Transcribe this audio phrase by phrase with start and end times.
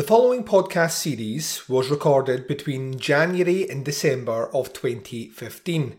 [0.00, 5.98] The following podcast series was recorded between January and December of 2015.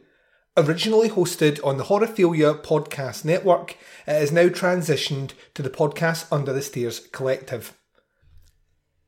[0.58, 3.77] Originally hosted on the Horrorphilia Podcast Network,
[4.07, 7.77] it has now transitioned to the Podcast Under the Stairs Collective.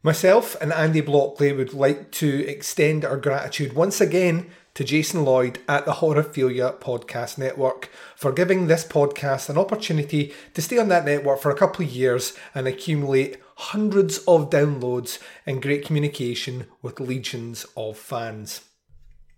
[0.03, 5.57] Myself and Andy Blockley would like to extend our gratitude once again to Jason Lloyd
[5.67, 11.05] at the Horrorphilia Podcast Network for giving this podcast an opportunity to stay on that
[11.05, 16.99] network for a couple of years and accumulate hundreds of downloads and great communication with
[16.99, 18.61] legions of fans.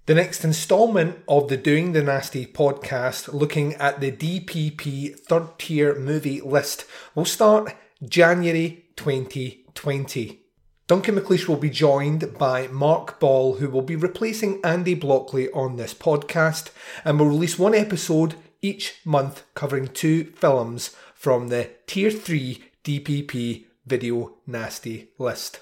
[0.07, 5.95] The next instalment of the Doing the Nasty podcast, looking at the DPP third tier
[5.95, 7.75] movie list, will start
[8.07, 10.41] January 2020.
[10.87, 15.77] Duncan McLeish will be joined by Mark Ball, who will be replacing Andy Blockley on
[15.77, 16.69] this podcast,
[17.03, 23.64] and will release one episode each month covering two films from the Tier 3 DPP
[23.85, 25.59] Video Nasty list.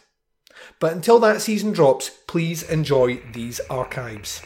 [0.80, 4.41] But until that season drops, please enjoy these archives.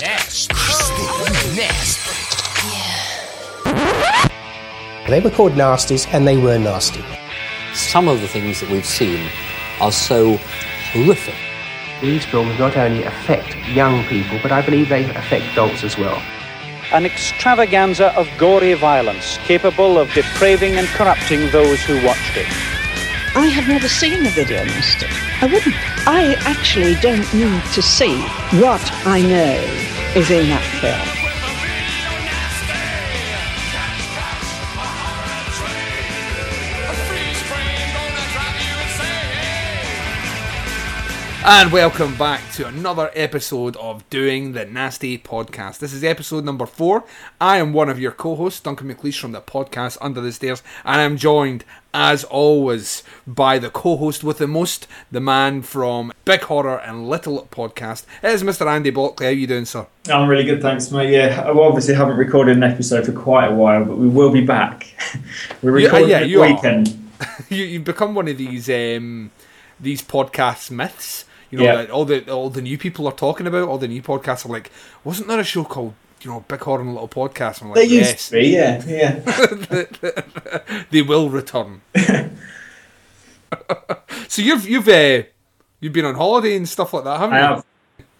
[0.00, 0.54] Nasty.
[1.54, 2.12] Nasty.
[5.08, 7.04] They were called nasties and they were nasty.
[7.74, 9.28] Some of the things that we've seen
[9.80, 10.38] are so
[10.92, 11.34] horrific.
[12.00, 16.22] These films not only affect young people, but I believe they affect adults as well.
[16.92, 22.46] An extravaganza of gory violence capable of depraving and corrupting those who watched it.
[23.34, 25.06] I have never seen a video nasty.
[25.40, 25.74] I wouldn't.
[26.06, 28.20] I actually don't need to see
[28.60, 29.56] what I know
[30.14, 31.21] is in that film.
[41.44, 45.80] And welcome back to another episode of Doing the Nasty Podcast.
[45.80, 47.02] This is episode number four.
[47.40, 50.62] I am one of your co hosts, Duncan McLeish from the podcast Under the Stairs,
[50.84, 56.12] and I'm joined, as always, by the co host with the most, the man from
[56.24, 58.06] Big Horror and Little Podcast.
[58.22, 58.68] It is Mr.
[58.68, 59.24] Andy Blockley.
[59.24, 59.88] How are you doing, sir?
[60.08, 61.10] I'm really good, thanks, mate.
[61.10, 64.46] Yeah, I obviously haven't recorded an episode for quite a while, but we will be
[64.46, 64.94] back.
[65.62, 67.10] We're recording yeah, you the weekend.
[67.48, 69.32] you, you've become one of these um,
[69.80, 71.24] these podcast myths.
[71.52, 71.76] You know Yeah.
[71.76, 73.68] that all the all the new people are talking about.
[73.68, 74.72] All the new podcasts are like,
[75.04, 77.60] wasn't there a show called you know Big Horror Little Podcast?
[77.60, 80.82] And I'm They like, used yes, to be, yeah, yeah.
[80.90, 81.82] they will return.
[84.28, 85.22] so you've you've uh,
[85.80, 87.46] you've been on holiday and stuff like that, haven't I you?
[87.56, 87.64] have.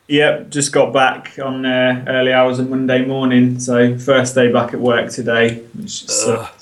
[0.09, 4.75] Yep, just got back on uh, early hours on Monday morning, so first day back
[4.75, 6.62] at work today, which sucked.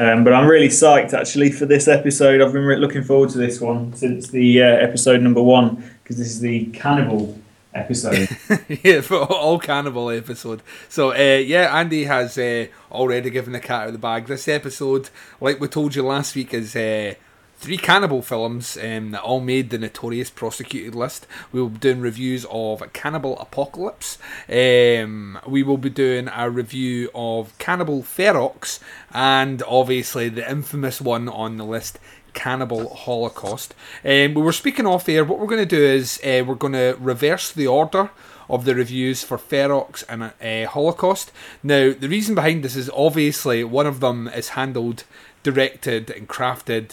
[0.00, 2.40] Um, but I'm really psyched actually for this episode.
[2.40, 6.16] I've been re- looking forward to this one since the uh, episode number one because
[6.16, 7.38] this is the cannibal
[7.74, 8.30] episode.
[8.82, 10.62] yeah, for all cannibal episode.
[10.88, 14.24] So uh, yeah, Andy has uh, already given the cat out of the bag.
[14.24, 17.12] This episode, like we told you last week, is uh,
[17.60, 21.26] three cannibal films um, that all made the notorious prosecuted list.
[21.52, 24.16] We will be doing reviews of Cannibal Apocalypse.
[24.48, 28.80] Um, we will be doing a review of Cannibal Ferox,
[29.12, 31.98] and obviously the infamous one on the list.
[32.32, 33.74] Cannibal Holocaust.
[34.04, 35.24] Um, we were speaking off air.
[35.24, 38.10] What we're going to do is uh, we're going to reverse the order
[38.48, 41.32] of the reviews for Ferox and uh, Holocaust.
[41.64, 45.02] Now, the reason behind this is obviously one of them is handled,
[45.42, 46.92] directed, and crafted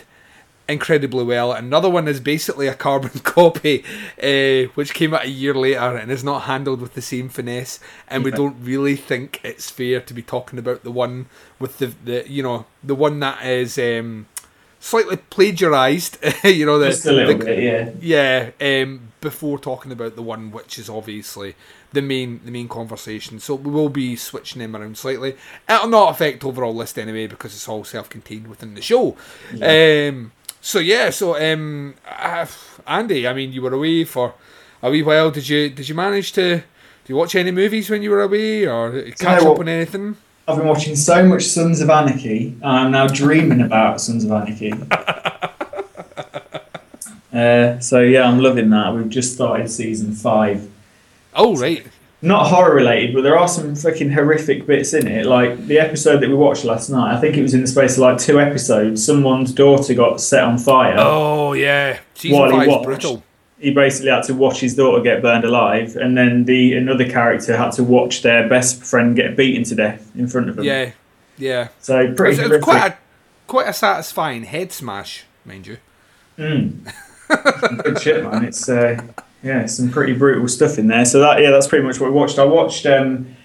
[0.70, 1.52] incredibly well.
[1.54, 3.84] Another one is basically a carbon copy,
[4.22, 7.80] uh, which came out a year later and is not handled with the same finesse.
[8.08, 11.28] And we don't really think it's fair to be talking about the one
[11.60, 14.28] with the, the you know the one that is um,
[14.80, 16.18] slightly plagiarized.
[16.44, 18.50] you know the Just a little the- bit, yeah.
[18.60, 21.56] yeah, um, before talking about the one which is obviously
[21.94, 23.40] the main the main conversation.
[23.40, 25.36] So we will be switching them around slightly.
[25.70, 29.16] It'll not affect overall list anyway because it's all self contained within the show.
[29.62, 30.32] Um,
[30.68, 31.96] so yeah, so um,
[32.86, 34.34] Andy, I mean, you were away for
[34.82, 35.32] a wee while.
[35.32, 36.58] Did you did you manage to?
[36.58, 36.64] Do
[37.14, 40.18] you watch any movies when you were away, or catch up on anything?
[40.46, 44.32] I've been watching so much Sons of Anarchy, and I'm now dreaming about Sons of
[44.32, 44.74] Anarchy.
[47.34, 48.96] Uh, so yeah, I'm loving that.
[48.96, 50.68] We've just started season five.
[51.36, 51.86] Oh right,
[52.22, 55.26] Not horror related, but there are some freaking horrific bits in it.
[55.28, 57.16] Like the episode that we watched last night.
[57.16, 59.06] I think it was in the space of like two episodes.
[59.06, 60.96] Someone's daughter got set on fire.
[60.98, 62.86] oh yeah, season While he watched.
[62.86, 63.24] brutal.
[63.60, 67.56] He basically had to watch his daughter get burned alive, and then the another character
[67.58, 70.66] had to watch their best friend get beaten to death in front of them.
[70.66, 70.92] Yeah,
[71.38, 71.68] yeah.
[71.80, 72.98] So It pretty was, it was quite a
[73.48, 75.78] quite a satisfying head smash, mind you.
[76.38, 78.46] good shit, man.
[78.46, 79.02] It's uh,
[79.44, 81.06] yeah, some pretty brutal stuff in there.
[81.06, 82.40] So that yeah, that's pretty much what we watched.
[82.40, 83.36] I watched um,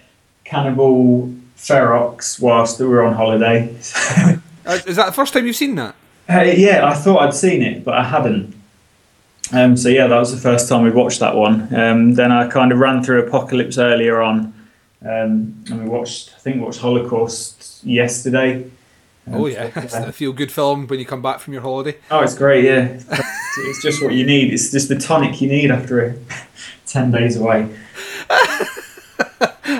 [0.45, 3.75] Cannibal Ferox whilst we were on holiday.
[4.65, 5.93] Uh, is that the first time you've seen that?
[6.31, 8.55] Uh, yeah, I thought I'd seen it, but I hadn't.
[9.53, 11.75] Um, so yeah, that was the first time we watched that one.
[11.75, 14.55] Um, then I kind of ran through Apocalypse earlier on,
[15.05, 16.33] um, and we watched.
[16.37, 18.71] I think watched Holocaust yesterday.
[19.31, 21.97] Oh yeah, it's a feel good film when you come back from your holiday.
[22.11, 22.65] Oh, it's great.
[22.65, 23.01] Yeah,
[23.59, 24.53] it's just what you need.
[24.53, 26.15] It's just the tonic you need after a
[26.87, 27.69] ten days away.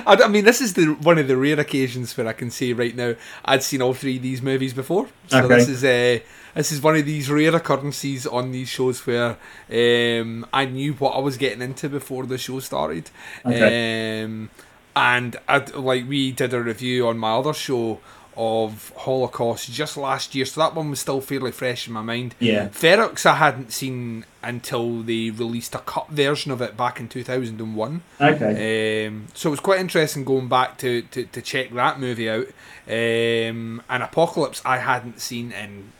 [0.05, 2.73] I, I mean, this is the one of the rare occasions where I can say
[2.73, 3.15] right now
[3.45, 5.07] I'd seen all three of these movies before.
[5.27, 5.55] So Okay.
[5.55, 6.23] this is uh,
[6.55, 9.37] this is one of these rare occurrences on these shows where
[9.71, 13.09] um, I knew what I was getting into before the show started.
[13.45, 14.23] Okay.
[14.23, 14.49] Um,
[14.95, 17.99] and i like we did a review on my other show
[18.35, 22.35] of Holocaust just last year, so that one was still fairly fresh in my mind.
[22.39, 22.69] Yeah.
[22.69, 28.01] Ferox I hadn't seen until they released a cut version of it back in 2001.
[28.19, 29.07] Okay.
[29.07, 32.47] Um, so it was quite interesting going back to, to, to check that movie out.
[32.87, 35.91] Um, and Apocalypse I hadn't seen in,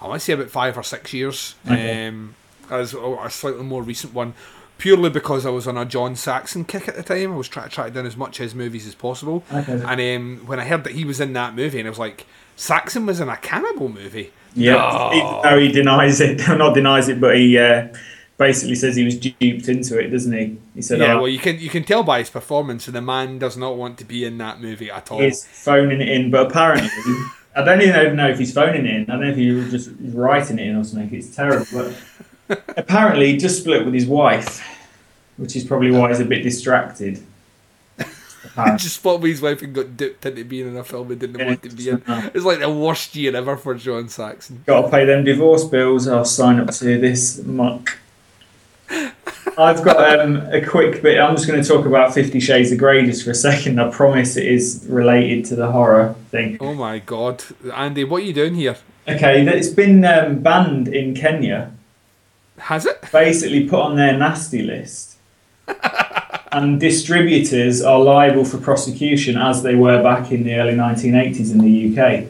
[0.00, 1.54] I want to say about five or six years.
[1.66, 2.06] Okay.
[2.08, 2.36] Um,
[2.70, 4.34] as a slightly more recent one,
[4.78, 7.32] purely because I was on a John Saxon kick at the time.
[7.32, 9.44] I was trying to track down as much of his movies as possible.
[9.52, 9.72] Okay.
[9.86, 12.26] And um, when I heard that he was in that movie, and I was like,
[12.56, 14.32] Saxon was in a cannibal movie.
[14.54, 15.12] Yeah, No.
[15.12, 17.88] even though he denies it, not denies it, but he uh,
[18.38, 20.56] basically says he was duped into it, doesn't he?
[20.74, 23.02] He said, Yeah, "Oh, well, you can you can tell by his performance, and the
[23.02, 25.20] man does not want to be in that movie at all.
[25.20, 26.88] he's phoning it in." But apparently,
[27.56, 29.02] I don't even know if he's phoning it in.
[29.10, 31.12] I don't know if he was just writing it in or something.
[31.12, 31.66] It's terrible.
[31.72, 31.94] But
[32.76, 34.62] apparently, he just split with his wife,
[35.36, 37.22] which is probably why he's a bit distracted.
[38.76, 41.40] Just spot with his wife and got dipped into being in a film he didn't
[41.40, 42.02] Yeah, want to be in.
[42.06, 44.62] It's like the worst year ever for John Saxon.
[44.66, 46.06] Got to pay them divorce bills.
[46.06, 47.98] I'll sign up to this muck.
[49.58, 51.18] I've got um, a quick bit.
[51.18, 53.80] I'm just going to talk about Fifty Shades of Grey just for a second.
[53.80, 56.58] I promise it is related to the horror thing.
[56.60, 57.42] Oh my god,
[57.74, 58.76] Andy, what are you doing here?
[59.08, 61.72] Okay, it's been um, banned in Kenya.
[62.58, 63.04] Has it?
[63.12, 65.16] Basically, put on their nasty list.
[66.52, 71.58] and distributors are liable for prosecution as they were back in the early 1980s in
[71.58, 72.26] the UK.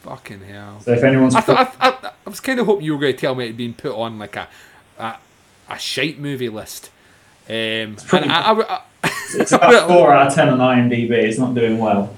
[0.00, 0.80] Fucking hell.
[0.80, 3.14] So if anyone's I thought I, I, I was kind of hoping you were going
[3.14, 4.48] to tell me it had been put on like a
[4.98, 5.16] a,
[5.70, 6.90] a shite movie list.
[7.48, 8.82] Um, and pretty- I,
[9.34, 12.14] it's about four out of ten on IMDb, it's not doing well.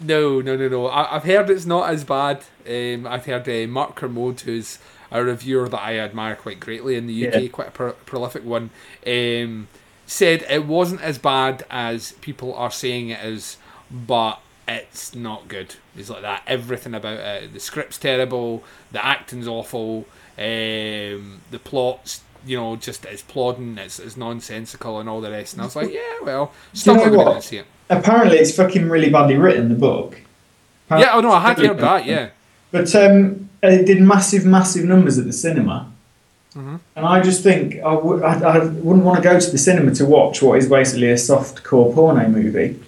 [0.00, 0.86] No, no, no, no.
[0.88, 2.42] I, I've heard it's not as bad.
[2.68, 4.78] Um, I've heard uh, Mark Kermode, who's
[5.12, 7.48] a reviewer that I admire quite greatly in the UK, Yeah.
[7.48, 8.70] quite a pro- prolific one,
[9.06, 9.68] um,
[10.06, 13.56] said it wasn't as bad as people are saying it is,
[13.90, 15.74] but it's not good.
[15.96, 16.42] It's like that.
[16.46, 17.52] Everything about it.
[17.52, 18.64] The script's terrible.
[18.90, 20.06] The acting's awful.
[20.38, 23.76] Um, the plot's, you know, just it's plodding.
[23.78, 25.52] It's, it's nonsensical and all the rest.
[25.54, 27.66] And I was like, yeah, well, still know not going to see it.
[27.90, 30.20] Apparently, it's fucking really badly written, the book.
[30.90, 32.06] Yeah, oh no, I had heard that.
[32.06, 32.30] Yeah.
[32.72, 35.88] But um, it did massive, massive numbers at the cinema.
[36.54, 36.76] Mm-hmm.
[36.96, 39.94] And I just think I w- I, I wouldn't want to go to the cinema
[39.94, 42.78] to watch what is basically a soft core porno movie.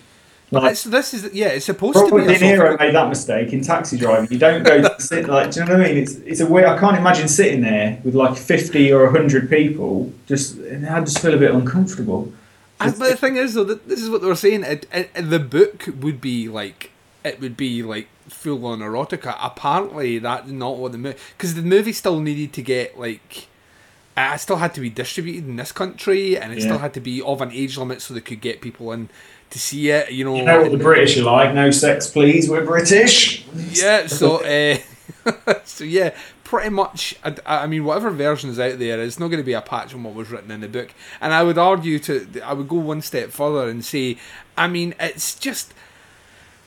[0.51, 1.49] Like, this is yeah.
[1.49, 2.25] It's supposed to be.
[2.27, 4.27] De Niro made that mistake in Taxi Driver.
[4.33, 5.97] You don't go to sit like, do you know what I mean?
[6.03, 6.67] It's it's a weird.
[6.67, 10.13] I can't imagine sitting there with like fifty or hundred people.
[10.27, 12.33] Just I just feel a bit uncomfortable.
[12.79, 14.63] But the thing is, though, that this is what they were saying.
[14.65, 16.91] It, it- the book would be like
[17.25, 19.37] it would be like full on erotica.
[19.41, 23.49] Apparently, that's not what the movie because the movie still needed to get like.
[24.17, 26.65] It still had to be distributed in this country, and it Yeah.
[26.67, 29.09] still had to be of an age limit so they could get people in
[29.51, 30.13] to see it.
[30.13, 31.53] You know, You know what the British are like?
[31.53, 32.49] No sex, please.
[32.49, 33.45] We're British.
[33.73, 34.79] yeah so uh,
[35.65, 39.41] so yeah pretty much I, I mean whatever version is out there it's not going
[39.43, 41.99] to be a patch on what was written in the book and i would argue
[42.01, 44.19] to i would go one step further and say
[44.57, 45.73] i mean it's just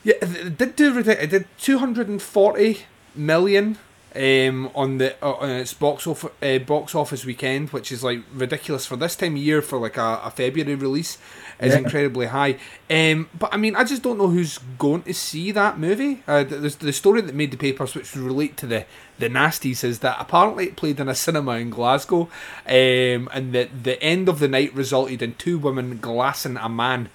[0.08, 2.80] yeah it did do ridic- it did 240
[3.14, 3.78] million
[4.16, 8.20] um, on the uh, on its box office uh, box office weekend, which is like
[8.32, 11.18] ridiculous for this time of year for like a, a February release,
[11.60, 11.78] is Yeah.
[11.80, 12.56] incredibly high.
[12.90, 16.22] Um, but I mean, I just don't know who's going to see that movie.
[16.26, 18.86] Uh, the, the story that made the papers, which would relate to the
[19.18, 22.22] the nasties, is that apparently it played in a cinema in Glasgow,
[22.66, 27.10] um, and that the end of the night resulted in two women glassing a man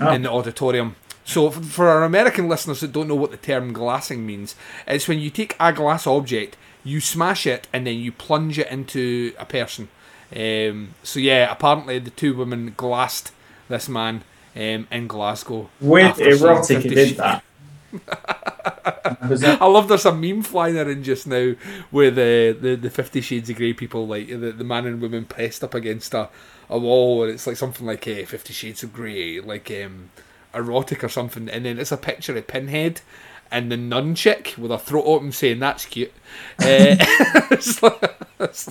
[0.00, 0.12] Oh.
[0.12, 0.94] in the auditorium.
[1.28, 4.56] So, for our American listeners that don't know what the term glassing means,
[4.86, 8.66] it's when you take a glass object, you smash it, and then you plunge it
[8.68, 9.90] into a person.
[10.34, 13.32] Um, so, yeah, apparently the two women glassed
[13.68, 14.24] this man
[14.56, 15.68] um, in Glasgow.
[15.82, 17.44] With after seeing erotic, did that.
[19.60, 21.52] I love there's a meme flying around just now
[21.90, 25.26] where the, the, the Fifty Shades of Grey people, like the, the man and woman
[25.26, 26.30] pressed up against a,
[26.70, 30.08] a wall, and it's like something like uh, Fifty Shades of Grey, like um,
[30.54, 33.00] erotic or something, and then it's a picture of Pinhead
[33.50, 36.12] and the nun chick with her throat open saying that's cute.
[36.58, 36.96] Uh,
[37.50, 37.80] it's
[38.40, 38.64] it's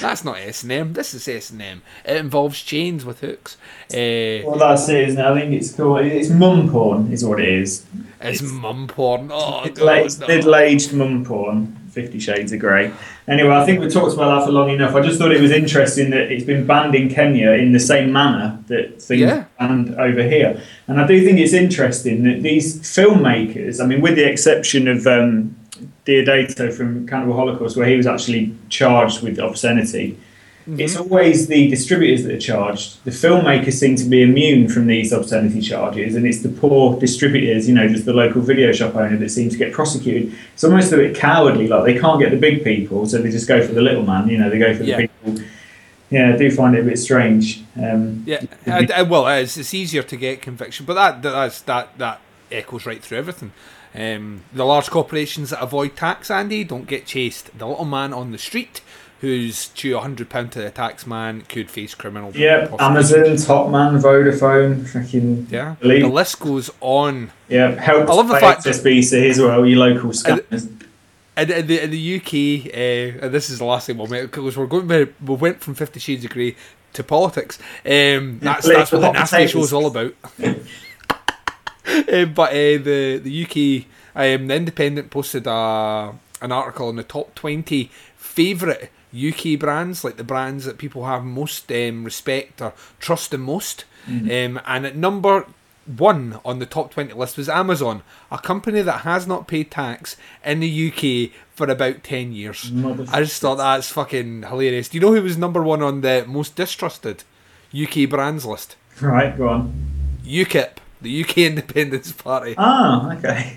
[0.00, 0.92] that's not S and M.
[0.92, 1.82] This is S and M.
[2.04, 3.56] It involves chains with hooks.
[3.92, 5.18] Uh, Well, that's it?
[5.18, 7.86] I think it's called it's mum porn, is what it is.
[8.20, 9.30] it's mum porn.
[9.32, 11.76] Oh Middle aged, middle-aged mum porn.
[11.94, 12.92] Fifty Shades of Grey.
[13.28, 14.94] Anyway, I think we talked about that for long enough.
[14.94, 18.12] I just thought it was interesting that it's been banned in Kenya in the same
[18.12, 19.44] manner that things Yeah.
[19.60, 20.60] are banned over here.
[20.88, 25.06] And I do think it's interesting that these filmmakers, I mean, with the exception of
[25.06, 25.54] um,
[26.04, 30.18] Deodato from Cannibal Holocaust, where he was actually charged with obscenity,
[30.66, 33.04] it's always the distributors that are charged.
[33.04, 37.68] The filmmakers seem to be immune from these obscenity charges, and it's the poor distributors,
[37.68, 40.32] you know, just the local video shop owner that seem to get prosecuted.
[40.54, 43.46] It's almost a bit cowardly, like they can't get the big people, so they just
[43.46, 44.96] go for the little man, you know, they go for the Yeah.
[45.06, 45.44] people.
[46.10, 47.62] Yeah, I do find it a bit strange.
[47.76, 51.98] Um, Yeah, I, I- well, it's, it's easier to get conviction, but that that's, that
[51.98, 52.20] that
[52.52, 53.52] echoes right through everything.
[53.96, 57.56] Um, the large corporations that avoid tax, Andy, don't get chased.
[57.56, 58.80] The little man on the street
[59.20, 62.30] who's due a hundred pound to the tax man could face criminal.
[62.34, 62.68] yeah.
[62.78, 67.30] Amazon, Top Man, Vodafone, freaking Yeah, Believe- the list goes on.
[67.48, 70.68] yeah, help I love the fact- SBC as well, your local scammers.
[71.36, 74.22] In, in, the, in the UK, uh, and this is the last thing we'll make
[74.30, 74.86] because we're going.
[74.86, 76.54] We went from Fifty Shades of Grey
[76.92, 77.58] to politics.
[77.84, 80.14] Um, that's that's what the nasty show is all about.
[80.44, 80.60] Um,
[82.34, 87.34] but uh, the the UK, um, the Independent posted a, an article on the top
[87.34, 93.30] twenty favourite UK brands, like the brands that people have most um, respect or trust
[93.30, 93.84] the most.
[94.06, 95.46] Um, and at number
[95.86, 100.16] one on the top 20 list was Amazon, a company that has not paid tax
[100.44, 102.70] in the UK for about 10 years.
[103.12, 104.88] I just thought that's fucking hilarious.
[104.88, 107.24] Do you know who was number one on the most distrusted
[107.74, 108.76] UK brands list?
[109.00, 109.72] Right, go on.
[110.24, 112.54] UKIP, the UK Independence Party.
[112.58, 113.56] Ah, okay.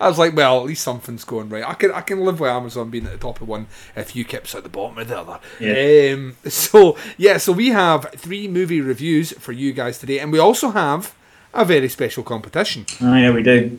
[0.00, 1.64] I was like, well, at least something's going right.
[1.64, 4.54] I can I can live with Amazon being at the top of one if UKIP's
[4.54, 5.40] at the bottom of the other.
[5.60, 6.14] Yeah.
[6.14, 10.38] Um, so yeah, so we have three movie reviews for you guys today, and we
[10.38, 11.14] also have
[11.54, 12.86] a very special competition.
[13.00, 13.78] Oh, yeah, we do.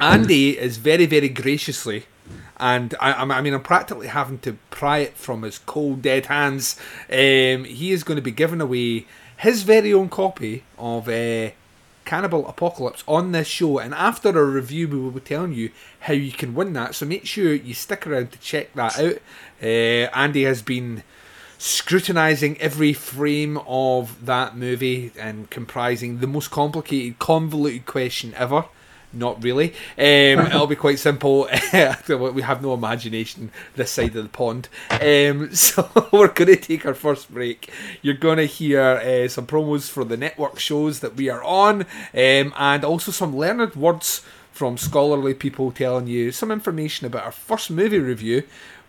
[0.00, 2.06] Andy is very, very graciously,
[2.56, 6.76] and I, I mean, I'm practically having to pry it from his cold, dead hands.
[7.10, 9.06] Um, he is going to be giving away
[9.36, 11.50] his very own copy of uh,
[12.04, 16.12] Cannibal Apocalypse on this show, and after a review, we will be telling you how
[16.12, 16.94] you can win that.
[16.94, 19.18] So make sure you stick around to check that out.
[19.62, 21.02] Uh, Andy has been
[21.58, 28.64] scrutinizing every frame of that movie and comprising the most complicated, convoluted question ever.
[29.12, 29.70] Not really.
[29.98, 31.48] Um, it'll be quite simple.
[31.72, 34.68] we have no imagination this side of the pond.
[34.90, 37.70] Um, so we're going to take our first break.
[38.00, 41.82] You're going to hear uh, some promos for the network shows that we are on,
[42.14, 47.32] um, and also some learned words from scholarly people telling you some information about our
[47.32, 48.42] first movie review,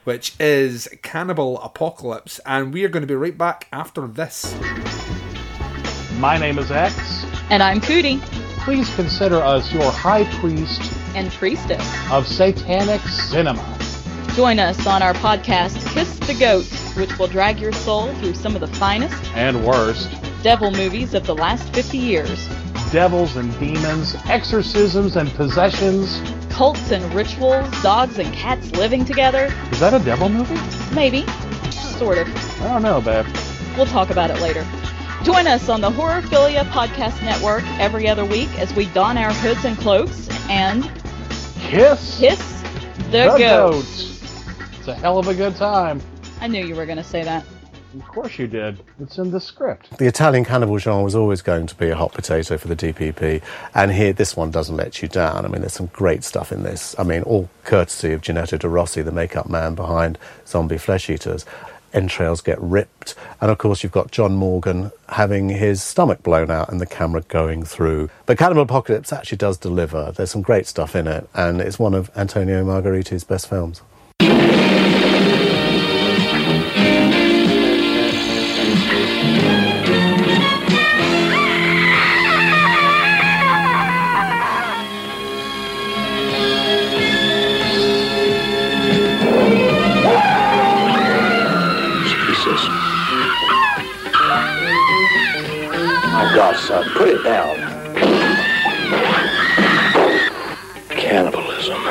[0.03, 2.39] which is Cannibal Apocalypse.
[2.45, 4.55] And we are going to be right back after this.
[6.19, 7.25] My name is X.
[7.49, 8.21] And I'm Cootie
[8.63, 10.81] Please consider us your high priest
[11.15, 11.85] and Priestess.
[12.11, 13.61] of satanic cinema.
[14.35, 16.65] Join us on our podcast, Kiss the Goat,
[16.97, 20.09] which will drag your soul through some of the finest And worst,
[20.43, 22.47] devil movies of the last 50 years.
[22.91, 26.21] devils and demons, exorcisms and possessions.
[26.51, 29.53] Cults and rituals, dogs and cats living together.
[29.71, 30.59] Is that a devil movie?
[30.95, 31.25] Maybe.
[31.97, 32.61] Sort of.
[32.61, 33.25] I don't know, babe.
[33.75, 34.65] We'll talk about it later.
[35.23, 39.63] Join us on the Horrorphilia Podcast Network every other week as we don our hoods
[39.63, 40.83] and cloaks and
[41.59, 42.61] Kiss kiss
[43.05, 43.39] the, the goat.
[43.39, 43.85] goat.
[44.77, 46.01] It's a hell of a good time.
[46.41, 47.45] I knew you were going to say that.
[47.95, 48.83] Of course you did.
[48.99, 49.97] It's in the script.
[49.97, 53.41] The Italian cannibal genre was always going to be a hot potato for the DPP,
[53.75, 55.45] and here this one doesn't let you down.
[55.45, 56.95] I mean, there's some great stuff in this.
[56.99, 61.45] I mean, all courtesy of Giannetto De Rossi, the makeup man behind Zombie Flesh Eaters.
[61.93, 66.69] Entrails get ripped, and of course, you've got John Morghen having his stomach blown out
[66.69, 68.09] and the camera going through.
[68.25, 70.11] But Cannibal Apocalypse actually does deliver.
[70.11, 73.81] There's some great stuff in it, and it's one of Antonio Margheriti's best films.
[96.73, 97.55] My son, put it down.
[100.89, 101.83] Cannibalism.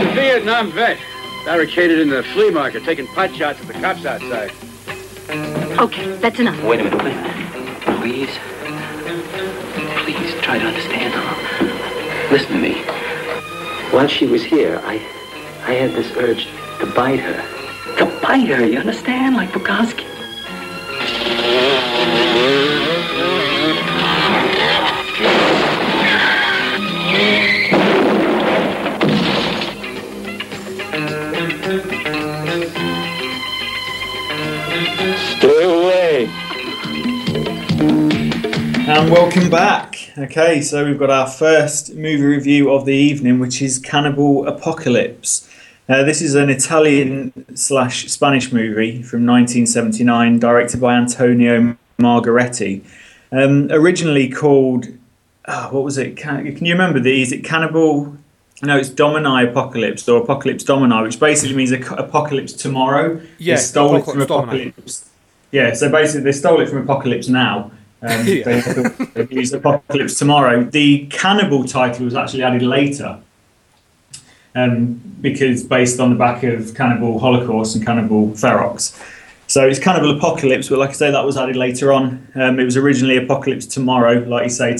[0.00, 0.98] The Vietnam vet.
[1.46, 4.50] Barricaded in the flea market, taking pot shots at the cops outside.
[5.78, 6.62] Okay, that's enough.
[6.62, 7.80] Wait a minute, wait a minute.
[8.00, 8.38] Please.
[10.04, 12.30] Please try to understand.
[12.30, 12.95] Listen to me.
[13.96, 14.96] While she was here, I
[15.64, 16.48] I had this urge
[16.80, 17.96] to bite her.
[17.96, 19.36] To bite her, you understand?
[19.36, 20.04] Like Bukowski.
[35.38, 36.26] Stay away.
[38.86, 39.95] And welcome back.
[40.18, 45.46] Okay, so we've got our first movie review of the evening, which is Cannibal Apocalypse.
[45.90, 52.82] Uh, this is an Italian slash Spanish movie from 1979, directed by Antonio Margheriti.
[53.30, 54.86] Um, originally called,
[55.48, 56.16] oh, what was it?
[56.16, 57.20] Can, can you remember the?
[57.20, 58.16] Is it Cannibal?
[58.62, 63.20] No, it's Domani Apocalypse or Apocalypse Domani, which basically means a, apocalypse tomorrow.
[63.36, 64.68] Yeah, stole it from Apocalypse Domani.
[64.68, 65.10] Apocalypse.
[65.52, 67.70] Yeah, so basically they stole it from Apocalypse Now.
[68.02, 68.44] Um, Yeah.
[68.44, 70.64] they thought they'd use Apocalypse Tomorrow.
[70.64, 73.18] The Cannibal title was actually added later
[74.54, 79.00] um, because based on the back of Cannibal Holocaust and Cannibal Ferox.
[79.48, 82.26] So it's Cannibal Apocalypse, but like I say, that was added later on.
[82.34, 84.76] Um, it was originally Apocalypse Tomorrow, like you say,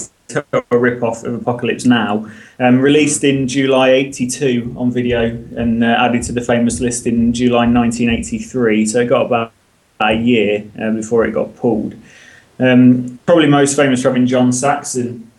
[0.52, 6.23] a rip-off of Apocalypse Now, um, released in July 82 on video and uh, added
[6.25, 8.87] to the famous list in July 1983.
[8.87, 9.52] So it got about
[10.00, 11.94] a year uh, before it got pulled.
[12.59, 15.31] Um, probably most famous for having John Saxon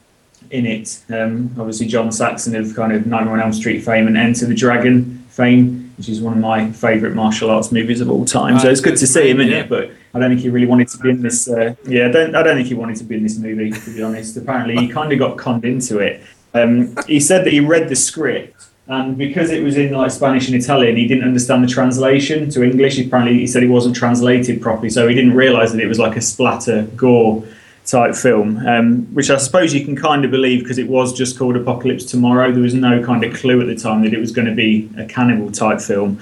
[0.51, 0.99] in it.
[1.09, 5.25] Um, obviously, John Saxon of kind of 91 Elm Street fame and Enter the Dragon
[5.29, 8.59] fame, which is one of my favourite martial arts movies of all time.
[8.59, 10.87] so it's good to see him in it, but I don't think he really wanted
[10.89, 11.47] to be in this.
[11.49, 13.93] Uh, yeah, I don't, I don't think he wanted to be in this movie, to
[13.95, 14.37] be honest.
[14.37, 16.23] Apparently, he kind of got conned into it.
[16.53, 18.67] Um, he said that he read the script.
[18.89, 22.63] And because it was in like Spanish and Italian, he didn't understand the translation to
[22.63, 22.97] English.
[22.97, 26.15] Apparently, he said he wasn't translated properly, so he didn't realise that it was like
[26.15, 27.43] a splatter gore
[27.85, 31.37] type film, um, which I suppose you can kind of believe because it was just
[31.37, 32.51] called Apocalypse Tomorrow.
[32.51, 34.89] There was no kind of clue at the time that it was going to be
[34.97, 36.21] a cannibal type film,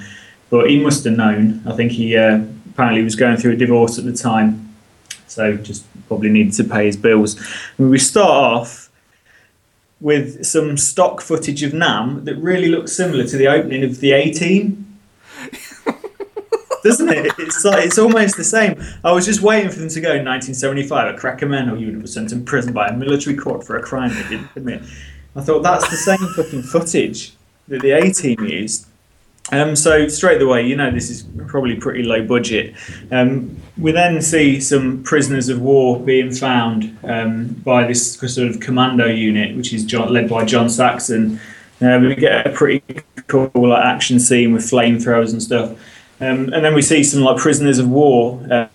[0.49, 1.61] but he must have known.
[1.67, 4.73] I think he uh, apparently was going through a divorce at the time,
[5.27, 7.39] so just probably needed to pay his bills.
[7.77, 8.84] We start off
[10.01, 14.11] with some stock footage of Nam that really looks similar to the opening of the
[14.11, 14.99] A Team.
[16.83, 17.33] Doesn't it?
[17.39, 18.79] It's like it's almost the same.
[19.03, 21.15] I was just waiting for them to go in 1975.
[21.15, 23.65] A cracker man, or you would have been sent to prison by a military court
[23.65, 24.83] for a crime they didn't commit.
[25.35, 27.33] I thought that's the same fucking footage
[27.67, 28.87] that the A Team used.
[29.51, 32.75] Um, so straight away, you know this is probably pretty low budget.
[33.11, 38.59] Um, we then see some prisoners of war being found um, by this sort of
[38.59, 41.39] commando unit, which is John, led by John Saxon.
[41.79, 45.71] Uh, we get a pretty cool like, action scene with flamethrowers and stuff,
[46.21, 48.67] um, and then we see some like prisoners of war uh,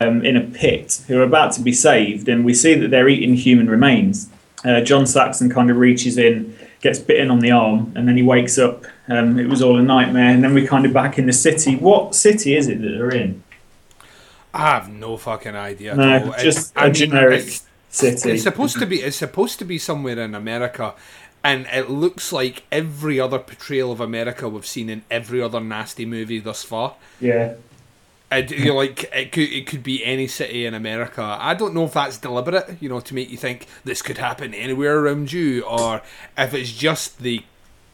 [0.00, 3.08] um, in a pit who are about to be saved, and we see that they're
[3.08, 4.28] eating human remains.
[4.64, 8.22] Uh, John Saxon kind of reaches in, gets bitten on the arm, and then he
[8.22, 8.84] wakes up.
[9.08, 11.76] Um, it was all a nightmare, and then we're kind of back in the city.
[11.76, 13.42] What city is it that they're in?
[14.54, 15.94] I have no fucking idea.
[15.94, 18.30] No, just I a generic it's- city.
[18.32, 19.00] It's supposed to be.
[19.02, 20.94] It's supposed to be somewhere in America,
[21.42, 26.06] and it looks like every other portrayal of America we've seen in every other nasty
[26.06, 26.94] movie thus far.
[27.20, 27.54] Yeah.
[28.32, 31.22] It, you're like it could it could be any city in America.
[31.38, 34.54] I don't know if that's deliberate, you know, to make you think this could happen
[34.54, 36.00] anywhere around you, or
[36.38, 37.44] if it's just the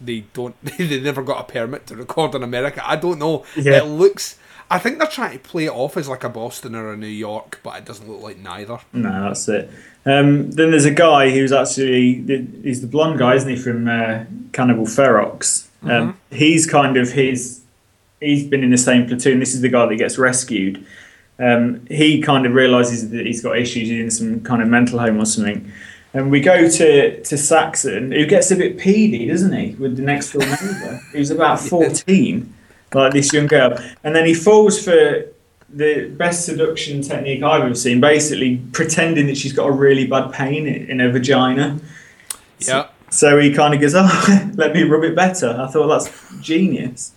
[0.00, 2.82] they don't they never got a permit to record in America.
[2.88, 3.44] I don't know.
[3.56, 3.78] Yeah.
[3.78, 4.38] It looks.
[4.72, 7.06] I think they're trying to play it off as like a Boston or a New
[7.06, 8.78] York, but it doesn't look like neither.
[8.92, 9.68] No, that's it.
[10.06, 12.22] Um, then there's a guy who's actually
[12.62, 15.66] he's the blonde guy, isn't he, from uh, Cannibal Ferox?
[15.82, 17.62] Um, He's kind of his.
[18.20, 19.40] He's been in the same platoon.
[19.40, 20.86] This is the guy that gets rescued.
[21.38, 24.98] Um, he kind of realizes that he's got issues he's in some kind of mental
[24.98, 25.72] home or something.
[26.12, 30.02] And we go to, to Saxon, who gets a bit peedy, doesn't he, with the
[30.02, 32.52] next door neighbour, who's about 14,
[32.94, 33.78] like this young girl.
[34.02, 35.26] And then he falls for
[35.68, 40.32] the best seduction technique I've ever seen, basically pretending that she's got a really bad
[40.32, 41.78] pain in, in her vagina.
[42.58, 42.88] Yeah.
[43.10, 47.12] So he kind of goes, "Oh, let me rub it better." I thought that's genius.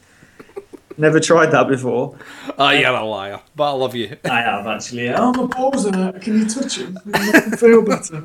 [0.98, 2.18] Never tried that before.
[2.58, 4.18] Oh, you're a liar, but I love you.
[4.26, 5.10] I have actually.
[5.10, 6.22] Oh, my balls are hurt.
[6.22, 6.96] Can you touch them
[7.58, 8.24] feel better.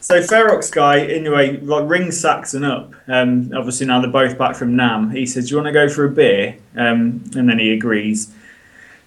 [0.00, 2.94] So Ferox guy, anyway, like rings Saxon up.
[3.08, 5.10] Um, obviously now they're both back from Nam.
[5.10, 8.32] He says, "Do you want to go for a beer?" Um, and then he agrees.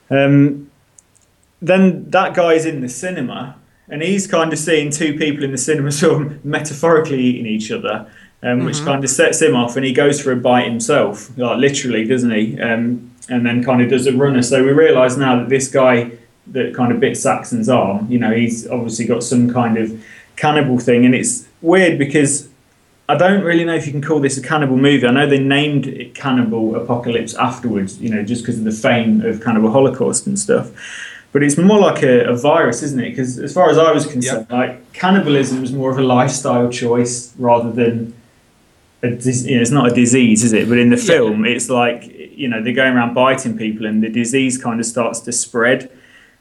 [0.10, 0.70] Um,
[1.62, 3.56] then that guy's in the cinema,
[3.90, 7.72] and he's kind of seeing two people in the cinema sort of metaphorically eating each
[7.72, 8.12] other.
[8.44, 8.86] Um, which Mhm.
[8.86, 12.32] kind of sets him off, and he goes for a bite himself, like literally, doesn't
[12.32, 12.60] he?
[12.60, 14.42] Um, and then kind of does a runner.
[14.42, 16.12] So we realise now that this guy
[16.54, 19.92] that kind of bit Saxon's arm, you know, he's obviously got some kind of
[20.38, 22.48] cannibal thing, and it's weird because
[23.10, 25.06] I don't really know if you can call this a cannibal movie.
[25.08, 29.22] I know they named it Cannibal Apocalypse afterwards, you know, just because of the fame
[29.26, 30.72] of Cannibal Holocaust and stuff.
[31.34, 33.10] But it's more like a, a virus, isn't it?
[33.12, 37.34] Because as far as I was concerned, like cannibalism is more of a lifestyle choice
[37.38, 38.14] rather than
[39.04, 40.68] a you know, it's not a disease, is it?
[40.70, 42.06] But in the film, it's like
[42.36, 45.92] you know they're going around biting people, and the disease kind of starts to spread.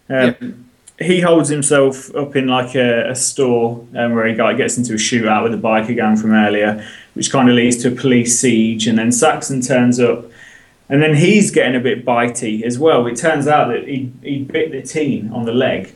[0.09, 0.63] Um,
[0.99, 4.95] He holds himself up in like a, a store um, where he got, gets into
[4.95, 8.41] a shootout with a biker gang from earlier, which kind of leads to a police
[8.41, 10.25] siege, and then Saxon turns up,
[10.89, 13.07] and then he's getting a bit bitey as well.
[13.07, 15.93] It turns out that he he bit the teen on the leg,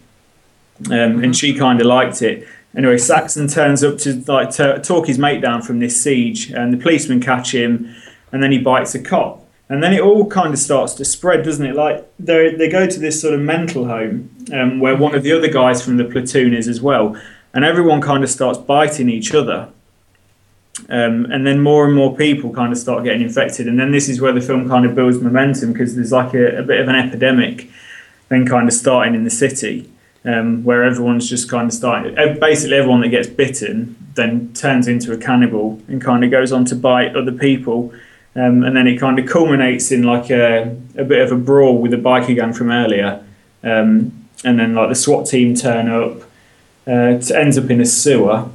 [0.90, 2.46] um, and she kind of liked it.
[2.76, 6.72] Anyway, Saxon turns up to like to talk his mate down from this siege, and
[6.72, 7.94] the policemen catch him,
[8.30, 11.44] and then he bites a cop, and then it all kind of starts to spread,
[11.44, 11.74] doesn't it?
[11.74, 15.32] Like they they go to this sort of mental home um, where one of the
[15.32, 17.20] other guys from the platoon is as well,
[17.52, 19.68] and everyone kind of starts biting each other.
[20.88, 24.08] Um, and then more and more people kind of start getting infected, and then this
[24.08, 26.88] is where the film kind of builds momentum because there's like a, a bit of
[26.88, 27.68] an epidemic,
[28.28, 29.90] then kind of starting in the city,
[30.24, 32.14] um, where everyone's just kind of starting.
[32.38, 36.64] Basically, everyone that gets bitten then turns into a cannibal and kind of goes on
[36.66, 37.92] to bite other people,
[38.36, 41.78] um, and then it kind of culminates in like a, a bit of a brawl
[41.78, 43.24] with the biker gang from earlier,
[43.62, 44.12] um,
[44.44, 46.22] and then like the SWAT team turn up,
[46.86, 48.48] uh, it ends up in a sewer.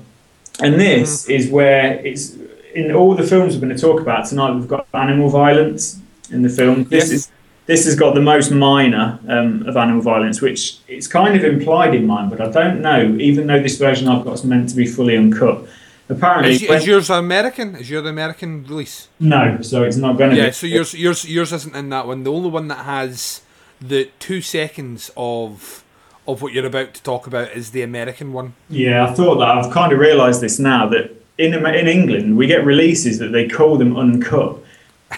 [0.62, 2.36] And this is where it's
[2.74, 4.54] in all the films we're going to talk about tonight.
[4.54, 6.00] We've got animal violence
[6.32, 6.86] in the film.
[6.86, 7.12] This Yes.
[7.12, 7.32] is
[7.66, 11.96] this has got the most minor um, of animal violence, which it's kind of implied
[11.96, 13.16] in mine, but I don't know.
[13.20, 15.66] Even though this version I've got is meant to be fully uncut,
[16.10, 17.76] apparently Is, when- is yours American?
[17.76, 19.08] Is yours the American release?
[19.20, 20.52] no, so it's not going to Yeah, be.
[20.52, 22.24] so yours yours yours isn't in that one.
[22.24, 23.42] The only one that has
[23.82, 25.84] the two seconds of
[26.28, 28.54] of what you're about to talk about is the American one.
[28.70, 29.48] Yeah, I thought that.
[29.48, 33.48] I've kind of realised this now that in in England we get releases that they
[33.48, 34.58] call them uncut,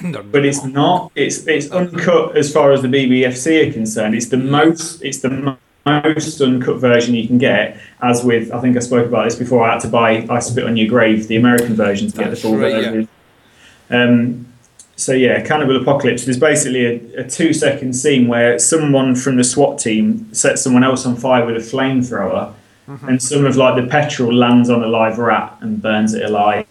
[0.01, 1.11] but it's not.
[1.15, 4.15] It's it's uncut as far as the BBFC are concerned.
[4.15, 5.01] It's the most.
[5.01, 7.79] It's the most uncut version you can get.
[8.01, 9.67] As with, I think I spoke about this before.
[9.67, 12.35] I had to buy "I Spit on Your Grave," the American version, to get the
[12.35, 12.89] full right, yeah.
[12.89, 13.09] version.
[13.89, 14.53] Um,
[14.95, 16.25] so yeah, Cannibal Apocalypse.
[16.25, 21.05] There's basically a, a two-second scene where someone from the SWAT team sets someone else
[21.05, 22.53] on fire with a flamethrower,
[22.87, 26.65] and some of like the petrol lands on a live rat and burns it alive.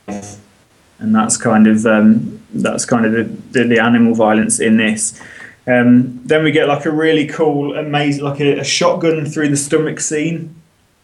[0.98, 5.20] And that's kind of um, that's kind of the, the, the animal violence in this.
[5.66, 9.56] Um, then we get like a really cool, amazing, like a, a shotgun through the
[9.56, 10.56] stomach scene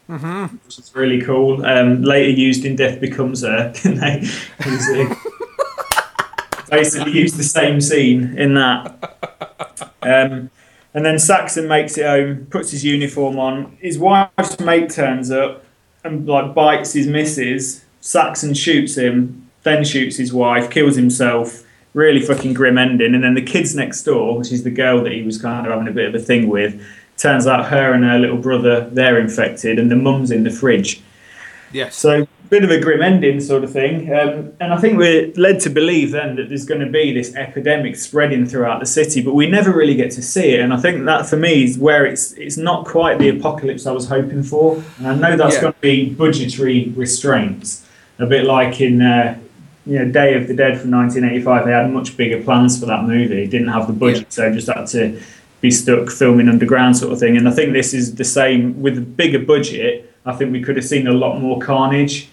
[0.08, 0.56] Mm-hmm.
[0.66, 1.64] which is really cool.
[1.64, 3.72] Um, later used in Death Becomes Her.
[3.82, 5.08] they
[6.68, 9.88] basically use the same scene in that.
[10.02, 10.50] Um,
[10.92, 13.78] and then Saxon makes it home, puts his uniform on.
[13.80, 15.64] His wife's mate turns up
[16.04, 17.84] and like bites his missus.
[18.02, 21.64] Saxon shoots him, then shoots his wife, kills himself.
[21.94, 23.14] Really fucking grim ending.
[23.14, 25.72] And then the kids next door, which is the girl that he was kind of
[25.72, 26.82] having a bit of a thing with,
[27.18, 31.02] turns out her and her little brother they're infected, and the mum's in the fridge.
[31.70, 31.94] Yes.
[31.96, 34.12] So bit of a grim ending sort of thing.
[34.12, 37.34] Um, and I think we're led to believe then that there's going to be this
[37.34, 40.60] epidemic spreading throughout the city, but we never really get to see it.
[40.60, 43.92] And I think that for me is where it's it's not quite the apocalypse I
[43.92, 44.82] was hoping for.
[44.98, 45.60] And I know that's Yeah.
[45.62, 47.86] going to be budgetary restraints,
[48.18, 49.02] a bit like in.
[49.02, 49.38] Uh,
[49.86, 51.64] you know, Day of the Dead from 1985.
[51.64, 53.46] They had much bigger plans for that movie.
[53.46, 55.20] Didn't have the budget, so just had to
[55.60, 57.36] be stuck filming underground sort of thing.
[57.36, 60.12] And I think this is the same with a bigger budget.
[60.24, 62.28] I think we could have seen a lot more carnage.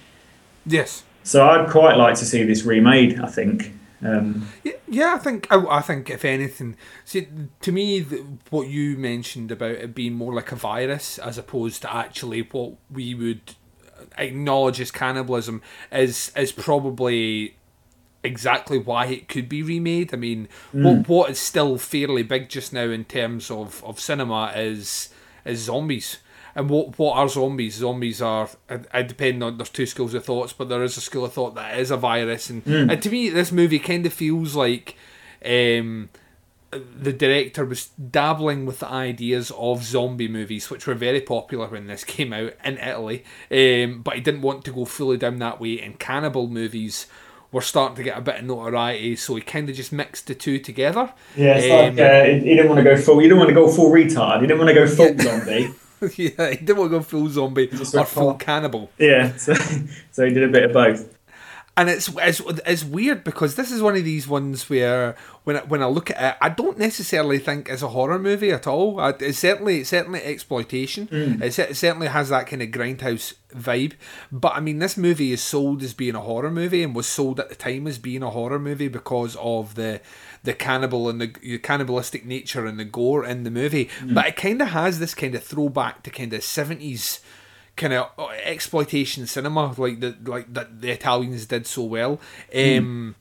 [0.65, 1.03] Yes.
[1.23, 3.19] So I'd quite like to see this remade.
[3.19, 3.73] I think.
[4.01, 7.27] Um, Yeah, yeah, I think I, I think if anything, see
[7.61, 11.81] to me the, what you mentioned about it being more like a virus as opposed
[11.81, 13.55] to actually what we would
[14.17, 17.55] acknowledge as cannibalism is is probably
[18.23, 20.13] exactly why it could be remade.
[20.13, 20.83] I mean, Mm.
[20.83, 25.09] what what is still fairly big just now in terms of, of cinema is
[25.45, 26.17] is zombies.
[26.55, 27.75] And what what are zombies?
[27.75, 28.49] Zombies are.
[28.69, 29.57] I, I depend on.
[29.57, 31.97] There's two schools of thoughts, but there is a school of thought that is a
[31.97, 32.91] virus, and, Mm.
[32.91, 34.95] and to me, this movie kind of feels like
[35.45, 36.09] um,
[36.71, 41.87] the director was dabbling with the ideas of zombie movies, which were very popular when
[41.87, 45.59] this came out in Italy, um, but he didn't want to go fully down that
[45.59, 45.79] way.
[45.81, 47.07] And cannibal movies
[47.51, 50.35] were starting to get a bit of notoriety, so he kind of just mixed the
[50.35, 51.11] two together.
[51.35, 53.21] yeah, it's Um, like uh, he didn't want to go full.
[53.21, 54.41] You didn't want to go full retard.
[54.41, 55.73] You didn't want to go full zombie.
[56.15, 58.91] yeah, he didn't want to go full zombie or full cannibal.
[58.99, 59.53] Yeah, so,
[60.11, 61.17] so he did a bit of both.
[61.79, 65.15] And it's, it's it's weird because this is one of these ones where
[65.45, 68.51] when I, when I look at it, I don't necessarily think it's a horror movie
[68.51, 68.99] at all.
[68.99, 71.07] I, it's certainly it's certainly exploitation.
[71.07, 71.41] Mm.
[71.41, 73.93] It, certainly has that kind of grindhouse vibe.
[74.29, 77.39] But I mean, this movie is sold as being a horror movie and was sold
[77.39, 80.01] at the time as being a horror movie because of the
[80.43, 83.89] the cannibal and the, the cannibalistic nature and the gore in the movie.
[84.01, 84.15] Mm.
[84.15, 87.21] But it kind of has this kind of throwback to kind of seventies
[87.79, 88.11] kind of
[88.43, 92.19] exploitation cinema, like the like that the Italians did so well.
[92.53, 93.15] Um,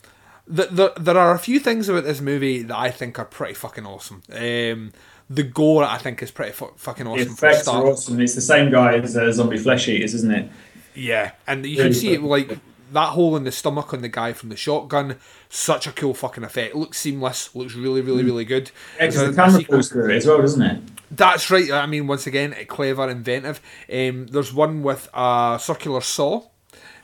[0.46, 3.54] the, the, there are a few things about this movie that I think are pretty
[3.54, 4.22] fucking awesome.
[4.32, 4.92] Um,
[5.30, 7.34] the gore I think is pretty fu- fucking awesome.
[7.34, 7.84] for a effects start.
[7.84, 8.20] are awesome.
[8.20, 10.50] It's the same guy as uh, Zombie Flesh Eaters, isn't it?
[10.94, 12.58] Yeah, and you Really can see it like
[12.92, 15.16] that hole in the stomach on the guy from the shotgun.
[15.48, 16.74] Such a cool fucking effect.
[16.74, 17.54] Looks seamless.
[17.54, 18.70] Looks really, really, really good.
[18.98, 20.82] Yeah, the camera pulls through it as well, doesn't it?
[21.10, 21.70] That's right.
[21.72, 23.60] I mean, once again, clever, inventive.
[23.92, 26.42] Um, there's one with a circular saw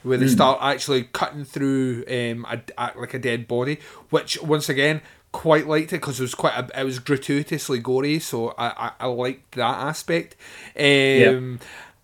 [0.03, 0.33] where they Mm.
[0.33, 3.79] start actually cutting through um, a, a- like a dead body,
[4.11, 5.01] which once again
[5.33, 8.91] quite liked it because it was quite a, it was gratuitously gory, so I, I,
[9.01, 10.37] I liked that aspect.
[10.79, 11.59] Um,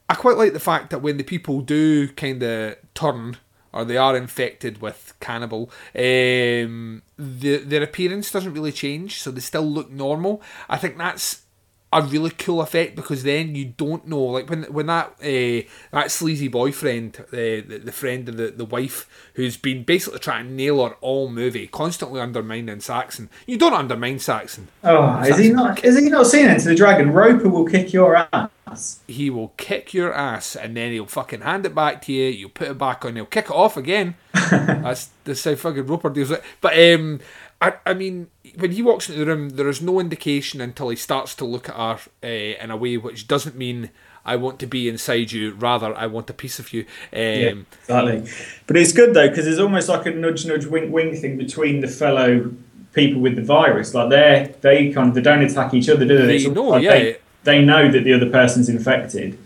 [0.08, 3.36] I quite like the fact that when the people do kind of turn
[3.72, 9.40] or they are infected with cannibal, um, the, their appearance doesn't really change, so they
[9.40, 10.42] still look normal.
[10.68, 11.42] I think that's
[11.92, 16.09] a really cool effect because then you don't know like when when that uh, that
[16.11, 20.53] sleazy boyfriend uh, the, the friend of the, the wife who's been basically trying to
[20.53, 25.85] nail her all movie constantly undermining Saxon you don't undermine Saxon Oh, is he not?
[25.85, 27.12] Is he not seen Enter the Dragon?
[27.12, 29.00] Roper will kick your ass.
[29.09, 32.50] he will kick your ass and then he'll fucking hand it back to you you'll
[32.50, 36.31] put it back on he'll kick it off again that's that's how fucking Roper deals
[36.31, 37.18] with it but um
[37.60, 40.96] I, I mean when he walks into the room there is no indication until he
[40.96, 43.90] starts to look at her uh, in a way which doesn't mean
[44.24, 47.52] I want to be inside you rather I want a piece of you um, yeah,
[47.82, 48.30] exactly.
[48.66, 51.80] But it's good though because there's almost like a nudge, nudge, wink, wink thing between
[51.80, 52.50] the fellow
[52.92, 53.94] people with the virus.
[53.94, 56.26] Like they they kind of they don't attack each other, do they?
[56.26, 56.92] They It's know, like yeah.
[56.92, 59.38] They, they know that the other person's infected.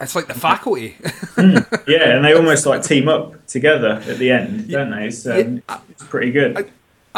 [0.00, 0.96] it's like the faculty
[1.36, 5.06] Yeah, and they almost like team up together at the end, don't they?
[5.06, 6.56] It's, um, it's pretty good.
[6.56, 6.64] I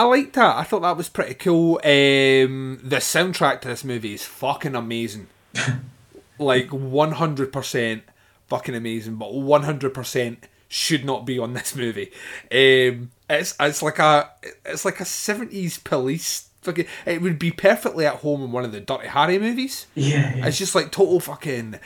[0.02, 0.56] liked that.
[0.56, 1.76] I thought that was pretty cool.
[1.84, 5.28] Um, the soundtrack to this movie is fucking amazing.
[6.38, 8.02] like one hundred percent
[8.48, 12.10] fucking amazing, but one hundred percent should not be on this movie.
[12.50, 14.30] Um, it's it's like a
[14.64, 16.48] it's like a seventies police.
[16.62, 19.86] Fucking, it would be perfectly at home in one of the Dirty Harry movies.
[19.94, 20.46] Yeah, yeah.
[20.46, 21.78] It's just like total fucking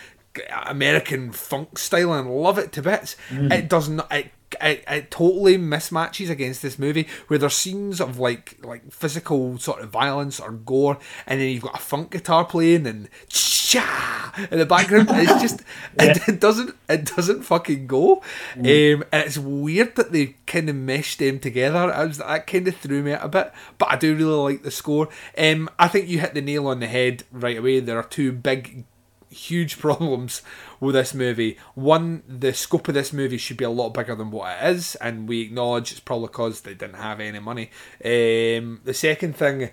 [0.67, 3.17] American funk style, and I love it to bits.
[3.29, 3.53] Mm.
[3.53, 4.11] It does not.
[4.13, 9.59] It, it, it totally mismatches against this movie where there's scenes of like like physical
[9.59, 14.33] sort of violence or gore, and then you've got a funk guitar playing and cha
[14.51, 15.09] in the background.
[15.11, 15.61] it's just
[15.99, 18.23] it, it doesn't it doesn't fucking go,
[18.57, 18.95] Mm.
[18.97, 21.79] um, and it's weird that they kind of meshed them together.
[21.93, 24.63] I was that kind of threw me out a bit, but I do really like
[24.63, 25.09] the score.
[25.37, 27.81] Um, I think you hit the nail on the head right away.
[27.81, 28.85] There are two big
[29.31, 30.43] huge problems
[30.81, 31.59] with this movie.
[31.75, 34.95] One, the scope of this movie should be a lot bigger than what it is,
[34.97, 37.71] and we acknowledge it's probably because they didn't have any money.
[38.05, 39.71] Um, the second thing,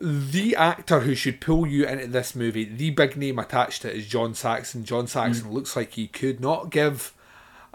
[0.00, 3.96] the actor who should pull you into this movie, the big name attached to it
[3.96, 4.84] is John Saxon.
[4.84, 7.12] John Saxon looks like he could not give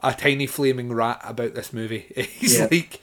[0.03, 2.05] a tiny flaming rat about this movie.
[2.15, 2.67] He's Yeah.
[2.69, 2.99] like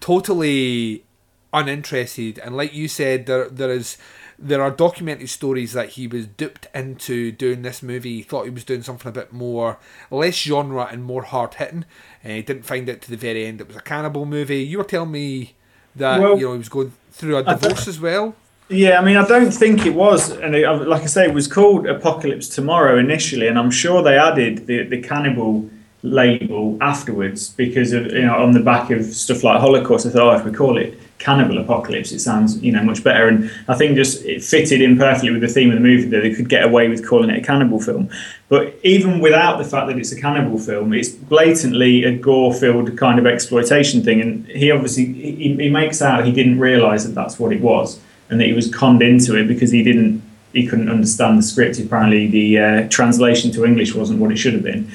[0.00, 1.04] totally
[1.52, 3.96] uninterested, and like you said, there there is
[4.38, 8.16] there are documented stories that he was duped into doing this movie.
[8.16, 9.78] He thought he was doing something a bit more
[10.10, 11.84] less genre and more hard hitting,
[12.22, 14.62] and uh, he didn't find out to the very end it was a cannibal movie.
[14.62, 15.54] You were telling me
[15.96, 18.36] that Well, you know he was going through a divorce as well.
[18.68, 21.48] Yeah, I mean, I don't think it was, and it, like I say, it was
[21.48, 25.70] called Apocalypse Tomorrow initially, and I'm sure they added the, the cannibal
[26.02, 30.06] label afterwards because of you know on the back of stuff like Holocaust.
[30.06, 33.28] I thought, oh, if we call it Cannibal Apocalypse, it sounds you know much better,
[33.28, 36.20] and I think just it fitted in perfectly with the theme of the movie that
[36.20, 38.10] they could get away with calling it a cannibal film.
[38.48, 43.18] But even without the fact that it's a cannibal film, it's blatantly a gore-filled kind
[43.18, 47.38] of exploitation thing, and he obviously he, he makes out he didn't realise that that's
[47.38, 50.88] what it was and that he was conned into it because he didn't he couldn't
[50.88, 54.90] understand the script apparently the uh, translation to english wasn't what it should have been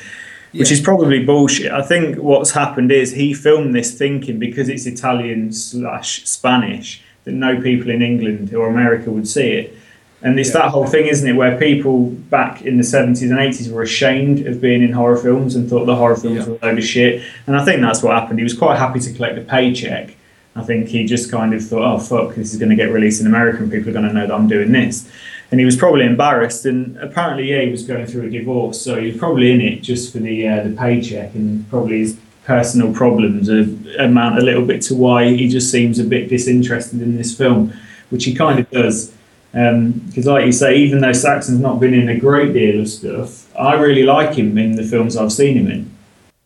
[0.53, 1.71] which is probably bullshit.
[1.71, 7.31] I think what's happened is he filmed this thinking because it's italian slash spanish that
[7.31, 9.77] no people in england or america would see it.
[10.21, 13.69] And it's that whole thing isn't it where people back in the 70s and 80s
[13.69, 16.77] were ashamed of being in horror films and thought the horror films were a load
[16.77, 17.21] of shit.
[17.45, 18.39] And i think that's what happened.
[18.39, 20.15] He was quite happy to collect a paycheck.
[20.55, 23.19] I think he just kind of thought, oh fuck, this is going to get released
[23.19, 25.09] in America and people are going to know that I'm doing this.
[25.53, 26.65] And he was probably embarrassed.
[26.65, 29.83] And apparently, yeah, he was going through a divorce, so he was probably in it
[29.83, 33.49] just for the uh, the paycheck and probably his personal problems
[33.99, 37.71] amount a little bit to why he just seems a bit disinterested in this film,
[38.09, 39.13] which he kind of does.
[39.51, 43.55] Because, like you say, even though Saxon's not been in a great deal of stuff,
[43.55, 45.95] I really like him in the films I've seen him in.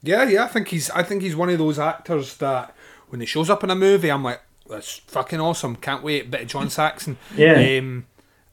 [0.03, 2.75] Yeah, yeah, I think he's I think he's one of those actors that
[3.07, 5.77] when he shows up in a movie, I'm like, that's fucking awesome.
[5.77, 6.29] Can't wait.
[6.29, 7.15] Bit of John Saxon.
[7.37, 7.77] Yeah.
[7.79, 8.05] Um,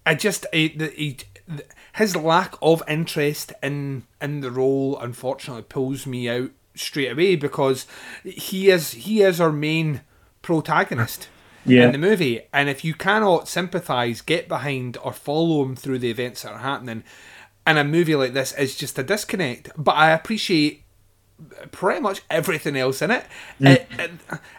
[0.06, 1.18] I just he, the- he,
[1.94, 7.86] his lack of interest in in the role unfortunately pulls me out straight away because
[8.24, 10.00] he is he is our main
[10.42, 11.28] protagonist
[11.64, 11.86] Yeah.
[11.86, 16.10] in the movie, and if you cannot sympathise, get behind, or follow him through the
[16.10, 17.02] events that are happening,
[17.66, 19.70] in a movie like this, is just a disconnect.
[19.76, 20.82] But I appreciate
[21.72, 23.24] pretty much everything else in it.
[23.60, 23.66] Mm.
[23.68, 24.10] It- it-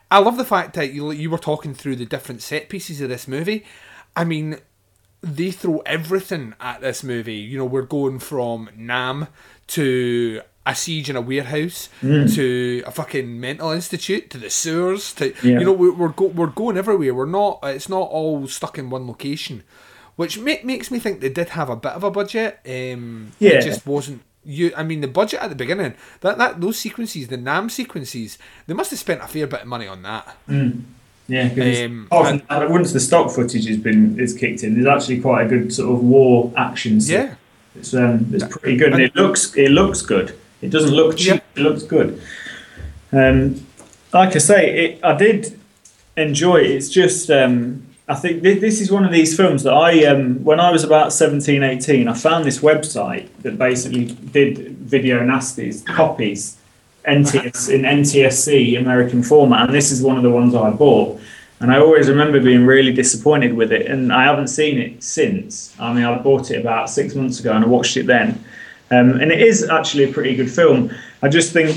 [0.10, 3.10] I love the fact that you you were talking through the different set pieces of
[3.10, 3.63] this movie.
[4.15, 4.58] I mean,
[5.26, 7.36] they throw everything at this movie.
[7.36, 9.28] You know, we're going from Nam
[9.68, 12.34] to a siege in a warehouse Mm.
[12.36, 15.60] to a fucking mental institute to the sewers to Yeah.
[15.60, 17.14] you know we- we're go- we're going everywhere.
[17.14, 17.60] We're not.
[17.64, 19.64] It's not all stuck in one location,
[20.16, 22.60] which ma- makes me think they did have a bit of a budget.
[22.68, 23.52] Um, Yeah.
[23.60, 24.22] it just wasn't.
[24.48, 28.38] You, I mean, the budget at the beginning that that those sequences, the Nam sequences,
[28.68, 30.36] they must have spent a fair bit of money on that.
[30.50, 30.82] Mm.
[31.28, 34.86] Yeah, Um, apart from that, once the stock footage has been is kicked in, there's
[34.86, 37.02] actually quite a good sort of war action.
[37.02, 37.16] scene.
[37.20, 37.36] Yeah.
[37.76, 40.36] it's um, it's pretty good, and it looks it looks good.
[40.62, 41.42] It doesn't look cheap.
[41.56, 42.22] It looks good.
[43.12, 43.66] Um,
[44.14, 45.60] like I say, it, I did
[46.16, 46.72] enjoy it.
[46.72, 50.44] It's just um, I think thi- this is one of these films that I um,
[50.44, 55.86] when I was about 17, 18, I found this website that basically did video nasties
[55.86, 56.58] copies
[57.08, 61.20] NTS in NTSC American format, and this is one of the ones I bought.
[61.60, 65.74] And I always remember being really disappointed with it, and I haven't seen it since.
[65.80, 68.44] I mean, I bought it about six months ago, and I watched it then.
[68.91, 70.91] Um, and it is actually a pretty good film.
[71.22, 71.76] I just think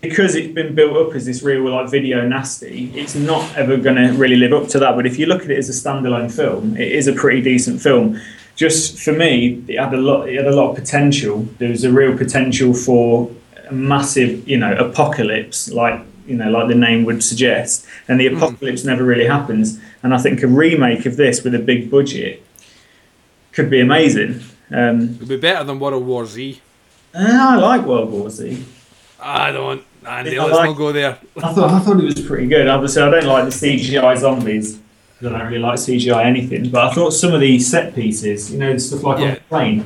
[0.00, 3.96] because it's been built up as this real like video nasty, it's not ever going
[3.96, 4.96] to really live up to that.
[4.96, 7.80] But if you look at it as a standalone film, it is a pretty decent
[7.80, 8.20] film.
[8.56, 10.28] Just for me, it had a lot.
[10.28, 11.46] It had a lot of potential.
[11.58, 13.30] There was a real potential for
[13.72, 17.84] massive, you know, apocalypse, like you know, like the name would suggest.
[18.08, 19.80] And the apocalypse never really happens.
[20.02, 22.42] And I think a remake of this with a big budget
[23.52, 24.40] could be amazing.
[24.70, 26.60] Um, It'd be better than World War Z.
[27.14, 28.64] I like World War Z.
[29.20, 29.82] I don't.
[30.06, 31.18] Andy, I let's like- not go there.
[31.42, 32.66] I thought I thought it was pretty good.
[32.68, 34.78] Obviously, I don't like the CGI zombies.
[35.20, 36.70] I don't really like CGI anything.
[36.70, 39.84] But I thought some of the set pieces, you know, stuff like on the plane,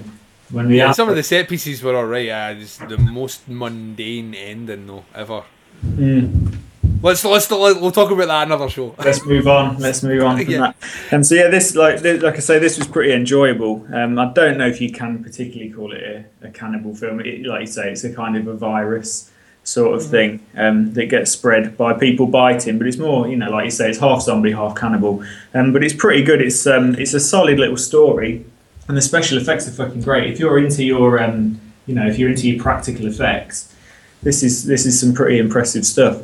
[0.51, 2.29] when the Yeah, some of the set pieces were alright.
[2.29, 5.43] Uh, just the most mundane ending though ever.
[5.85, 6.57] Mm.
[7.03, 8.95] Let's let's we'll talk about that another show.
[8.99, 9.79] Let's move on.
[9.79, 10.59] Let's move on from Yeah.
[10.59, 10.77] that.
[11.11, 13.87] And so yeah, this like th- like I say, this was pretty enjoyable.
[13.93, 16.03] Um, I don't know if you can particularly call it
[16.43, 17.21] a, a cannibal film.
[17.21, 19.31] It, like you say, it's a kind of a virus
[19.63, 22.79] sort of thing um, that gets spread by people biting.
[22.79, 25.23] But it's more, you know, like you say, it's half zombie, half cannibal.
[25.55, 26.41] Um, but it's pretty good.
[26.41, 28.45] It's um, it's a solid little story,
[28.89, 30.31] and the special effects are fucking great.
[30.33, 33.75] If you're into your um, you know, if you're into your practical effects,
[34.23, 36.23] this is this is some pretty impressive stuff.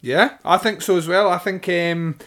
[0.00, 1.30] Yeah, I think so as well.
[1.30, 2.18] I think, um,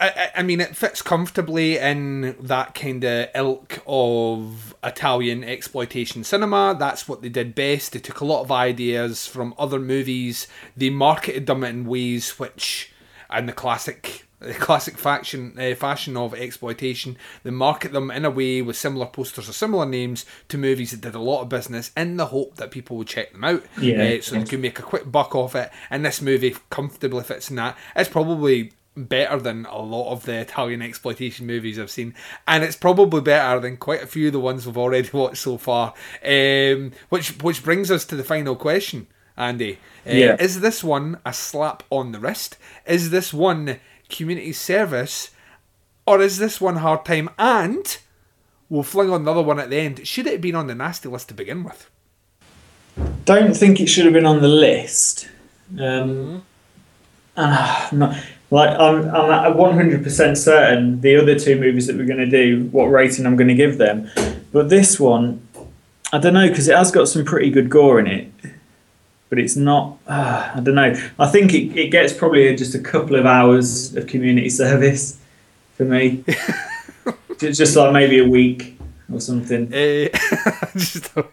[0.00, 6.24] I, I- I mean, it fits comfortably in that kind of ilk of Italian exploitation
[6.24, 6.74] cinema.
[6.76, 7.92] That's what they did best.
[7.92, 10.48] They took a lot of ideas from other movies.
[10.76, 12.92] They marketed them in ways which,
[13.30, 14.23] and the classic.
[14.44, 19.06] The classic faction, uh, fashion of exploitation, they market them in a way with similar
[19.06, 22.56] posters or similar names to movies that did a lot of business in the hope
[22.56, 23.62] that people would check them out.
[23.80, 24.02] Yeah.
[24.02, 25.70] Uh, so they could make a quick buck off it.
[25.90, 27.76] And this movie comfortably fits in that.
[27.96, 32.14] It's probably better than a lot of the Italian exploitation movies I've seen,
[32.46, 35.56] and it's probably better than quite a few of the ones we've already watched so
[35.58, 35.94] far.
[36.24, 39.78] Um, which which brings us to the final question, Andy.
[40.06, 40.36] Uh, Yeah.
[40.38, 42.56] Is this one a slap on the wrist?
[42.86, 43.80] Is this one
[44.14, 45.30] community service,
[46.06, 47.30] or is this one hard time?
[47.38, 47.98] And
[48.68, 50.06] we'll fling on another one at the end.
[50.06, 51.90] Should it have been on the nasty list to begin with?
[53.24, 55.28] don't think it should have been on the list.
[55.78, 56.44] Um,
[57.36, 62.26] not, like I'm, I'm at 100% certain the other two movies that we're going to
[62.26, 64.10] do, what rating I'm going to give them.
[64.52, 65.46] But this one,
[66.12, 68.32] I don't know because it has got some pretty good gore in it.
[69.30, 69.98] But it's not.
[70.06, 70.94] Uh, I don't know.
[71.18, 75.18] I think it, it gets probably just a couple of hours of community service
[75.76, 76.24] for me.
[77.38, 78.78] just, just like maybe a week
[79.12, 79.66] or something.
[79.72, 80.08] Uh,
[80.76, 81.28] just, um,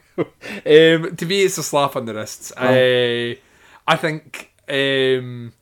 [1.15, 2.51] to me, it's a slap on the wrists.
[2.57, 3.37] I,
[3.87, 5.53] I think um,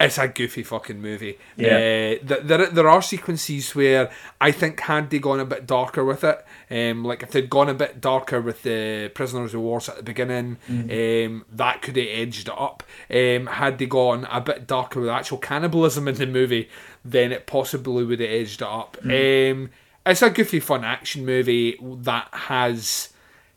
[0.00, 1.38] It's a goofy fucking movie.
[1.56, 2.16] Yeah.
[2.20, 6.24] Uh, there, there are sequences where I think had they gone a bit darker with
[6.24, 9.96] it, um, like if they'd gone a bit darker with the Prisoners of War at
[9.96, 12.82] the beginning, um, that could have edged it up.
[13.08, 16.68] Um, had they gone a bit darker with actual cannibalism in the movie,
[17.04, 18.98] then it possibly would have edged it up.
[19.04, 19.70] Um,
[20.04, 23.10] it's a goofy, fun action movie that has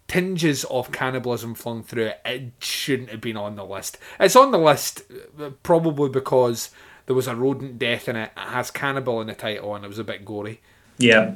[0.08, 2.22] tinges of cannibalism flung through it.
[2.26, 3.98] It shouldn't have been on the list.
[4.20, 5.04] It's on the list
[5.40, 6.72] uh, probably because
[7.06, 8.32] there was a rodent death in it.
[8.36, 10.62] It has cannibal in the title and it was a bit gory.
[10.98, 11.36] Yeah,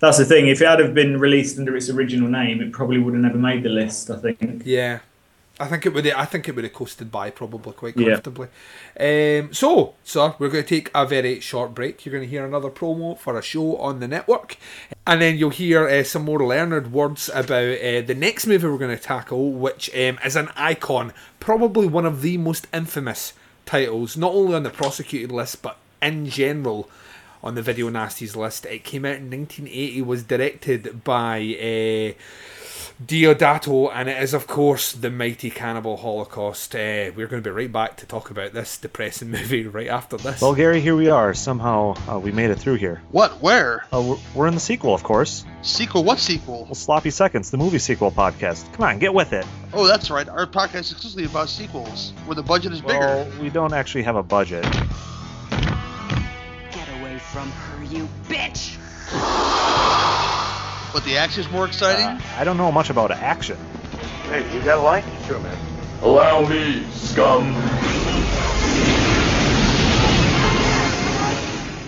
[0.00, 0.48] that's the thing.
[0.48, 3.38] If it had have been released under its original name, it probably would have never
[3.38, 4.10] made the list.
[4.10, 4.62] I think.
[4.64, 5.00] Yeah.
[5.58, 6.06] I think it would.
[6.06, 8.20] I think it would have coasted by probably quite Yeah.
[8.20, 8.48] comfortably.
[9.00, 12.04] Um, so, sir, we're going to take a very short break.
[12.04, 14.58] You're going to hear another promo for a show on the network,
[15.06, 18.76] and then you'll hear uh, some more learned words about uh, the next movie we're
[18.76, 23.32] going to tackle, which um, is an icon, probably one of the most infamous
[23.64, 26.88] titles, not only on the prosecuted list but in general
[27.42, 28.66] on the Video Nasties list.
[28.66, 32.14] It came out in 1980, was directed by.
[32.14, 32.20] Uh,
[33.04, 36.74] Deodato, and it is, of course, the mighty Cannibal Holocaust.
[36.74, 40.16] Uh, we're going to be right back to talk about this depressing movie right after
[40.16, 40.40] this.
[40.40, 41.34] Well, Gary, here we are.
[41.34, 43.02] Somehow uh, we made it through here.
[43.10, 43.42] What?
[43.42, 43.84] Where?
[43.92, 45.44] Uh, we're, we're in the sequel, of course.
[45.60, 46.04] Sequel?
[46.04, 46.64] What sequel?
[46.64, 48.72] Well, Sloppy Seconds, the movie sequel podcast.
[48.72, 49.44] Come on, get with it.
[49.74, 50.26] Oh, that's right.
[50.26, 53.42] Our podcast is exclusively about sequels, where the budget is Well, bigger.
[53.42, 54.62] we don't actually have a budget.
[54.70, 54.80] Get
[56.98, 58.78] away from her, you bitch!
[60.96, 62.06] But the action's more exciting.
[62.06, 63.58] Uh, I don't know much about action.
[64.30, 65.04] Hey, you got a light?
[65.26, 65.54] Sure, man.
[66.00, 67.52] Allow me, scum.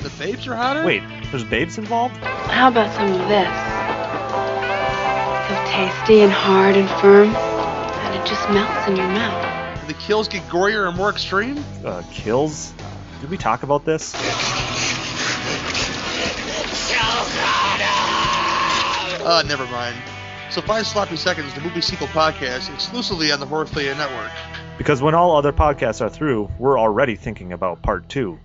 [0.02, 0.84] the babes are hotter.
[0.84, 2.18] Wait, there's babes involved?
[2.18, 3.48] How about some of this?
[5.48, 9.86] So tasty and hard and firm, and it just melts in your mouth.
[9.86, 11.64] The kills get gorier and more extreme.
[11.82, 12.74] Uh, kills?
[13.22, 14.14] Did we talk about this?
[19.20, 19.96] Uh, never mind.
[20.50, 24.30] So find Sloppy Seconds, the movie sequel podcast, exclusively on the Horrorphilia Network.
[24.78, 28.38] Because when all other podcasts are through, we're already thinking about part two.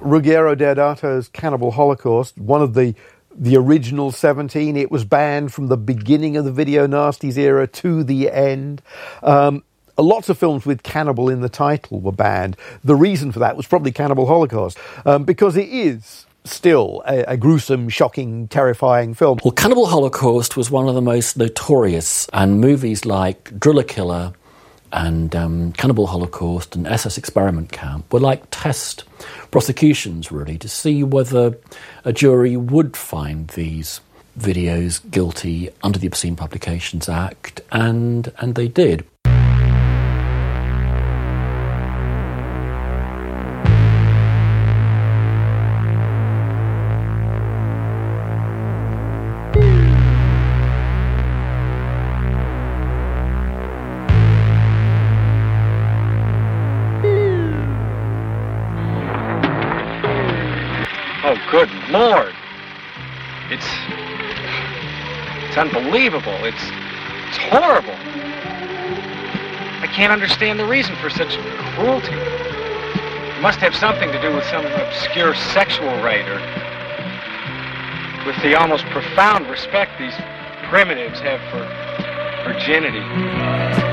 [0.00, 2.94] Ruggero Deodato's Cannibal Holocaust, one of the
[3.36, 4.76] the original 17.
[4.76, 8.82] It was banned from the beginning of the Video Nasties era to the end.
[9.22, 9.62] Um,
[9.96, 12.56] lots of films with cannibal in the title were banned.
[12.82, 17.36] The reason for that was probably Cannibal Holocaust, um, because it is still a, a
[17.36, 19.38] gruesome, shocking, terrifying film.
[19.44, 24.32] Well, Cannibal Holocaust was one of the most notorious, and movies like Driller Killer
[24.92, 29.04] and um, Cannibal Holocaust and SS Experiment Camp were like test
[29.50, 31.58] prosecutions, really, to see whether
[32.04, 34.00] a jury would find these
[34.38, 39.04] videos guilty under the Obscene Publications Act, and and they did.
[65.78, 66.44] Unbelievable.
[66.44, 66.62] It's
[67.28, 67.94] it's horrible.
[69.80, 71.36] I can't understand the reason for such
[71.74, 72.14] cruelty.
[72.14, 76.40] It must have something to do with some obscure sexual rite or
[78.26, 80.14] with the almost profound respect these
[80.68, 81.64] primitives have for
[82.44, 83.87] virginity.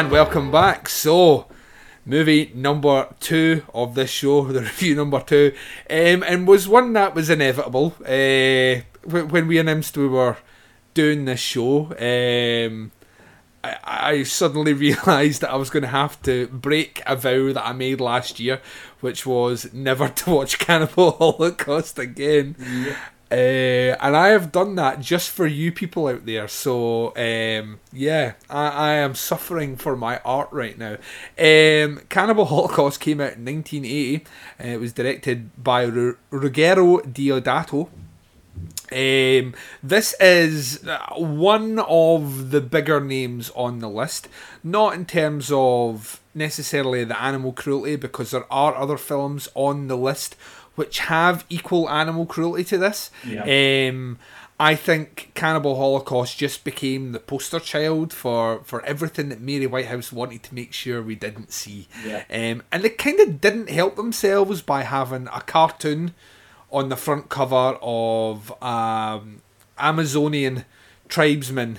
[0.00, 0.88] And welcome back.
[0.88, 1.44] So,
[2.06, 5.52] movie number two of this show, the review number two,
[5.90, 7.92] um, and was one that was inevitable.
[8.00, 10.38] Uh, when we announced we were
[10.94, 12.92] doing this show, um,
[13.62, 17.66] I, I suddenly realised that I was going to have to break a vow that
[17.66, 18.62] I made last year,
[19.00, 22.56] which was never to watch Cannibal Holocaust again.
[23.30, 26.48] Uh, and I have done that just for you people out there.
[26.48, 30.94] So um, yeah, I, I am suffering for my art right now.
[31.38, 34.24] Um, Cannibal Holocaust came out in 1980.
[34.58, 37.88] Uh, it was directed by R- Ruggero Deodato.
[38.92, 39.54] Um,
[39.84, 40.84] this is
[41.16, 44.26] one of the bigger names on the list,
[44.64, 49.96] not in terms of necessarily the animal cruelty, because there are other films on the
[49.96, 50.34] list
[50.74, 53.10] which have equal animal cruelty to this.
[53.26, 53.88] Yeah.
[53.90, 54.18] Um,
[54.58, 60.12] I think Cannibal Holocaust just became the poster child for, for everything that Mary Whitehouse
[60.12, 61.88] wanted to make sure we didn't see.
[62.04, 62.24] Yeah.
[62.30, 66.12] Um, and they kind of didn't help themselves by having a cartoon
[66.70, 69.40] on the front cover of um,
[69.78, 70.66] Amazonian
[71.08, 71.78] tribesmen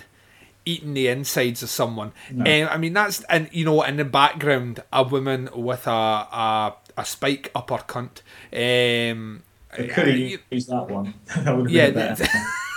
[0.65, 2.13] eating the insides of someone.
[2.31, 2.45] No.
[2.45, 6.73] Um, I mean, that's and you know, in the background, a woman with a a,
[6.97, 8.21] a spike upper cunt.
[8.53, 9.43] Um,
[9.77, 11.13] They could have used that one.
[11.35, 12.25] that yeah, better.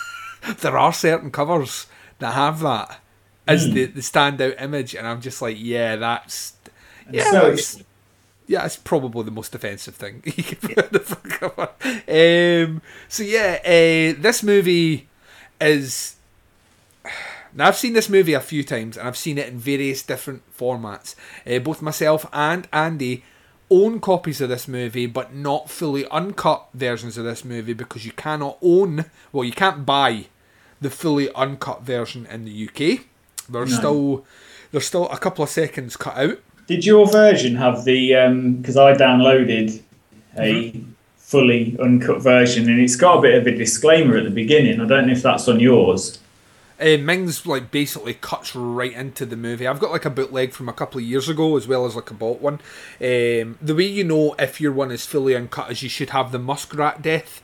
[0.61, 1.87] there are certain covers
[2.19, 3.01] that have that
[3.47, 6.55] as the, the standout image, and I'm just like, yeah, that's
[7.11, 7.83] yeah, so that's,
[8.47, 11.71] yeah, it's probably the most offensive thing you could put the cover.
[12.09, 15.09] Um, so yeah, uh, this movie
[15.61, 16.17] is.
[17.57, 20.43] Now I've seen this movie a few times, and I've seen it in various different
[20.59, 21.15] formats.
[21.47, 23.23] Uh, both myself and Andy
[23.71, 28.13] own copies of this movie, but not fully uncut versions of this movie because you
[28.13, 30.27] cannot own, well, you can't buy
[30.81, 33.07] the fully uncut version in the UK.
[33.49, 33.77] There's No.
[33.79, 34.25] still
[34.73, 36.39] there's still a couple of seconds cut out.
[36.67, 38.15] Did your version have the?
[38.15, 39.81] Um because I downloaded
[40.37, 40.91] a Mm-hmm.
[41.17, 44.81] fully uncut version, and it's got a bit of a disclaimer at the beginning.
[44.81, 46.19] I don't know if that's on yours.
[46.81, 49.67] Uh, Ming's like basically cuts right into the movie.
[49.67, 52.11] I've got like a bootleg from a couple of years ago as well as like
[52.11, 52.55] a bought one.
[53.01, 56.33] Um, the way you know if your one is fully uncut is you should have
[56.33, 57.43] the muskrat death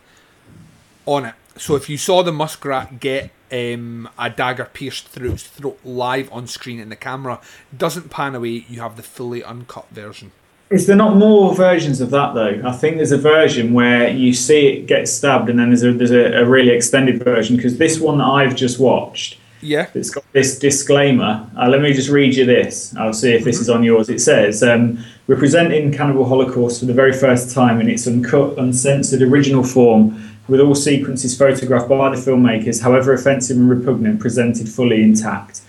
[1.07, 1.35] on it.
[1.57, 6.33] So if you saw the muskrat get um, a dagger pierced through its throat live
[6.33, 7.41] on screen and the camera
[7.77, 10.33] doesn't pan away, you have the fully uncut version.
[10.71, 12.63] Is there not more versions of that though?
[12.65, 15.93] I think there's a version where you see it get stabbed, and then there's a
[15.93, 17.57] there's a, a really extended version.
[17.57, 19.87] Because this one that I've just watched, Yeah.
[19.95, 21.45] it's got this disclaimer.
[21.59, 22.95] Uh, let me just read you this.
[22.97, 23.63] I'll see if this Mm-hmm.
[23.63, 24.09] is on yours.
[24.09, 28.57] It says, um, "We're presenting Cannibal Holocaust for the very first time in its uncut,
[28.57, 34.69] uncensored original form, with all sequences photographed by the filmmakers, however offensive and repugnant, presented
[34.69, 35.63] fully intact."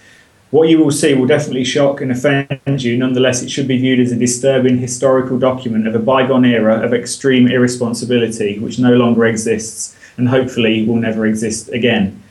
[0.52, 2.98] What you will see will definitely shock and offend you.
[2.98, 6.94] Nonetheless, it should be viewed as a disturbing historical document of a bygone era of
[6.94, 12.22] extreme irresponsibility, which no longer exists and hopefully will never exist again.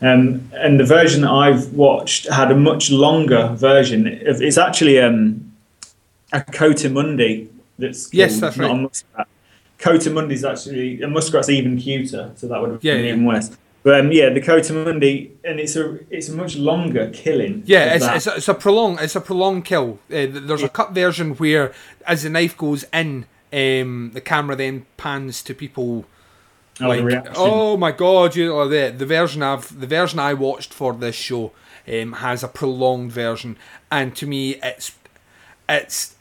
[0.00, 4.06] Um, and the version that I've watched had a much longer version.
[4.06, 5.52] It's actually um,
[6.32, 7.48] a coatimundi
[7.78, 8.82] that's Yes, that's not a right.
[8.82, 9.28] muskrat.
[9.80, 13.12] Coatimundi is actually a muskrat's even cuter, so that would have Yeah, been yeah.
[13.12, 13.50] even worse.
[13.84, 17.62] But um, yeah, the coatimundi, and it's a it's a much longer killing.
[17.66, 19.98] Yeah, it's, it's, a, it's a prolonged it's a prolonged kill.
[20.08, 21.70] Uh, th- there's a cut version where,
[22.06, 26.06] as the knife goes in, um, the camera then pans to people.
[26.80, 28.34] Oh, like, oh my god!
[28.34, 31.52] You know, the the version I've the version I watched for this show
[31.86, 33.58] um, has a prolonged version,
[33.92, 34.92] and to me, it's
[35.68, 36.16] it's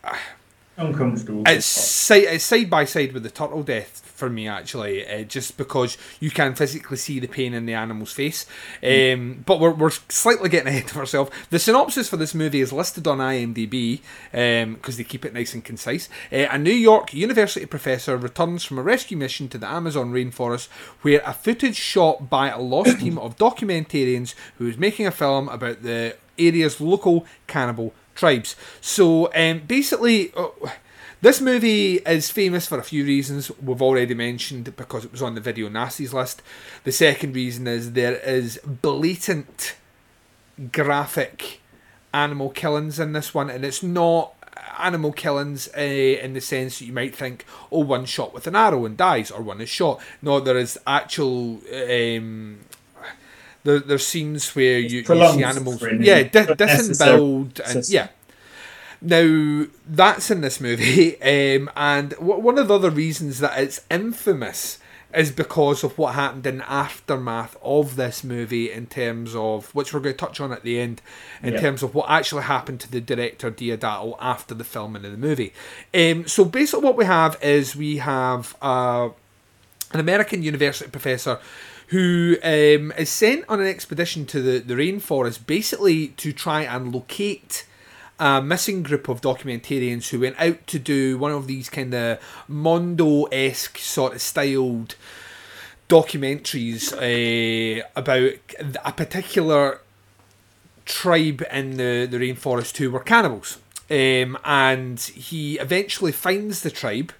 [0.75, 1.43] uncomfortable.
[1.45, 5.57] it's side it's side by side with the turtle death for me actually, uh, just
[5.57, 8.45] because you can physically see the pain in the animal's face.
[8.81, 11.29] Um, but we're, we're slightly getting ahead of ourselves.
[11.49, 13.99] The synopsis for this movie is listed on IMDb
[14.31, 16.07] because they keep it nice and concise.
[16.31, 20.69] Uh, a New York University professor returns from a rescue mission to the Amazon rainforest,
[21.01, 25.49] where a footage shot by a lost team of documentarians who is making a film
[25.49, 28.55] about the area's local cannibal tribes.
[28.79, 30.31] So um, basically.
[30.33, 30.47] Uh,
[31.23, 35.35] this movie is famous for a few reasons we've already mentioned because it was on
[35.35, 36.41] the video nasties list.
[36.83, 39.75] The second reason is there is blatant
[40.73, 41.61] graphic
[42.13, 44.33] animal killings in this one, and it's not
[44.77, 48.55] animal killings uh, in the sense that you might think, oh, one shot with an
[48.57, 50.01] arrow and dies, or one is shot.
[50.21, 51.61] No, there is actual.
[51.73, 52.59] Um,
[53.63, 58.09] there, there's scenes where you, you see animals, yeah, di- disemboweled, and yeah.
[59.05, 63.81] Now that's in this movie, um, and w- one of the other reasons that it's
[63.91, 64.79] infamous
[65.13, 69.93] is because of what happened in the aftermath of this movie, in terms of which
[69.93, 71.01] we're going to touch on at the end,
[71.43, 71.59] in Yeah.
[71.59, 75.53] terms of what actually happened to the director Deodato after the filming of the movie.
[75.93, 79.09] Um, so basically, what we have is we have uh,
[79.91, 81.39] an American university professor
[81.89, 86.91] who um, is sent on an expedition to the, the rainforest basically to try and
[86.91, 87.65] locate
[88.19, 92.19] a missing group of documentarians who went out to do one of these kind of
[92.47, 94.95] Mondo esque sort of styled
[95.89, 98.31] documentaries uh, about
[98.85, 99.81] a particular
[100.85, 103.59] tribe in the, the rainforest who were cannibals.
[103.89, 107.11] Um, and he eventually finds the tribe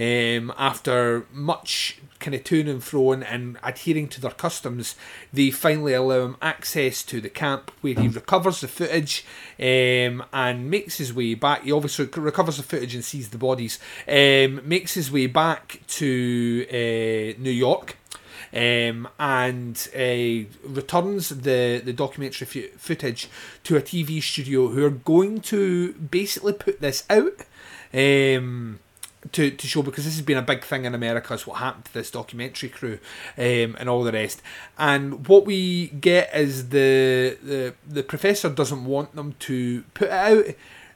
[0.00, 4.94] um, after much kind of to and fro and adhering to their customs.
[5.32, 9.24] They finally allow him access to the camp where he recovers the footage
[9.58, 11.64] um, and makes his way back.
[11.64, 13.78] He obviously recovers the footage and sees the bodies.
[14.08, 17.96] Um, makes his way back to uh, New York
[18.52, 23.28] um, and uh, returns the, the documentary f- footage
[23.64, 27.44] to a TV studio who are going to basically put this out.
[27.92, 28.80] Um,
[29.32, 31.84] to, to show because this has been a big thing in America is what happened
[31.86, 32.98] to this documentary crew
[33.36, 34.42] um, and all the rest.
[34.78, 40.12] And what we get is the, the the professor doesn't want them to put it
[40.12, 40.46] out.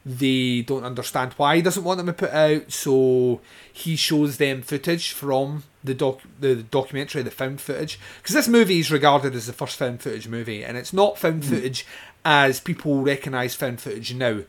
[0.07, 3.41] They don't understand why he doesn't want them to put it out, so
[3.73, 7.99] he shows them footage from the doc the documentary, the found footage.
[8.19, 11.45] Because this movie is regarded as the first found footage movie, and it's not found
[11.45, 11.87] footage
[12.25, 14.41] as people recognise found footage now.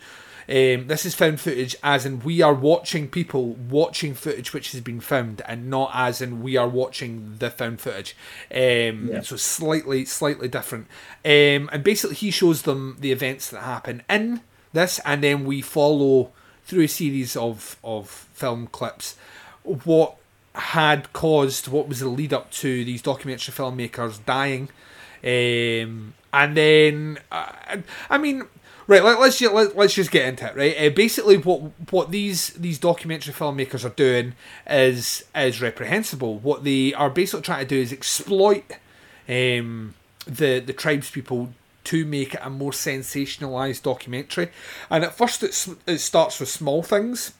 [0.47, 4.81] Um, this is found footage as in we are watching people watching footage which has
[4.81, 8.15] been found, and not as in we are watching the found footage.
[8.51, 9.21] Um, Yeah.
[9.21, 10.87] So slightly, slightly different.
[11.23, 14.41] Um, and basically, he shows them the events that happen in
[14.73, 16.31] this, and then we follow
[16.65, 19.15] through a series of of film clips
[19.63, 20.15] what
[20.53, 24.69] had caused what was the lead up to these documentary filmmakers dying
[25.23, 27.77] um, and then uh,
[28.09, 28.43] I mean
[28.87, 30.77] right let, let's just let, let's just get into it right?
[30.77, 34.33] Uh, basically what what these these documentary filmmakers are doing
[34.67, 36.37] is is reprehensible.
[36.39, 38.65] What they are basically trying to do is exploit
[39.27, 41.49] um, the the tribes people
[41.85, 44.49] to make it a more sensationalized documentary.
[44.89, 47.33] And at first it's, it starts with small things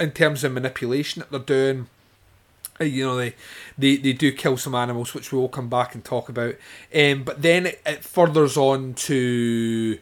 [0.00, 1.88] in terms of manipulation that they're doing.
[2.80, 3.34] Uh, you know they,
[3.76, 6.54] they they do kill some animals which we will come back and talk about.
[6.94, 9.98] Um, but then it, it furthers on to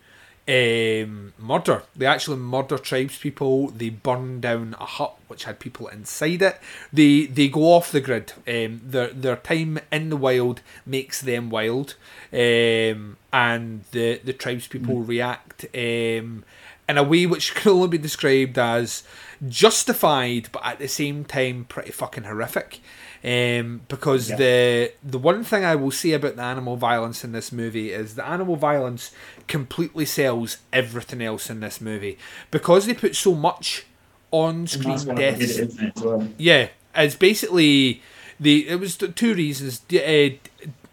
[0.51, 1.83] um, murder.
[1.95, 3.79] They actually murder tribespeople.
[3.79, 6.61] they burn down a hut which had people inside it.
[6.93, 8.33] They they go off the grid.
[8.49, 11.95] Um, their their time in the wild makes them wild.
[12.33, 16.45] Um, and the the tribes people react um,
[16.89, 19.05] in a way which can only be described as
[19.49, 22.81] justified, but at the same time pretty fucking horrific.
[23.23, 24.37] Um, because Yeah.
[24.37, 28.15] the the one thing I will say about the animal violence in this movie is
[28.15, 29.11] the animal violence
[29.47, 32.17] completely sells everything else in this movie
[32.51, 33.85] because they put so much
[34.31, 35.59] on screen that's what I did deaths.
[35.59, 36.29] it, isn't it, as well?
[36.39, 38.01] Yeah, it's basically
[38.39, 39.83] the it was two reasons.
[39.93, 40.31] Uh,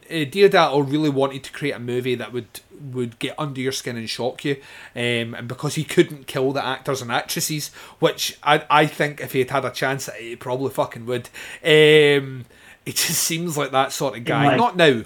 [0.09, 2.47] uh, Deodato really wanted to create a movie that would
[2.79, 4.55] would get under your skin and shock you,
[4.95, 9.33] um, and because he couldn't kill the actors and actresses, which I I think if
[9.33, 11.29] he had had a chance, he probably fucking would.
[11.63, 12.45] Um,
[12.85, 14.47] it just seems like that sort of guy.
[14.47, 15.03] like- Not now.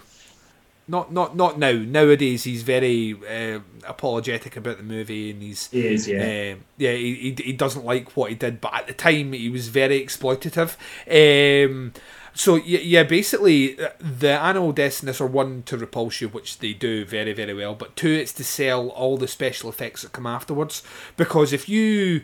[0.88, 1.72] Not not not now.
[1.74, 6.54] Nowadays he's very uh, apologetic about the movie, and he's He is, yeah.
[6.54, 9.48] um, yeah, he, he he doesn't like what he did, but at the time he
[9.50, 10.76] was very exploitative.
[11.08, 11.94] Um,
[12.34, 16.74] so yeah, yeah, basically uh, the animal deaths are one to repulse you, which they
[16.74, 20.26] do very very well, but two it's to sell all the special effects that come
[20.26, 20.84] afterwards.
[21.18, 22.24] Because if you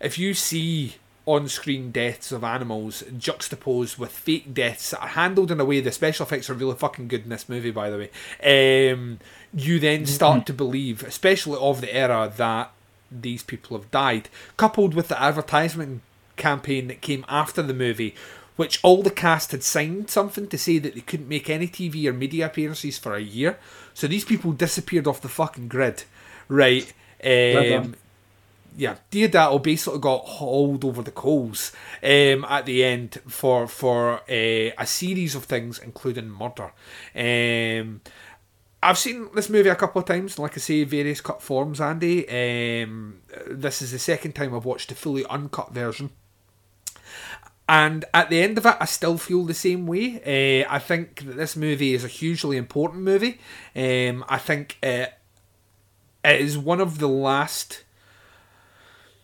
[0.00, 0.96] if you see
[1.26, 5.90] on-screen deaths of animals juxtaposed with fake deaths that are handled in a way the
[5.90, 9.18] special effects are really fucking good in this movie by the way um,
[9.54, 12.70] you then start to believe especially of the era that
[13.10, 14.28] these people have died
[14.58, 16.02] coupled with the advertisement
[16.36, 18.14] campaign that came after the movie
[18.56, 22.06] which all the cast had signed something to say that they couldn't make any TV
[22.06, 23.58] or media appearances for a year
[23.92, 26.04] so these people disappeared off the fucking grid
[26.48, 26.92] right
[27.24, 27.94] um,
[28.76, 34.72] yeah, Deodato basically got hauled over the coals um, at the end for for uh,
[34.78, 36.72] a series of things, including murder.
[37.14, 38.00] Um,
[38.82, 41.80] I've seen this movie a couple of times, like I say, various cut forms.
[41.80, 46.10] Andy, um, this is the second time I've watched the fully uncut version.
[47.68, 50.20] And at the end of it, I still feel the same way.
[50.66, 53.38] Uh, I think that this movie is a hugely important movie.
[53.74, 55.14] Um, I think it,
[56.22, 57.84] it is one of the last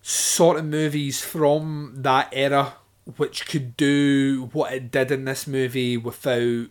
[0.02, 2.74] sort of movies from that era
[3.16, 6.68] which could do what it did in this movie without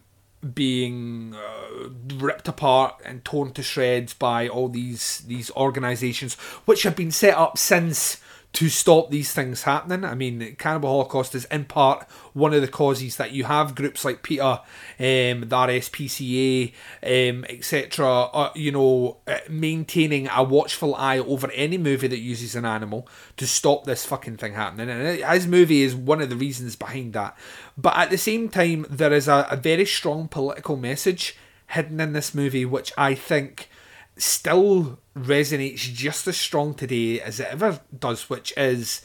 [0.54, 6.96] being uh, ripped apart and torn to shreds by all these these organizations which have
[6.96, 8.18] been set up since
[8.52, 10.04] to stop these things happening.
[10.04, 14.04] I mean, Cannibal Holocaust is in part one of the causes that you have groups
[14.04, 14.62] like PETA, um,
[14.98, 16.74] the RSPCA,
[17.04, 22.56] um, etc., uh, you know, uh, maintaining a watchful eye over any movie that uses
[22.56, 24.90] an animal to stop this fucking thing happening.
[24.90, 27.38] And his movie is one of the reasons behind that.
[27.78, 31.38] But at the same time, there is a, a very strong political message
[31.68, 33.70] hidden in this movie, which I think
[34.18, 39.02] still resonates just as strong today as it ever does, which is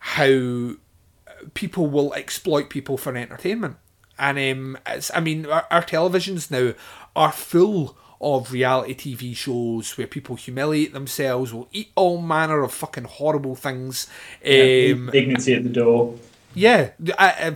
[0.00, 0.72] how
[1.54, 3.76] people will exploit people for entertainment.
[4.18, 6.74] And um, it's, I mean, our, our televisions now
[7.16, 12.72] are full of reality TV shows where people humiliate themselves, will eat all manner of
[12.72, 14.06] fucking horrible things.
[14.44, 16.16] Yeah, Um, dignity at the door.
[16.54, 16.90] yeah,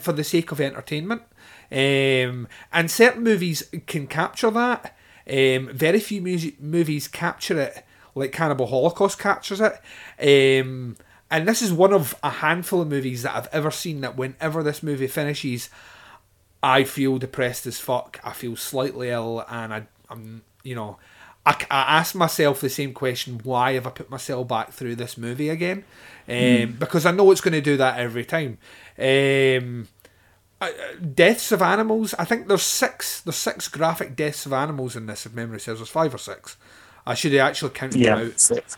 [0.00, 1.22] for the sake of entertainment.
[1.70, 4.96] Um, and certain movies can capture that.
[5.28, 7.84] Um, very few music movies capture it
[8.16, 9.74] like Cannibal Holocaust captures it.
[10.62, 10.96] Um,
[11.30, 14.62] and this is one of a handful of movies that I've ever seen that whenever
[14.62, 15.68] this movie finishes,
[16.62, 18.18] I feel depressed as fuck.
[18.24, 20.98] I feel slightly ill, and I, I'm, you know,
[21.44, 25.16] I, I ask myself the same question: Why have I put myself back through this
[25.18, 25.84] movie again?
[26.28, 26.78] Um, Mm.
[26.78, 28.58] Because I know it's going to do that every time.
[28.98, 29.86] Um,
[30.60, 30.70] uh,
[31.14, 32.14] deaths of animals.
[32.18, 33.20] I think there's six.
[33.20, 35.26] There's six graphic deaths of animals in this.
[35.26, 36.56] If memory serves, there's five or six.
[37.06, 38.40] I should have actually counted Yeah, them out.
[38.40, 38.76] six.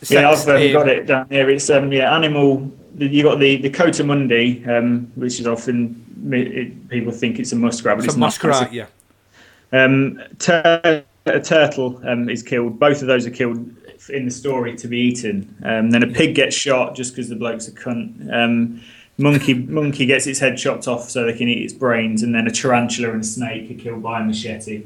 [0.00, 1.50] Six, yeah, I've um, um, got it down here.
[1.50, 2.70] It's um, yeah, animal.
[2.96, 7.96] You got the the coatimundi, um, which is often it, people think it's a muskrat,
[7.96, 8.86] but It's it's, a muskrat, yeah.
[9.72, 12.78] Um, tur- a turtle um, is killed.
[12.78, 13.58] Both of those are killed
[14.08, 15.54] in the story to be eaten.
[15.64, 18.32] Um, then a pig gets shot just because the bloke's a cunt.
[18.32, 18.80] Um,
[19.18, 22.46] monkey monkey gets its head chopped off so they can eat its brains, and then
[22.46, 24.84] a tarantula and a snake are killed by a machete.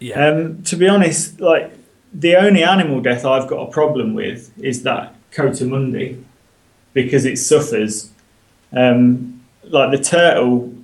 [0.00, 0.28] Yeah.
[0.28, 1.72] Um, to be honest, like
[2.12, 6.22] the only animal death I've got a problem with is that coatimundi
[6.92, 8.10] because it suffers.
[8.72, 10.74] Um, like the turtle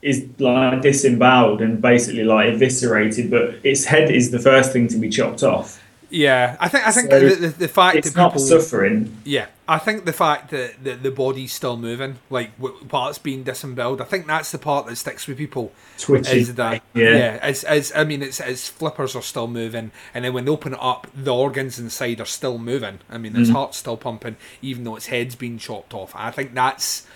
[0.00, 4.96] is like disemboweled and basically like eviscerated, but its head is the first thing to
[4.96, 5.82] be chopped off.
[6.10, 9.16] Yeah, I think I think So the, the, the fact it's that not people suffering.
[9.24, 14.00] Yeah, I think the fact that the, the body's still moving, like it's being disemboweled,
[14.00, 15.72] I think that's the part that sticks with people.
[15.98, 16.38] Twitchy.
[16.38, 17.10] Is that Yeah.
[17.10, 17.38] yeah?
[17.42, 20.72] As, as I mean, it's its flippers are still moving, and then when they open
[20.72, 23.00] it up, the organs inside are still moving.
[23.10, 23.52] I mean, its Mhm.
[23.52, 26.12] heart's still pumping, even though its head's been chopped off.
[26.16, 27.06] I think that's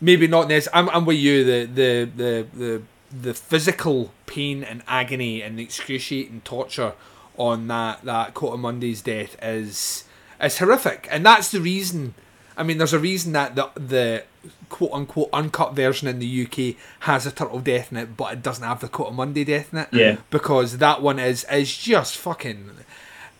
[0.00, 0.66] maybe not this.
[0.74, 1.44] I'm, I'm with you.
[1.44, 2.82] The the the the
[3.22, 6.94] the physical pain and agony and the excruciating torture
[7.36, 10.04] on that that monday's death is
[10.42, 12.14] is horrific, and that's the reason.
[12.56, 14.24] I mean, there's a reason that the the
[14.68, 18.42] quote unquote uncut version in the UK has a turtle death in it, but it
[18.42, 19.88] doesn't have the quote Monday death in it.
[19.92, 20.16] Yeah.
[20.30, 22.70] because that one is is just fucking.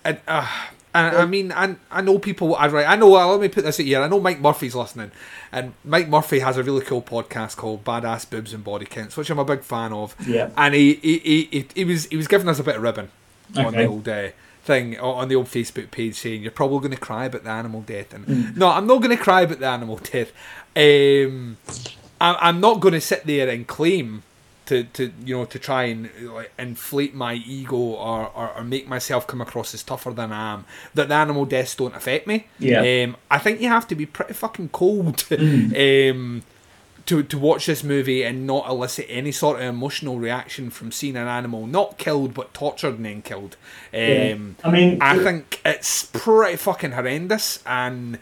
[0.04, 0.48] And, uh,
[0.94, 2.56] and I mean, I, I know people.
[2.56, 2.88] I right.
[2.88, 3.14] I know.
[3.14, 4.00] uh, Let me put this out here.
[4.02, 5.12] I know Mike Murphy's listening,
[5.52, 9.30] and Mike Murphy has a really cool podcast called Badass Boobs and Body Counts, which
[9.30, 10.16] I'm a big fan of.
[10.26, 10.50] Yeah.
[10.56, 13.10] And he he, he, he, he was he was giving us a bit of ribbon
[13.56, 14.28] on the old uh,
[14.62, 17.80] thing on the old Facebook page, saying you're probably going to cry about the animal
[17.82, 18.56] death, and Mm.
[18.56, 20.32] no, I'm not going to cry about the animal death.
[20.76, 21.56] Um,
[22.20, 24.22] I, I'm not going to sit there and claim
[24.66, 28.86] to, to you know to try and like inflate my ego or, or, or make
[28.86, 30.64] myself come across as tougher than I am.
[30.94, 32.46] That the animal deaths don't affect me.
[32.58, 32.80] Yeah.
[33.04, 35.16] Um, I think you have to be pretty fucking cold.
[35.28, 36.10] Mm.
[36.12, 36.42] um,
[37.10, 41.16] to, to watch this movie and not elicit any sort of emotional reaction from seeing
[41.16, 43.56] an animal not killed but tortured and then killed.
[43.92, 44.36] Um, Yeah.
[44.62, 48.18] I mean, I think it's pretty fucking horrendous, and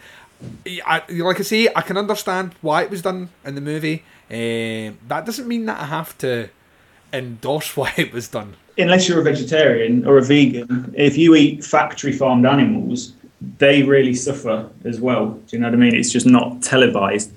[0.87, 4.03] I, like I say, I can understand why it was done in the movie.
[4.31, 6.49] Um, that doesn't mean that I have to
[7.13, 8.55] endorse why it was done.
[8.79, 13.13] unless you're a vegetarian or a vegan, if you eat factory farmed animals,
[13.59, 15.29] they really suffer as well.
[15.29, 15.95] Do you know what I mean?
[15.95, 17.31] It's just not televised.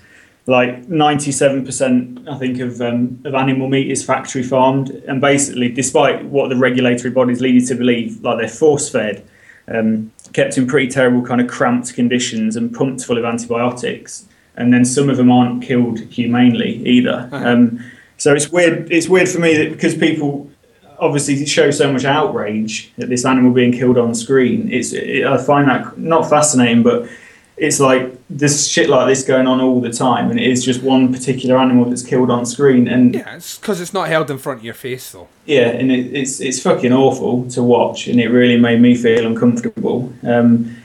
[0.46, 4.90] Like 97%, I think, of, um, of animal meat is factory farmed.
[4.90, 9.24] And basically, despite what the regulatory bodies lead you to believe, like they're force fed,
[9.68, 14.26] um, kept in pretty terrible, kind of cramped conditions and pumped full of antibiotics.
[14.56, 17.28] And then some of them aren't killed humanely either.
[17.32, 17.82] Um,
[18.18, 18.90] so it's weird.
[18.92, 20.50] It's weird for me that because people
[20.98, 24.70] obviously show so much outrage at this animal being killed on screen.
[24.72, 27.08] It's it, I find that not fascinating, but
[27.56, 30.82] it's like there's shit like this going on all the time, and it is just
[30.82, 34.38] one particular animal that's killed on screen, and Yeah, it's because it's not held in
[34.38, 35.28] front of your face, though.
[35.46, 39.26] yeah, and it, it's it's fucking awful to watch, and it really made me feel
[39.26, 40.12] uncomfortable.
[40.22, 40.76] Um,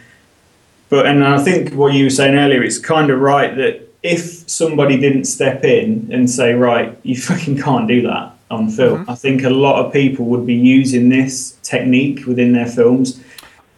[0.89, 4.49] but and I think what you were saying earlier, it's kind of right that if
[4.49, 9.15] somebody didn't step in and say, right, you fucking can't do that on film, I
[9.15, 13.21] think a lot of people would be using this technique within their films.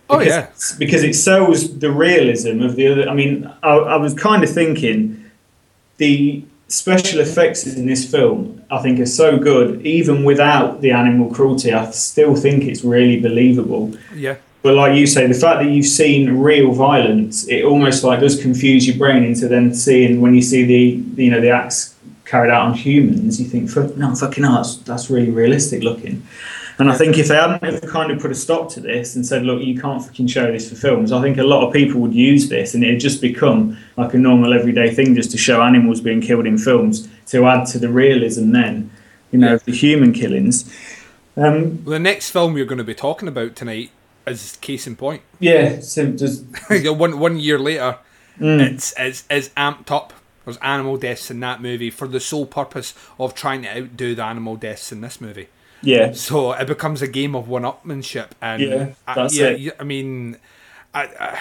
[0.10, 0.48] Oh, yeah.
[0.80, 3.10] because it sells the realism of the other.
[3.10, 5.30] I mean, I, I was kind of thinking
[5.98, 11.32] the special effects in this film, I think, are so good, even without the animal
[11.32, 11.74] cruelty.
[11.74, 13.96] I still think it's really believable.
[14.16, 14.38] Yeah.
[14.62, 18.42] But like you say, the fact that you've seen real violence, it almost like does
[18.42, 21.96] confuse your brain into then seeing when you see the you know the acts
[22.26, 26.24] carried out on humans, you think, "Fuck, no, fucking that's, that's really realistic looking.
[26.80, 29.26] And I think if they hadn't have kind of put a stop to this and
[29.26, 32.00] said, look, you can't fucking show this for films, I think a lot of people
[32.00, 35.62] would use this and it'd just become like a normal everyday thing just to show
[35.62, 38.90] animals being killed in films to add to the realism then,
[39.32, 40.74] you know, of the human killings.
[41.36, 43.92] Um, Well, the next film you're going to be talking about tonight
[44.26, 45.22] is case in point.
[45.40, 47.98] yeah, so does, one one year later,
[48.40, 48.62] Mm.
[48.62, 50.14] it's, it's it's amped up.
[50.46, 54.24] There's animal deaths in that movie for the sole purpose of trying to outdo the
[54.24, 55.50] animal deaths in this movie.
[55.82, 56.12] Yeah.
[56.12, 59.76] So it becomes a game of one-upmanship, and Yeah, I- yeah, it.
[59.80, 60.38] I mean,
[60.94, 61.40] I, I,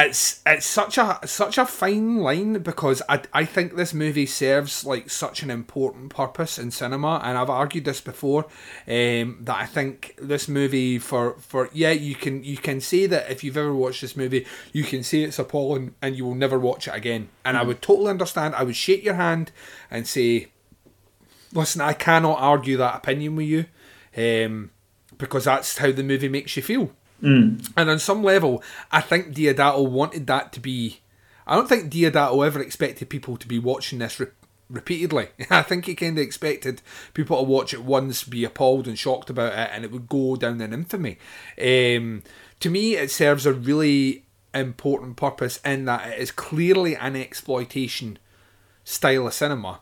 [0.00, 4.84] it's it's such a such a fine line because I I think this movie serves
[4.84, 8.44] like such an important purpose in cinema, and I've argued this before
[8.86, 13.28] um, that I think this movie for for yeah you can you can say that
[13.28, 16.60] if you've ever watched this movie you can say it's appalling and you will never
[16.60, 17.66] watch it again, and I Mhm.
[17.66, 18.54] would totally understand.
[18.54, 19.50] I would shake your hand
[19.90, 20.46] and say
[21.52, 23.66] listen, I cannot argue that opinion with you
[24.16, 24.70] um,
[25.16, 26.92] because that's how the movie makes you feel.
[27.22, 27.70] Mm.
[27.76, 31.00] And on some level, I think Deodato wanted that to be.
[31.46, 34.28] I don't think Deodato ever expected people to be watching this re-
[34.68, 35.28] repeatedly.
[35.50, 36.82] I think he kind of expected
[37.14, 40.36] people to watch it once, be appalled and shocked about it, and it would go
[40.36, 41.18] down in infamy.
[41.60, 42.22] Um,
[42.60, 44.24] to me, it serves a really
[44.54, 48.18] important purpose in that it is clearly an exploitation
[48.84, 49.80] style of cinema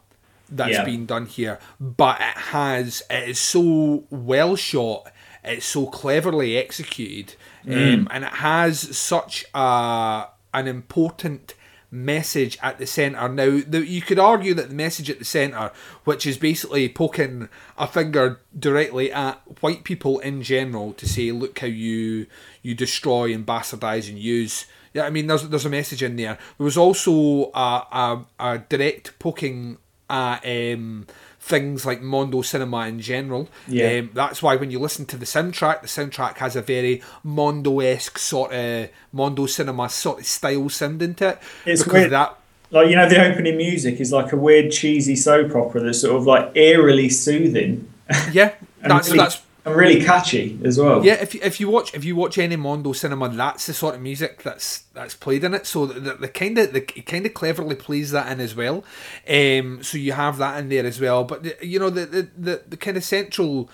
[0.50, 0.84] that's Yeah.
[0.84, 5.10] been done here, but it has it is so well shot,
[5.44, 7.34] it's so cleverly executed,
[7.66, 8.06] um, Mm.
[8.10, 11.54] and it has such a an important
[11.90, 13.28] message at the center.
[13.28, 15.70] Now, the, you could argue that the message at the center,
[16.04, 21.58] which is basically poking a finger directly at white people in general to say, look
[21.58, 22.26] how you
[22.62, 24.66] you destroy and bastardize and use.
[24.94, 26.38] Yeah, I mean, there's there's a message in there.
[26.58, 29.78] There was also a a, a direct poking
[30.08, 31.06] at um,
[31.40, 33.48] things like Mondo cinema in general.
[33.68, 33.98] Yeah.
[33.98, 38.18] Um, that's why when you listen to the soundtrack, the soundtrack has a very Mondo-esque
[38.18, 41.38] sort of Mondo cinema sort of style sound into it.
[41.64, 42.12] It's because weird.
[42.12, 42.38] that.
[42.72, 46.16] Like you know, the opening music is like a weird cheesy soap opera that's sort
[46.16, 47.88] of like eerily soothing.
[48.32, 51.04] Yeah, and that's really, that's and really catchy as well.
[51.04, 53.96] Yeah, if you, if you watch if you watch any Mondo cinema, that's the sort
[53.96, 55.66] of music that's that's played in it.
[55.66, 58.84] So the, the kind of the kind of cleverly plays that in as well.
[59.28, 61.24] Um, so you have that in there as well.
[61.24, 63.68] But the, you know the the, the, the kind of central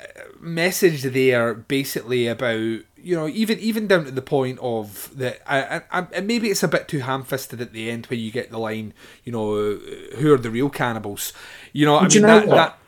[0.00, 5.42] uh, message there, basically about you know even even down to the point of that.
[5.46, 8.32] I, I, and maybe it's a bit too ham fisted at the end where you
[8.32, 11.34] get the line, you know, uh, who are the real cannibals?
[11.74, 12.54] You know, I But you know that what?
[12.54, 12.78] that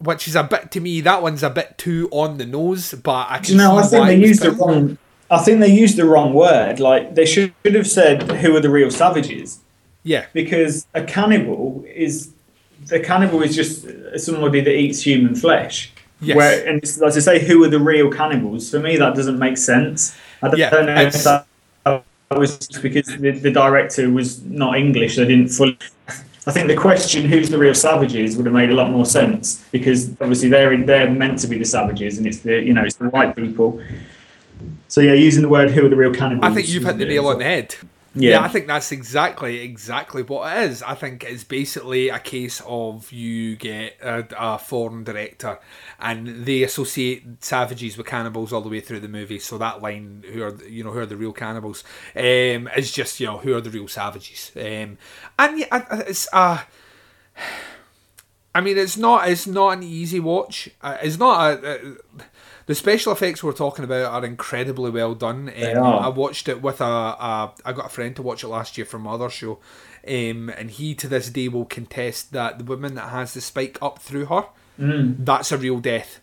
[0.00, 3.26] which is a bit to me that one's a bit too on the nose but
[3.30, 3.60] i can you?
[3.78, 4.98] I think they used the wrong.
[5.30, 6.80] I think they used the wrong word.
[6.80, 9.60] Like they should have said, "Who are the real savages?"
[10.02, 12.32] yeah Because a cannibal is
[12.90, 13.86] a cannibal is just
[14.16, 15.92] somebody that eats human flesh.
[16.20, 16.36] Yes.
[16.36, 18.70] Where and it's, as I say, who are the real cannibals?
[18.70, 20.16] For me, that doesn't make sense.
[20.42, 21.46] I don't, Yeah, don't know if that
[22.30, 25.16] was because the, the director was not English.
[25.16, 25.78] They didn't fully.
[26.46, 29.62] I think the question "Who's the real savages?" would have made a lot more sense
[29.72, 32.96] because obviously they're they're meant to be the savages, and it's the you know it's
[32.96, 33.80] the white people.
[34.88, 37.04] So yeah, using the word "Who are the real cannibals?" i think you've hit the
[37.04, 37.74] nail on the head
[38.12, 38.42] Yeah.
[38.42, 40.82] i think that's exactly exactly what it is.
[40.82, 45.60] I think it's basically a case of you get a, a foreign director
[46.00, 49.38] and they associate savages with cannibals all the way through the movie.
[49.38, 51.84] So that line who are you know who are the real cannibals
[52.16, 54.50] um is just you know who are the real savages?
[54.56, 54.98] Um
[55.38, 56.62] and yeah it's uh
[58.54, 60.68] I mean, it's not it's not an easy watch.
[60.82, 61.94] Uh, it's not a, uh,
[62.66, 65.46] the special effects we're talking about are incredibly well done.
[65.46, 66.00] They Um, are.
[66.00, 68.84] I watched it with a, a I got a friend to watch it last year
[68.84, 69.60] from my other show,
[70.06, 73.78] um, and he to this day will contest that the woman that has the spike
[73.80, 74.46] up through her,
[74.80, 75.16] Mm.
[75.26, 76.20] that's a real death.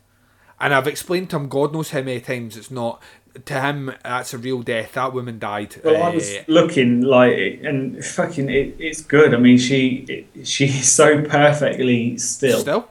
[0.59, 3.01] And I've explained to him, God knows how many times it's not.
[3.45, 4.93] To him, that's a real death.
[4.93, 5.75] That woman died.
[5.83, 9.33] Well, I was Uh, looking like, and fucking, it, it's good.
[9.33, 12.59] I mean, she it, she's so perfectly still.
[12.59, 12.87] Still?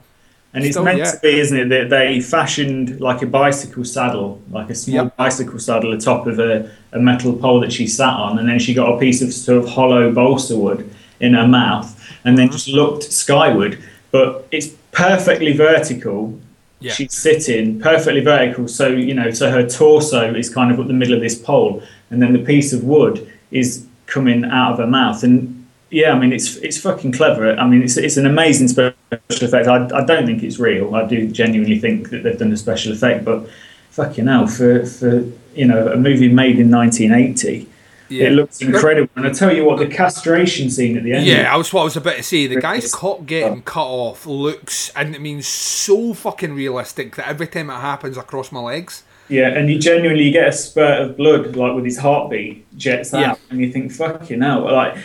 [0.55, 1.11] And it's Still, meant yeah.
[1.11, 5.17] to be, isn't it, that they fashioned like a bicycle saddle, like a small Yep.
[5.17, 8.73] bicycle saddle atop of a, a metal pole that she sat on, and then she
[8.73, 10.89] got a piece of sort of hollow balsa wood
[11.21, 11.89] in her mouth,
[12.25, 12.37] and Mm-hmm.
[12.37, 13.79] then just looked skyward.
[14.13, 16.39] But it's perfectly vertical,
[16.79, 16.93] Yeah.
[16.93, 20.93] she's sitting perfectly vertical, so you know, so her torso is kind of up the
[20.93, 24.87] middle of this pole, and then the piece of wood is coming out of her
[24.87, 27.53] mouth, and yeah, I mean, it's it's fucking clever.
[27.53, 29.69] I mean, it's it's an amazing special effect.
[29.69, 30.95] I, I don't think it's real.
[30.95, 33.49] I do genuinely think that they've done a special effect, but
[33.91, 35.25] fucking hell, for for
[35.55, 37.69] you know a movie made in 1980.
[38.09, 38.27] Yeah.
[38.29, 41.27] It looks incredible, and I tell you what, the castration scene at the end.
[41.27, 42.47] Yeah, I was what I was about to say.
[42.47, 47.49] The guy's cock getting cut off looks, and it means so fucking realistic that every
[47.49, 49.03] time it happens, I cross my legs.
[49.29, 53.21] Yeah, and you genuinely get a spurt of blood, like with his heartbeat jets out,
[53.21, 53.35] Yeah.
[53.51, 54.97] and you think, "Fucking hell!" Like,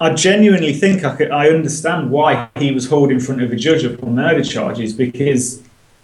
[0.00, 3.56] I genuinely think I could, I understand why he was hauled in front of a
[3.56, 5.62] judge upon murder charges because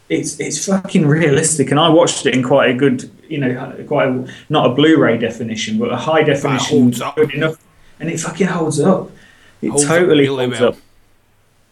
[0.09, 4.09] it's it's fucking realistic, and I watched it in quite a good, you know, quite
[4.09, 7.17] a, not a Blu-ray definition, but a high definition, holds up.
[7.17, 7.59] good enough,
[8.01, 9.11] and it fucking holds up.
[9.61, 10.69] It Holds up totally really holds well.
[10.71, 10.77] up.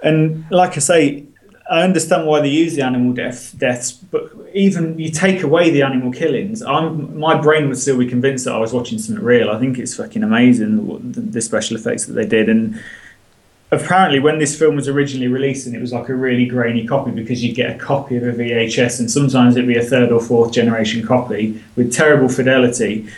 [0.02, 1.24] And like I say,
[1.70, 5.82] I understand why they use the animal death, deaths, but even you take away the
[5.82, 9.50] animal killings, I'm my brain would still be convinced that I was watching something real.
[9.50, 12.80] I think it's fucking amazing the, the special effects that they did, and
[13.70, 17.10] apparently when this film was originally released, and it was like a really grainy copy
[17.10, 20.20] because you'd get a copy of a VHS, and sometimes it'd be a third or
[20.20, 23.08] fourth generation copy with terrible fidelity.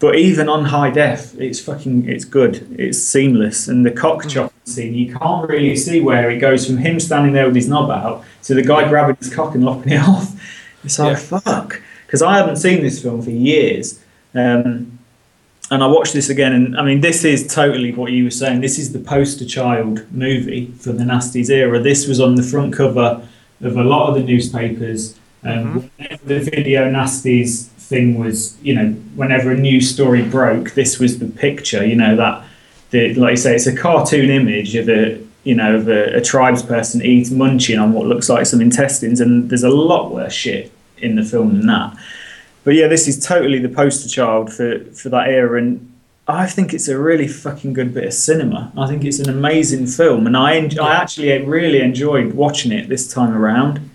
[0.00, 2.76] But even on high def, it's fucking it's good.
[2.78, 6.78] It's seamless, and the cock chopping scene you can't really see where it goes from
[6.78, 9.92] him standing there with his knob out to the guy grabbing his cock and lopping
[9.92, 10.38] it off.
[10.82, 14.04] It's like fuck, because I haven't seen this film for years,
[14.34, 14.93] um,
[15.70, 18.60] and I watched this again, and I mean this is totally what you were saying.
[18.60, 21.80] This is the poster child movie for the Nasties era.
[21.80, 23.26] This was on the front cover
[23.60, 25.18] of a lot of the newspapers.
[25.42, 30.98] Um, whenever the video Nasties thing was, you know, whenever a news story broke, this
[30.98, 31.84] was the picture.
[31.84, 32.44] You know that,
[32.90, 36.20] the, like you say, it's a cartoon image of a, you know, of a, a
[36.20, 40.32] tribes person eating munching on what looks like some intestines, and there's a lot worse
[40.32, 41.96] shit in the film than that.
[42.64, 45.92] But yeah, this is totally the poster child for for that era, and
[46.26, 48.72] I think it's a really fucking good bit of cinema.
[48.76, 52.88] I think it's an amazing film, and I en- I actually really enjoyed watching it
[52.88, 53.90] this time around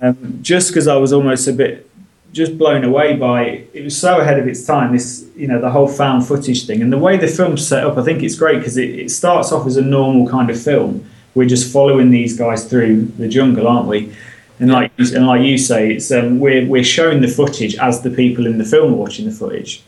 [0.00, 1.86] um, just because I was almost a bit
[2.32, 3.70] just blown away by it.
[3.72, 4.92] it was so ahead of its time.
[4.92, 7.96] This you know the whole found footage thing and the way the film's set up.
[7.96, 11.08] I think it's great because it, it starts off as a normal kind of film.
[11.34, 14.12] We're just following these guys through the jungle, aren't we?
[14.60, 18.02] And like you- and like you say, it's um, we're we're showing the footage as
[18.02, 19.82] the people in the film are watching the footage.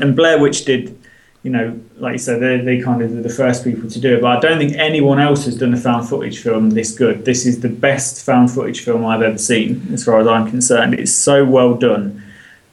[0.00, 0.98] And Blair Witch did,
[1.42, 4.16] you know, like you said, they they kind of were the first people to do
[4.16, 4.20] it.
[4.22, 7.24] But I don't think anyone else has done a found footage film this good.
[7.24, 10.94] This is the best found footage film I've ever seen, as far as I'm concerned.
[10.94, 12.22] It's so well done,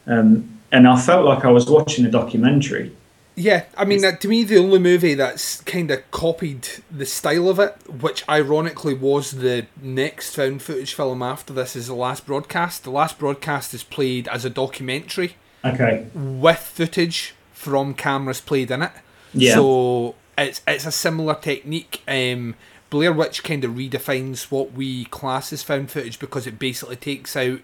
[0.07, 2.91] um, and I felt like I was watching a documentary.
[3.37, 7.49] Yeah, I mean, that, to me, the only movie that's kind of copied the style
[7.49, 12.25] of it, which ironically was the next found footage film after this, is The Last
[12.25, 12.83] Broadcast.
[12.85, 16.05] The Last Broadcast is played as a documentary Okay.
[16.13, 18.91] with footage from cameras played in it.
[19.33, 19.55] Yeah.
[19.55, 22.01] So it's it's a similar technique.
[22.07, 22.55] Um,
[22.89, 27.35] Blair Witch kind of redefines what we class as found footage because it basically takes
[27.35, 27.59] out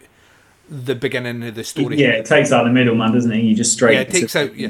[0.70, 1.98] the beginning of the story.
[1.98, 3.44] Yeah, it takes out the middleman, doesn't it?
[3.44, 3.94] You just straight.
[3.94, 4.56] Yeah, it takes out.
[4.56, 4.70] Yeah,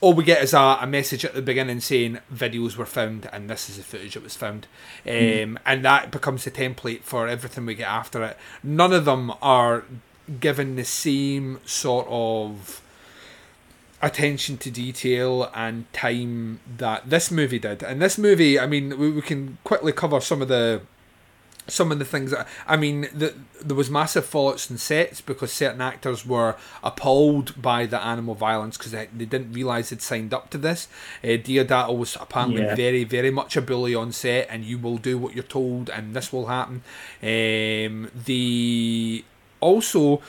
[0.00, 3.48] all we get is a, a message at the beginning saying videos were found and
[3.48, 4.66] this is the footage that was found,
[5.06, 5.56] um, Mm.
[5.64, 8.36] and that becomes the template for everything we get after it.
[8.62, 9.84] None of them are
[10.40, 12.80] given the same sort of
[14.00, 17.82] attention to detail and time that this movie did.
[17.82, 20.82] And this movie, I mean, we, we can quickly cover some of the
[21.68, 25.52] some of the things that I mean, the, there was massive fallouts in sets because
[25.52, 30.34] certain actors were appalled by the animal violence because they, they didn't realize they'd signed
[30.34, 30.88] up to this.
[31.22, 32.74] Uh, Deodato was apparently Yeah.
[32.74, 36.14] very, very much a bully on set, and you will do what you're told, and
[36.14, 36.82] this will happen.
[37.22, 39.24] Um, the
[39.60, 40.20] also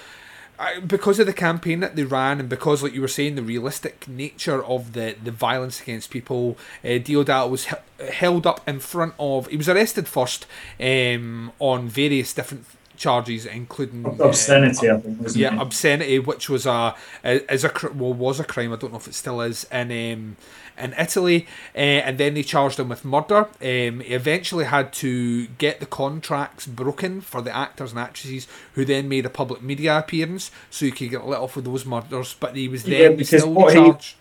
[0.63, 3.41] I- because of the campaign that they ran and because like you were saying the
[3.53, 8.79] realistic nature of the the violence against people uh, Deodato was he- held up in
[8.79, 10.45] front of he was arrested first
[10.79, 15.61] um, on various different charges including uh, Obscenity, I think, wasn't yeah it?
[15.61, 19.15] obscenity which was a is a well was a crime I don't know if it
[19.15, 20.37] still is in um,
[20.77, 25.47] in Italy uh, and then they charged him with murder um, he eventually had to
[25.57, 29.97] get the contracts broken for the actors and actresses who then made a public media
[29.97, 33.17] appearance so he could get let off with those murders but he was Yeah, then
[33.17, 34.15] because still what he- charged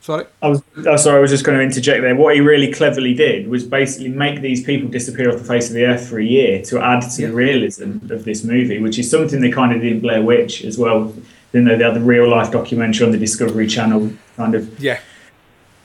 [0.00, 2.16] sorry I was oh, sorry, I was just going to interject there.
[2.16, 5.74] What he really cleverly did was basically make these people disappear off the face of
[5.74, 9.10] the earth for a year to add to the realism of this movie, which is
[9.10, 11.12] something they kind of did in Blair Witch as well.
[11.52, 14.80] Then they had the real life documentary on the Discovery Channel, kind of.
[14.80, 15.00] yeah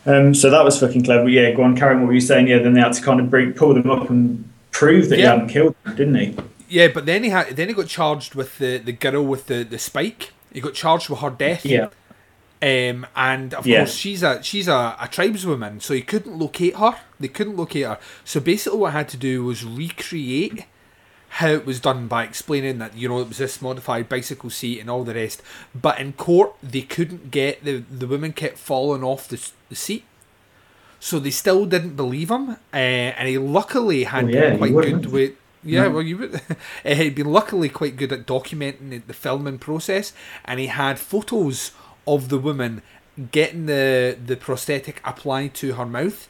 [0.05, 1.27] Um, so that was fucking clever.
[1.29, 2.47] Yeah, go on, Karen, what were you saying.
[2.47, 5.23] Yeah, then they had to kind of bring, pull them up and prove that he
[5.23, 6.37] hadn't killed her, didn't he?
[6.69, 9.63] Yeah, but then he had then he got charged with the, the girl with the,
[9.63, 10.33] the spike.
[10.51, 11.65] He got charged with her death.
[11.65, 11.89] Yeah.
[12.61, 13.79] Um, and of Yeah.
[13.79, 16.95] course she's a she's a, a tribeswoman, so he couldn't locate her.
[17.19, 17.99] They couldn't locate her.
[18.23, 20.65] So basically, what I had to do was recreate
[21.39, 24.79] how it was done by explaining that you know it was this modified bicycle seat
[24.79, 25.41] and all the rest.
[25.73, 30.05] But in court, they couldn't get the the woman kept falling off the, the seat.
[30.99, 34.73] So they still didn't believe him, uh, and he luckily had Oh, yeah, been quite
[34.73, 35.33] good with.
[35.63, 35.89] Yeah, No.
[35.91, 36.41] well, you would.
[36.83, 40.13] he had been luckily quite good at documenting the- the filming process,
[40.45, 41.71] and he had photos
[42.07, 42.81] of the woman
[43.31, 46.27] getting the the prosthetic applied to her mouth,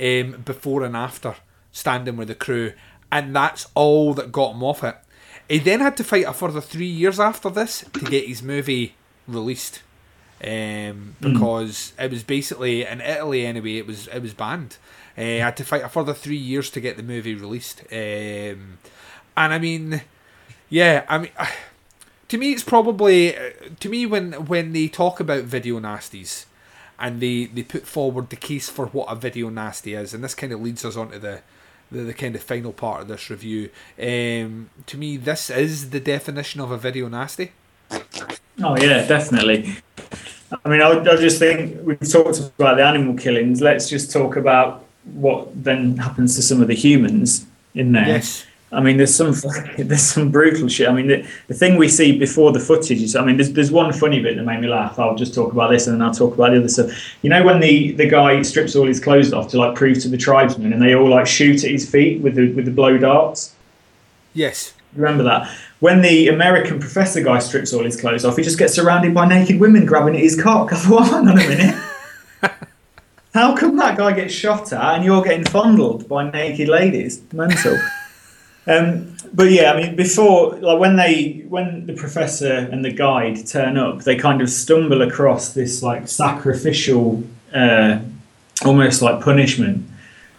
[0.00, 1.34] um, before and after,
[1.72, 2.72] standing with the crew,
[3.12, 4.96] and that's all that got him off it.
[5.48, 8.94] He then had to fight a further three years after this to get his movie
[9.28, 9.82] released,
[10.42, 11.32] um, Mm.
[11.32, 13.76] because it was basically in Italy anyway.
[13.76, 14.76] It was it was banned.
[15.16, 17.80] Uh, he had to fight a further three years to get the movie released.
[17.92, 18.78] Um,
[19.36, 20.02] and I mean,
[20.68, 21.30] yeah, I mean,
[22.28, 23.50] to me, it's probably uh,
[23.80, 26.46] to me when when they talk about video nasties,
[26.98, 30.34] and they they put forward the case for what a video nasty is, and this
[30.34, 31.40] kind of leads us on to the.
[31.92, 33.70] The, the kind of final part of this review.
[33.96, 37.52] Um, to me, this is the definition of a video nasty.
[38.62, 39.76] Oh yeah, definitely.
[40.64, 43.60] I mean, I, I just think we've talked about the animal killings.
[43.60, 44.84] Let's just talk about
[45.14, 48.08] what then happens to some of the humans in there.
[48.08, 48.44] Yes.
[48.76, 49.34] I mean, there's some
[49.78, 50.86] there's some brutal shit.
[50.86, 53.72] I mean, the, the thing we see before the footage is, I mean, there's there's
[53.72, 54.98] one funny bit that made me laugh.
[54.98, 56.90] I'll just talk about this and then I'll talk about the other stuff.
[57.22, 60.08] You know, when the the guy strips all his clothes off to like prove to
[60.08, 62.98] the tribesmen, and they all like shoot at his feet with the with the blow
[62.98, 63.54] darts.
[64.34, 64.74] Yes.
[64.94, 65.50] Remember that?
[65.80, 69.26] When the American professor guy strips all his clothes off, he just gets surrounded by
[69.26, 70.72] naked women grabbing at his cock.
[70.72, 71.82] I thought, hang on a minute.
[73.32, 77.20] How come that guy gets shot at and you're getting fondled by naked ladies?
[77.32, 77.78] Mental.
[78.66, 83.46] Um, but yeah, I mean, before, like when they, when the professor and the guide
[83.46, 87.22] turn up, they kind of stumble across this like sacrificial,
[87.54, 87.98] uh,
[88.64, 89.86] almost like punishment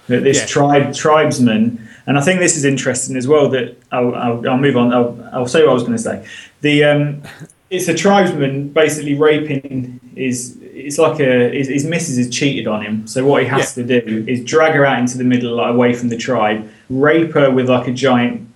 [0.08, 0.46] that this Yeah.
[0.46, 3.50] tribe tribesman, and I think this is interesting as well.
[3.50, 4.94] That I'll, I'll, I'll move on.
[4.94, 6.26] I'll, I'll say what I was going to say.
[6.62, 7.22] The um,
[7.70, 10.58] it's a tribesman basically raping his.
[10.62, 13.06] It's like a his, his missus has cheated on him.
[13.08, 15.94] So what he has to do is drag her out into the middle, like away
[15.94, 18.48] from the tribe, rape her with like a giant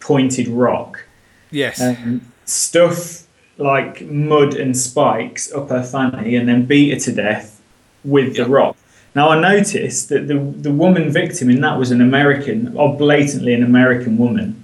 [0.00, 1.04] pointed rock,
[1.50, 1.80] Yes.
[1.80, 3.26] um, stuff
[3.58, 7.60] like mud and spikes up her fanny, and then beat her to death
[8.04, 8.76] with the rock.
[9.14, 13.54] Now I noticed that the the woman victim in that was an American, or blatantly
[13.54, 14.62] an American woman.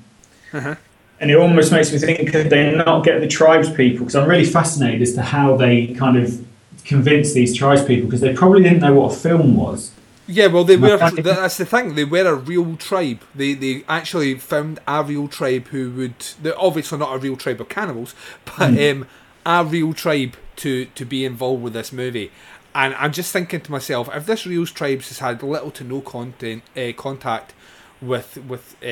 [0.53, 0.75] Uh-huh.
[1.21, 4.01] And it almost makes me think could they not get the tribes people?
[4.01, 6.45] Because I'm really fascinated as to how they kind of
[6.85, 9.93] convinced these tribes people because they probably didn't know what a film was.
[10.33, 10.97] Yeah, well, they were.
[10.97, 11.95] That's the thing.
[11.95, 13.21] They were a real tribe.
[13.35, 16.19] They they actually found a real tribe who would.
[16.43, 18.15] They're obviously not a real tribe of cannibals,
[18.45, 19.03] but Mm.
[19.03, 19.07] um,
[19.45, 22.31] a real tribe to to be involved with this movie.
[22.75, 26.01] And I'm just thinking to myself, if this real tribe has had little to no
[26.01, 27.53] content uh, contact
[28.01, 28.87] with with uh,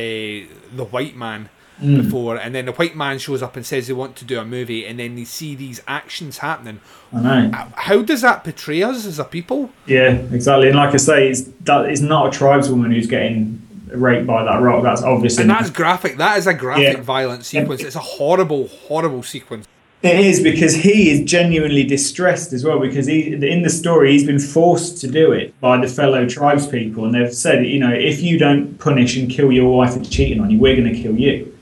[0.76, 1.48] the white man
[1.82, 2.04] Mm.
[2.04, 4.44] before, and then the white man shows up and says they want to do a
[4.44, 6.80] movie, and then they see these actions happening.
[7.12, 7.50] I know.
[7.74, 9.70] How does that portray us as a people?
[9.86, 10.68] Yeah, exactly.
[10.68, 13.62] And like I say, it's that it's not a tribeswoman who's getting
[13.92, 14.82] raped by that rock.
[14.82, 16.18] That's obviously And that's graphic.
[16.18, 17.02] That is a graphic Yeah.
[17.02, 17.82] violent sequence.
[17.82, 19.66] It's a horrible, horrible sequence.
[20.02, 24.24] It is because he is genuinely distressed as well because he in the story he's
[24.24, 28.22] been forced to do it by the fellow tribespeople and they've said you know if
[28.22, 31.16] you don't punish and kill your wife for cheating on you we're going to kill
[31.18, 31.54] you.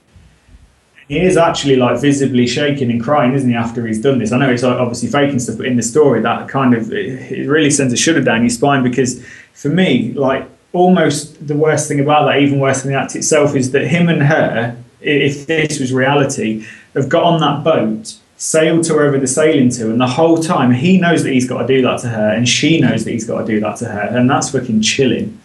[1.09, 3.57] He is actually like visibly shaking and crying, isn't he?
[3.57, 6.49] After he's done this, I know it's obviously faking stuff, but in the story that
[6.49, 10.47] kind of it, it really sends a shudder down your spine because for me, like
[10.75, 14.11] almost the worst thing about that, even worse than the act itself, is that him
[14.11, 19.27] and her, if this was reality, have got on that boat, sailed to wherever they're
[19.27, 22.09] sailing to, and the whole time he knows that he's got to do that to
[22.09, 24.83] her, and she knows that he's got to do that to her, and that's fucking
[24.83, 25.41] chilling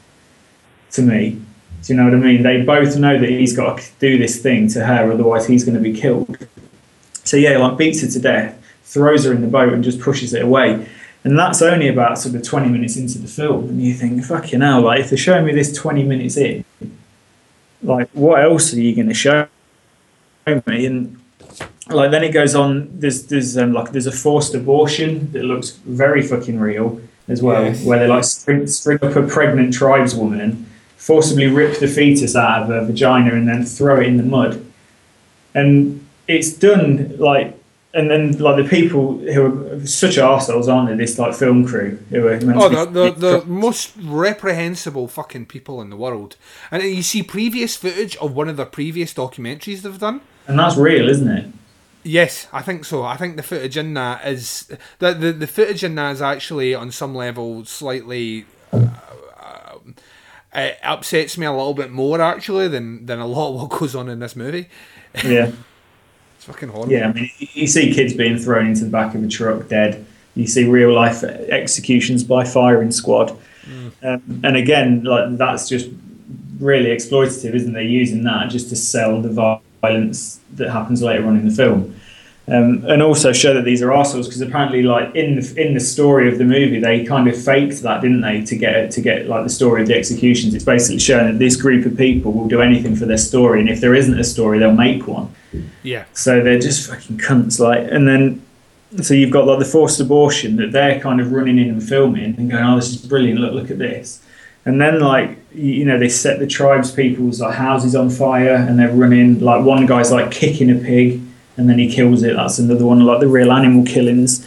[0.91, 1.41] to me.
[1.84, 2.43] Do you know what I mean?
[2.43, 5.75] They both know that he's got to do this thing to her, otherwise he's going
[5.75, 6.38] to be killed.
[7.25, 10.34] So yeah, like beats her to death, throws her in the boat, and just pushes
[10.34, 10.88] it away.
[11.26, 14.61] And that's only about sort of 20 minutes into the film, and you think, fucking
[14.61, 16.64] hell, like if they're showing me this 20 minutes in,
[17.81, 19.47] like what else are you going to show
[20.65, 20.85] me?
[20.85, 21.19] And
[21.89, 22.89] like then it goes on.
[22.99, 27.64] There's there's um, like there's a forced abortion that looks very fucking real as well,
[27.64, 27.84] Yes.
[27.85, 30.65] where they like string, string up a pregnant tribeswoman,
[31.03, 34.65] forcibly rip the fetus out of her vagina, and then throw it in the mud.
[35.53, 37.59] And it's done like
[37.93, 40.95] and then like the people who are such arseholes, aren't they?
[40.95, 45.89] This like film crew who are Oh, the, the, the most reprehensible fucking people in
[45.89, 46.38] the world.
[46.71, 50.21] And you see previous footage of one of the previous documentaries they've done.
[50.47, 51.51] and that's real, isn't it?
[52.05, 53.03] Yes, I think so.
[53.03, 56.73] I think the footage in that is the the, the footage in that is actually
[56.73, 58.45] on some level slightly
[60.55, 63.95] it upsets me a little bit more actually than than a lot of what goes
[63.95, 64.67] on in this movie.
[65.23, 65.51] Yeah.
[66.35, 66.91] It's fucking horrible.
[66.91, 70.05] Yeah, I mean, you see kids being thrown into the back of a truck dead.
[70.35, 73.39] You see real life executions by firing squad,
[74.01, 75.89] um, and again, like that's just
[76.59, 77.85] really exploitative, isn't they?
[77.85, 81.95] Using that just to sell the violence that happens later on in the film,
[82.48, 85.80] um, and also show that these are assholes because apparently, like in the in the
[85.80, 89.28] story of the movie, they kind of faked that, didn't they, to get to get
[89.28, 90.53] like the story of the executions.
[90.53, 93.70] It's basically showing that this group of people will do anything for their story, and
[93.70, 95.34] if there isn't a story, they'll make one.
[95.84, 96.03] Yeah.
[96.11, 98.41] So they're just fucking cunts, like, and then
[99.02, 102.36] so you've got like the forced abortion that they're kind of running in and filming
[102.36, 103.40] and going, "Oh, this is brilliant!
[103.40, 104.22] Look, look at this."
[104.65, 108.56] And then like you you know they set the tribes people's like houses on fire
[108.56, 109.40] and they're running.
[109.40, 111.22] Like one guy's like kicking a pig
[111.57, 112.35] and then he kills it.
[112.35, 114.45] That's another one, like the real animal killings.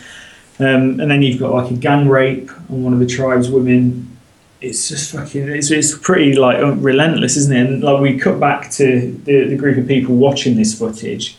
[0.59, 4.17] Um, and then you've got like a gang rape on one of the tribes women.
[4.61, 5.49] It's just fucking.
[5.51, 7.67] It's, it's pretty like relentless, isn't it?
[7.67, 11.37] And like we cut back to the, the group of people watching this footage,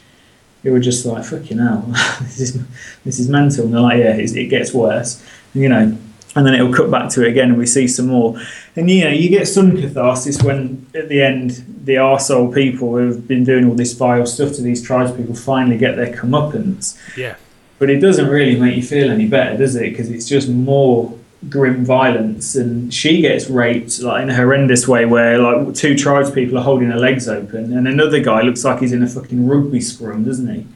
[0.61, 1.84] who were just like, "Fucking hell,
[2.22, 2.68] this is
[3.03, 5.26] this is mental." And they're like, "Yeah, it gets worse,"
[5.56, 5.98] you know.
[6.38, 8.39] And then it'll cut back to it again, and we see some more.
[8.76, 13.07] And you know, you get some catharsis when at the end the arsehole people who
[13.07, 16.95] have been doing all this vile stuff to these tribes people finally get their comeuppance.
[17.18, 17.38] Yeah.
[17.80, 19.89] But it doesn't really make you feel any better, does it?
[19.89, 21.18] Because it's just more
[21.49, 26.30] grim violence, and she gets raped like in a horrendous way, where like two tribes
[26.30, 29.47] people are holding her legs open, and another guy looks like he's in a fucking
[29.47, 30.68] rugby scrum, doesn't he?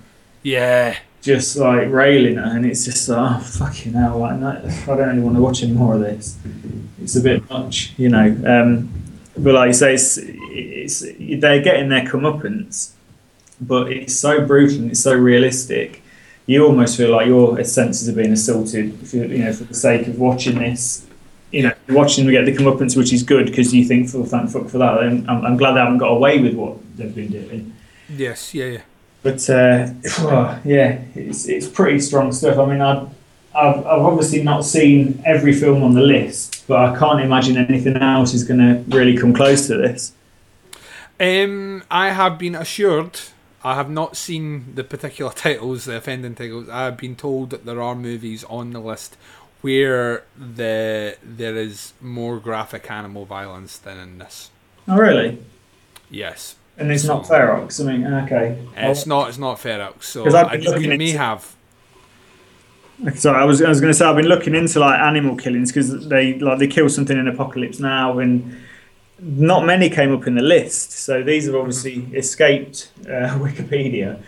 [0.41, 0.97] Yeah.
[1.21, 4.17] Just like railing her, and it's just like, oh fucking hell!
[4.17, 6.37] Like, no, I don't really want to watch any more of this.
[7.01, 8.25] It's a bit much, you know.
[8.45, 8.91] Um,
[9.37, 11.01] but like you say, it's, it's
[11.39, 12.93] they're getting their comeuppance,
[13.59, 16.01] but it's so brutal and it's so realistic.
[16.47, 20.07] You almost feel like your senses are being assaulted, you, you know, for the sake
[20.07, 21.05] of watching this.
[21.51, 24.49] You know, watching them get the comeuppance, which is good because you think, "Well, thank
[24.49, 27.73] fuck for that." I'm, I'm glad they haven't got away with what they've been doing.
[28.09, 28.53] Yes.
[28.53, 28.65] Yeah.
[28.65, 28.81] Yeah.
[29.23, 29.93] But uh,
[30.65, 32.57] yeah, it's it's pretty strong stuff.
[32.57, 33.07] I mean, I've,
[33.53, 37.97] I've I've obviously not seen every film on the list, but I can't imagine anything
[37.97, 40.13] else is going to really come close to this.
[41.19, 43.19] Um, I have been assured.
[43.63, 46.67] I have not seen the particular titles, the offending titles.
[46.67, 49.17] I have been told that there are movies on the list
[49.61, 54.49] where the there is more graphic animal violence than in this.
[54.87, 55.37] Oh, really?
[56.09, 56.55] Yes.
[56.77, 57.79] And it's not Ferox.
[57.79, 58.57] I mean, okay.
[58.75, 59.29] It's not.
[59.29, 60.03] It's not Ferox.
[60.03, 61.55] So I, we may into- have.
[63.15, 65.71] Sorry, I was I was going to say I've been looking into like animal killings
[65.71, 68.55] because they like they kill something in Apocalypse Now, and
[69.19, 70.91] not many came up in the list.
[70.91, 74.21] So these have obviously escaped uh, Wikipedia.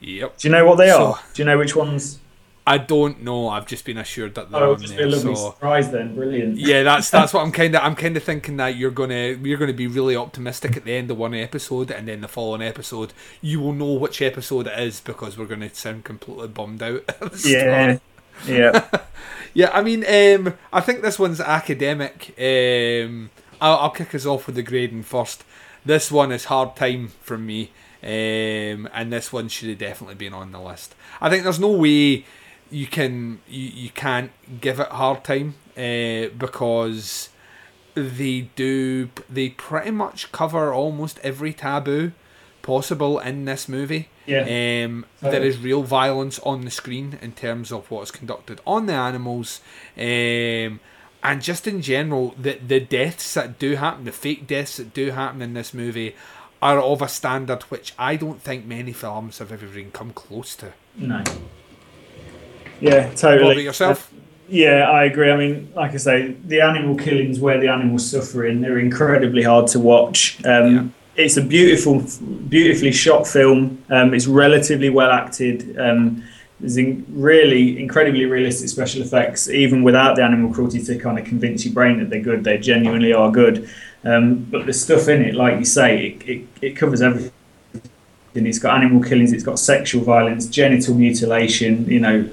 [0.00, 0.38] Yep.
[0.38, 1.20] Do you know what they So- are?
[1.34, 2.20] Do you know which ones?
[2.68, 3.48] I don't know.
[3.48, 5.16] I've just been assured that they're Oh, on just be a there.
[5.16, 6.14] lovely So surprise then.
[6.16, 6.56] Brilliant.
[6.58, 9.58] yeah, that's that's what I'm kind of I'm kind of thinking that you're gonna you're
[9.58, 13.12] gonna be really optimistic at the end of one episode, and then the following episode
[13.40, 17.02] you will know which episode it is because we're gonna sound completely bummed out.
[17.44, 17.98] Yeah.
[18.46, 19.00] Yeah.
[19.54, 22.34] yeah, I mean, um, I think this one's academic.
[22.38, 23.30] Um,
[23.60, 25.42] I'll, I'll kick us off with the grading first.
[25.86, 27.70] This one is hard time for me,
[28.02, 30.94] um, and this one should have definitely been on the list.
[31.20, 32.26] I think there's no way
[32.70, 34.30] you can you, you can't
[34.60, 37.30] give it hard time uh, because
[37.94, 42.12] they do they pretty much cover almost every taboo
[42.62, 44.08] possible in this movie.
[44.26, 44.40] Yeah.
[44.40, 48.94] Um, there is real violence on the screen in terms of what's conducted on the
[48.94, 49.60] animals.
[49.96, 50.80] Um,
[51.22, 55.12] and just in general, the, the deaths that do happen, the fake deaths that do
[55.12, 56.14] happen in this movie,
[56.60, 60.56] are of a standard which I don't think many films have ever even come close
[60.56, 60.72] to.
[60.96, 61.22] No.
[62.80, 63.52] Yeah, totally.
[63.52, 64.12] About yourself?
[64.48, 65.30] Yeah, I agree.
[65.30, 69.66] I mean, like I say, the animal killings where the animals suffering, they're incredibly hard
[69.68, 70.44] to watch.
[70.44, 72.04] Um, It's a beautiful,
[72.48, 73.82] beautifully shot film.
[73.88, 75.78] Um, it's relatively well acted.
[75.78, 76.22] Um,
[76.60, 81.24] there's in really incredibly realistic special effects, even without the animal cruelty to kind of
[81.24, 82.44] convince your brain that they're good.
[82.44, 83.68] They genuinely are good.
[84.04, 87.32] Um, but the stuff in it, like you say, it, it, it covers everything.
[88.34, 92.28] It's got animal killings, it's got sexual violence, genital mutilation, you know,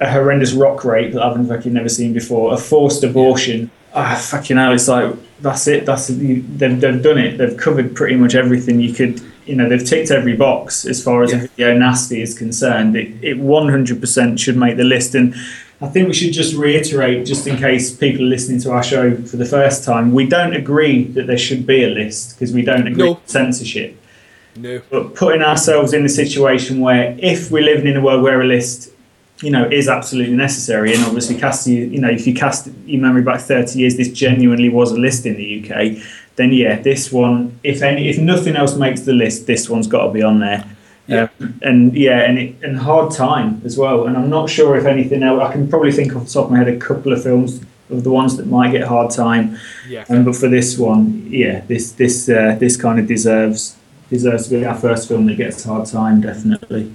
[0.00, 3.70] a horrendous rock rape that I haven't fucking never seen before, a forced abortion.
[3.94, 4.72] Ah, fucking hell!
[4.72, 5.84] It's like that's it.
[5.86, 7.38] That's they've they've done it.
[7.38, 9.20] They've covered pretty much everything you could.
[9.46, 11.38] You know, they've ticked every box as far as Yeah.
[11.38, 12.96] a video nasty is concerned.
[12.96, 15.34] It it one hundred percent should make the list, and
[15.82, 19.16] I think we should just reiterate, just in case people are listening to our show
[19.16, 22.62] for the first time, we don't agree that there should be a list because we
[22.62, 23.10] don't agree No.
[23.12, 23.96] with censorship
[24.56, 24.82] No.
[24.90, 28.44] but putting ourselves in a situation where if we're living in a world where a
[28.46, 28.90] list
[29.42, 30.94] you know is absolutely necessary.
[30.94, 34.10] And obviously cast you you know if you cast your memory back 30 years this
[34.12, 36.02] genuinely was a list in the UK
[36.36, 40.06] then yeah this one if any if nothing else makes the list this one's got
[40.06, 40.64] to be on there.
[41.06, 41.28] Yeah.
[41.40, 44.06] Um, and yeah and it, and hard time as well.
[44.06, 46.50] And I'm not sure if anything else I can probably think off the top of
[46.52, 49.58] my head a couple of films of the ones that might get hard time.
[49.88, 50.04] Yeah.
[50.08, 53.76] um, but for this one yeah this this uh, this kind of deserves
[54.08, 56.92] deserves to be our first film that gets hard time definitely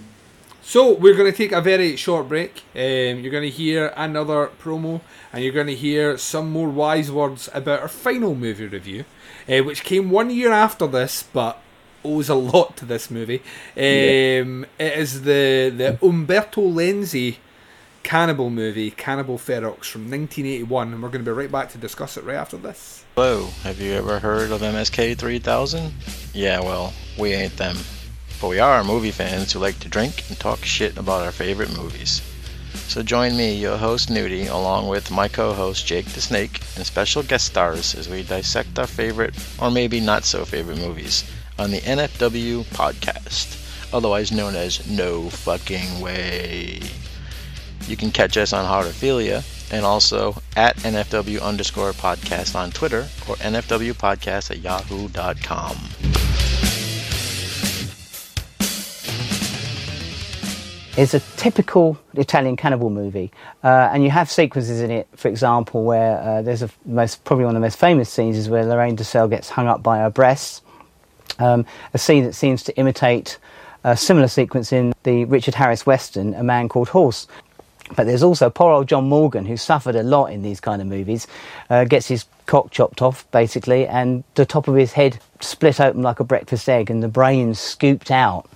[0.67, 2.63] So we're going to take a very short break.
[2.73, 4.99] Um, you're going to hear another promo,
[5.31, 9.05] and you're going to hear some more wise words about our final movie review,
[9.47, 11.61] uh, which came one year after this, but
[12.03, 13.43] owes a lot to this movie.
[13.77, 17.35] Um, It is the the Umberto Lenzi
[18.01, 22.17] cannibal movie, Cannibal Ferox from 1981, and we're going to be right back to discuss
[22.17, 23.05] it right after this.
[23.13, 25.93] Hello, have you ever heard of MSK 3000?
[26.33, 27.77] Yeah, well, we ain't them.
[28.41, 31.75] But we are movie fans who like to drink and talk shit about our favorite
[31.75, 32.21] movies.
[32.87, 37.23] So join me, your host Nudie, along with my co-host Jake the Snake, and special
[37.23, 41.23] guest stars as we dissect our favorite, or maybe not so favorite movies,
[41.57, 46.81] on the NFW podcast, otherwise known as No Fucking Way.
[47.87, 53.35] You can catch us on Heartophilia and also at NFW underscore podcast on Twitter or
[53.37, 56.04] NFW podcast at yahoo.com.
[60.97, 63.29] It's a typical Italian cannibal movie,
[63.65, 65.09] uh, and you have sequences in it.
[65.17, 68.47] For example, where uh, there's a most probably one of the most famous scenes is
[68.47, 70.61] where Lorraine De Selle gets hung up by her breasts.
[71.37, 73.37] Um, a scene that seems to imitate
[73.83, 77.27] a similar sequence in the Richard Harris western, A Man Called Horse.
[77.97, 80.87] But there's also poor old John Morghen, who suffered a lot in these kind of
[80.87, 81.27] movies,
[81.69, 86.03] uh, gets his cock chopped off basically, and the top of his head split open
[86.03, 88.49] like a breakfast egg, and the brain scooped out.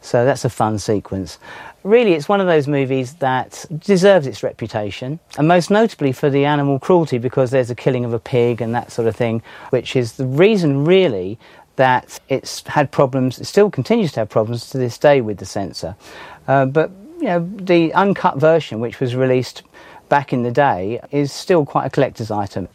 [0.00, 1.38] So that's a fun sequence.
[1.84, 6.44] Really, it's one of those movies that deserves its reputation, and most notably for the
[6.44, 9.96] animal cruelty, because there's a killing of a pig and that sort of thing, which
[9.96, 11.40] is the reason, really,
[11.76, 15.46] that it's had problems, it still continues to have problems to this day with the
[15.46, 15.96] censor.
[16.46, 19.62] Uh, but, you know, the uncut version, which was released
[20.08, 22.68] back in the day, is still quite a collector's item.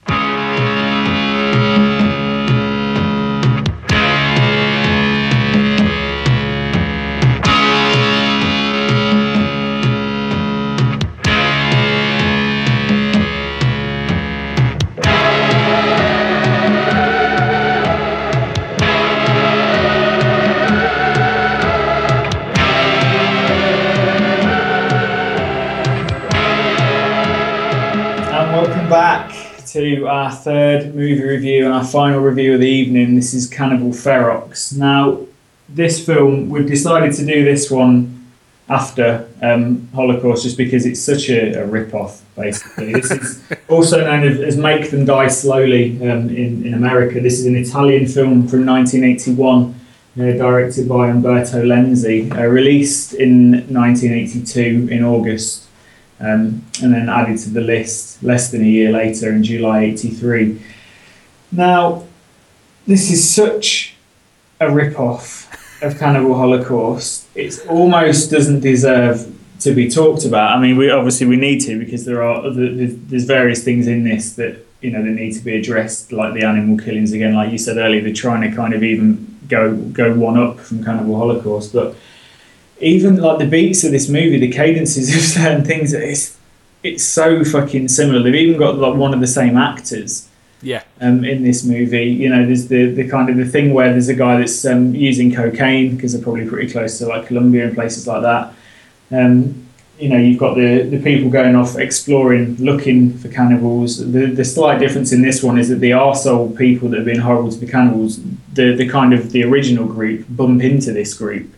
[29.68, 33.15] To our third movie review and our final review of the evening.
[33.15, 34.76] This is Cannibal Ferox.
[34.77, 35.19] Now,
[35.68, 38.31] this film, we've decided to do this one
[38.69, 42.94] after um, Holocaust just because it's such a, a rip-off, basically.
[42.94, 47.19] This is also known as, as Make Them Die Slowly um, in, in America.
[47.19, 49.76] This is an Italian film from 1981.
[50.18, 55.66] Uh, directed by Umberto Lenzi, uh, released in 1982 in August
[56.19, 60.61] um, and then added to the list less than a year later in July 83.
[61.52, 62.06] Now,
[62.85, 63.95] this is such
[64.60, 65.48] a rip-off
[65.84, 67.27] of Cannibal Holocaust.
[67.35, 70.56] It almost doesn't deserve to be talked about.
[70.56, 74.03] I mean, we obviously we need to because there are other, there's various things in
[74.03, 77.34] this that you know that need to be addressed, like the animal killings again.
[77.34, 80.84] Like you said earlier, they're trying to kind of even go go one up from
[80.84, 81.95] Cannibal Holocaust, but
[82.80, 86.38] even like the beats of this movie, the cadences of certain things, it's
[86.84, 88.22] it's so fucking similar.
[88.22, 90.30] They've even got like one of the same actors
[90.62, 90.84] Yeah.
[91.02, 92.06] um, in this movie.
[92.06, 94.94] You know, there's the, the kind of the thing where there's a guy that's um,
[94.94, 98.54] using cocaine because they're probably pretty close to like Colombia and places like that.
[99.12, 99.66] Um,
[99.99, 103.98] you know, you've got the, the people going off exploring, looking for cannibals.
[104.12, 107.20] The the slight difference in this one is that the arsehole people that have been
[107.20, 108.20] horrible to the cannibals,
[108.54, 111.52] the the kind of the original group bump into this group,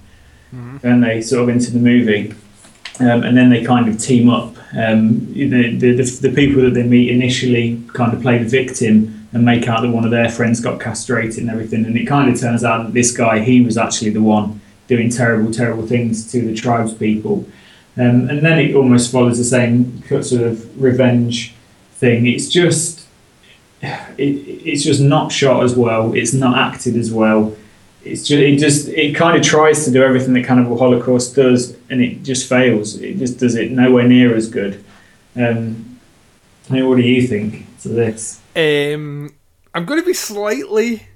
[0.52, 2.34] and they sort of into the movie,
[3.00, 4.56] um, and then they kind of team up.
[4.78, 9.28] Um, the, the, the the people that they meet initially kind of play the victim
[9.32, 12.32] and make out that one of their friends got castrated and everything, and it kind
[12.32, 16.32] of turns out that this guy he was actually the one doing terrible terrible things
[16.32, 17.46] to the tribes people.
[17.98, 21.54] Um, and then it almost follows the same sort of revenge
[21.94, 22.28] thing.
[22.28, 23.08] It's just
[23.82, 24.24] it,
[24.66, 26.14] it's just not shot as well.
[26.14, 27.56] It's not acted as well.
[28.10, 31.78] It's just it just it kind of tries to do everything that Cannibal Holocaust does,
[31.90, 33.00] and it just fails.
[33.00, 34.84] It just does it nowhere near as good.
[35.36, 36.00] Um,
[36.68, 38.42] what do you think to this?
[38.56, 39.34] Um,
[39.74, 41.08] I'm going to be slightly,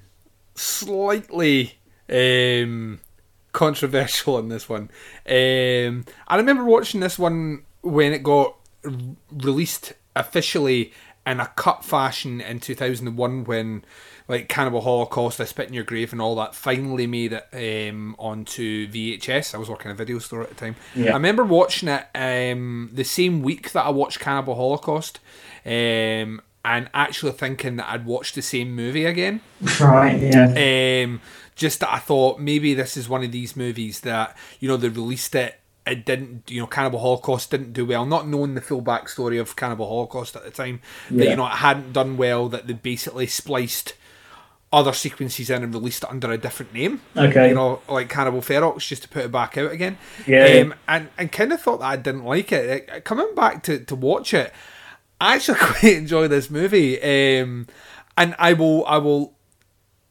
[0.55, 1.77] slightly
[2.09, 2.99] um,
[3.51, 4.89] controversial on this one.
[5.27, 8.55] Um, I remember watching this one when it got
[9.31, 10.93] released officially
[11.25, 13.85] in a cut fashion in 2001 when
[14.27, 18.15] like Cannibal Holocaust, I Spit in Your Grave and all that finally made it um,
[18.17, 19.53] onto VHS.
[19.53, 20.75] I was working in a video store at the time.
[20.95, 21.11] Yeah.
[21.11, 25.19] I remember watching it um, the same week that I watched Cannibal Holocaust
[25.65, 29.41] um, and actually thinking that I'd watched the same movie again.
[29.79, 31.03] Right, yeah.
[31.03, 31.21] Um,
[31.55, 34.89] just that I thought maybe this is one of these movies that, you know, they
[34.89, 38.05] released it it didn't, you know, Cannibal Holocaust didn't do well.
[38.05, 40.79] Not knowing the full backstory of Cannibal Holocaust at the time,
[41.11, 42.47] that you know it hadn't done well.
[42.47, 43.93] That they basically spliced
[44.73, 46.99] other sequences in and released it under a different name.
[47.15, 47.49] Okay.
[47.49, 49.97] you know, like Cannibal Ferox, just to put it back out again.
[50.27, 53.05] Yeah, um, and and kind of thought that I didn't like it.
[53.05, 54.51] Coming back to to watch it,
[55.21, 56.97] I actually quite enjoy this movie.
[57.01, 57.67] Um,
[58.17, 59.35] and I will I will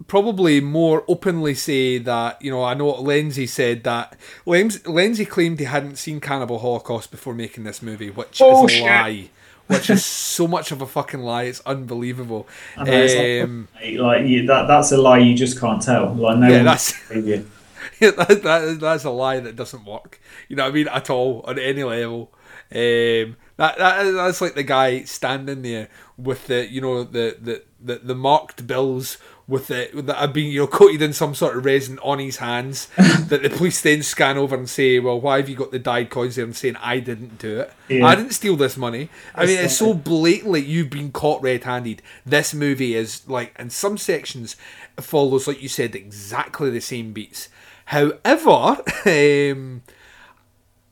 [0.06, 4.16] probably more openly say that you know I know what Lenzi said that
[4.47, 8.80] Lenzi claimed he hadn't seen Cannibal Holocaust before making this movie, which is Bullshit.
[8.82, 9.30] a lie.
[9.73, 11.44] Which is so much of a fucking lie.
[11.44, 12.47] It's unbelievable.
[12.77, 13.69] Know, it's like- Um,
[13.99, 16.15] like you, that that's a lie you just can't tell.
[16.15, 16.94] Like no Yeah, that's-
[18.01, 20.20] yeah, that, that, that's a lie that doesn't work.
[20.49, 20.89] You know what I mean?
[20.89, 22.32] At all, on any level.
[22.74, 27.62] Um, that, that that's like the guy standing there with the you know the the,
[27.81, 31.56] the, the marked bills with the that have been you know coated in some sort
[31.56, 35.39] of resin on his hands that the police then scan over and say, well, why
[35.39, 37.73] have you got the dyed coins there and saying I didn't do it?
[37.89, 38.06] Yeah.
[38.06, 39.09] I didn't steal this money.
[39.35, 42.02] I mean, That's it's so blatantly you've been caught red-handed.
[42.24, 44.56] This movie is like in some sections
[45.01, 47.48] follows like you said exactly the same beats.
[47.86, 49.82] However, um,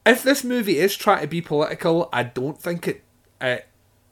[0.05, 3.05] if this movie is trying to be political, I don't think it
[3.40, 3.66] it,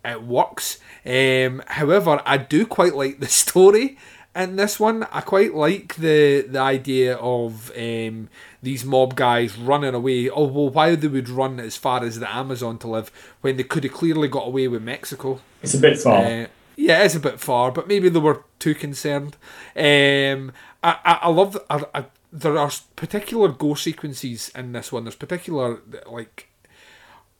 [0.04, 0.78] it works.
[1.04, 3.98] Um, however, I do quite like the story
[4.38, 5.06] in this one.
[5.10, 8.28] I quite like the the idea of um,
[8.62, 10.30] these mob guys running away.
[10.30, 13.10] Oh well, why they would run as far as the Amazon to live
[13.40, 15.40] when they could have clearly got away with Mexico.
[15.62, 16.24] It's a bit far.
[16.24, 16.46] Uh,
[16.76, 19.36] yeah, it's a bit far, but maybe they were too concerned.
[19.74, 20.52] Um,
[20.82, 21.58] I, I, I love.
[21.68, 25.04] I, I, there are particular gore sequences in this one.
[25.04, 26.48] There's particular like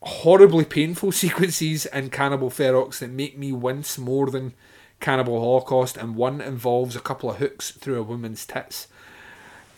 [0.03, 4.55] horribly painful sequences in Cannibal Ferox that make me wince more than
[5.01, 8.89] Cannibal Holocaust, and one involves a couple of hooks through a woman's tits.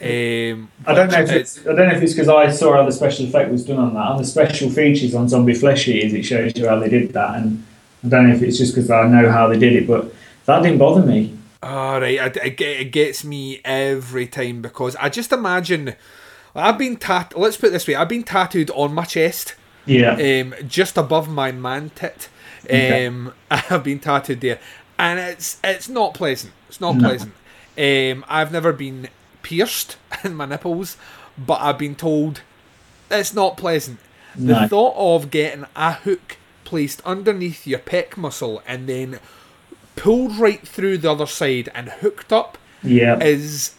[0.02, 2.86] Um, I don't know if it's I don't know if it's because I saw how
[2.86, 4.00] the special effect was done on that.
[4.00, 7.36] On the special features on Zombie Flesh Eaters, it shows you how they did that,
[7.36, 7.62] and
[8.02, 10.10] I don't know if it's just because I know how they did it, but
[10.46, 11.36] that didn't bother me.
[11.62, 15.94] All right, it, it, get- it gets me every time because I just imagine
[16.54, 17.34] I've been tat.
[17.38, 19.54] Let's put it this way: I've been tattooed on my chest.
[19.84, 20.12] Yeah.
[20.14, 22.30] Um, just above my man tit.
[22.64, 23.06] Okay.
[23.06, 24.60] Um, I've been tattooed there,
[25.00, 26.52] and it's it's not pleasant.
[26.68, 27.08] It's not No.
[27.08, 27.32] pleasant.
[27.78, 29.08] Um, I've never been
[29.42, 30.96] pierced in my nipples,
[31.38, 32.42] but I've been told
[33.10, 33.98] it's not pleasant.
[34.36, 39.18] The thought of getting a hook placed underneath your pec muscle and then
[39.96, 43.18] pulled right through the other side and hooked up Yeah.
[43.18, 43.74] is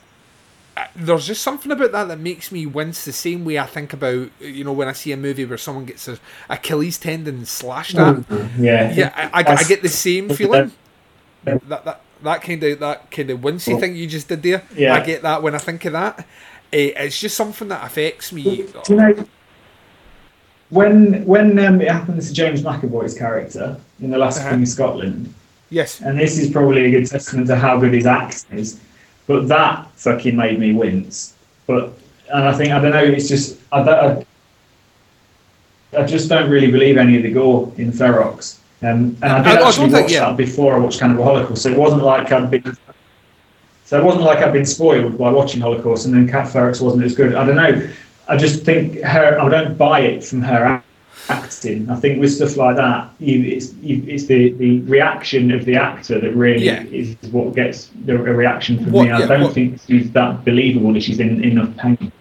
[0.76, 3.94] uh, there's just something about that that makes me wince the same way I think
[3.94, 6.18] about you know when I see a movie where someone gets a
[6.50, 8.24] Achilles tendon slashed at.
[8.60, 8.92] Yeah.
[8.94, 10.72] yeah, I, I, I get the same feeling.
[11.44, 14.64] That that that kind of that kind of wincy thing you just did there.
[14.76, 14.96] Yeah.
[14.96, 16.20] I get that when I think of that.
[16.74, 18.42] Eh, it's just something that affects me.
[18.42, 19.26] You know
[20.72, 24.52] when when um, it happens to James McAvoy's character in the Last Uh-huh.
[24.52, 25.34] King of Scotland?
[25.70, 26.02] Yes.
[26.02, 28.80] And this is probably a good testament to how good his acting is.
[29.28, 31.34] But that fucking made me wince.
[31.68, 31.94] But
[32.34, 33.04] and I think I don't know.
[33.04, 34.26] It's just I, I,
[35.98, 38.58] I just don't really believe any of the gore in Ferox.
[38.84, 40.20] Um, and I did I- I actually think- watch yeah.
[40.26, 42.76] that before I watched Cannibal Holocaust, so it wasn't like I'd been.
[43.86, 47.04] So it wasn't like I'd been spoiled by watching Holocaust, and then Cat Ferox wasn't
[47.04, 47.36] as good.
[47.36, 47.88] I don't know.
[48.28, 49.40] I just think her.
[49.40, 50.82] I don't buy it from her
[51.30, 51.90] acting.
[51.90, 55.76] I think with stuff like that, you, it's you, it's the, the reaction of the
[55.76, 56.84] actor that really Yeah.
[56.86, 59.12] is what gets the a reaction from What- me.
[59.12, 62.12] I yeah, don't what- think she's that believable that she's in enough pain.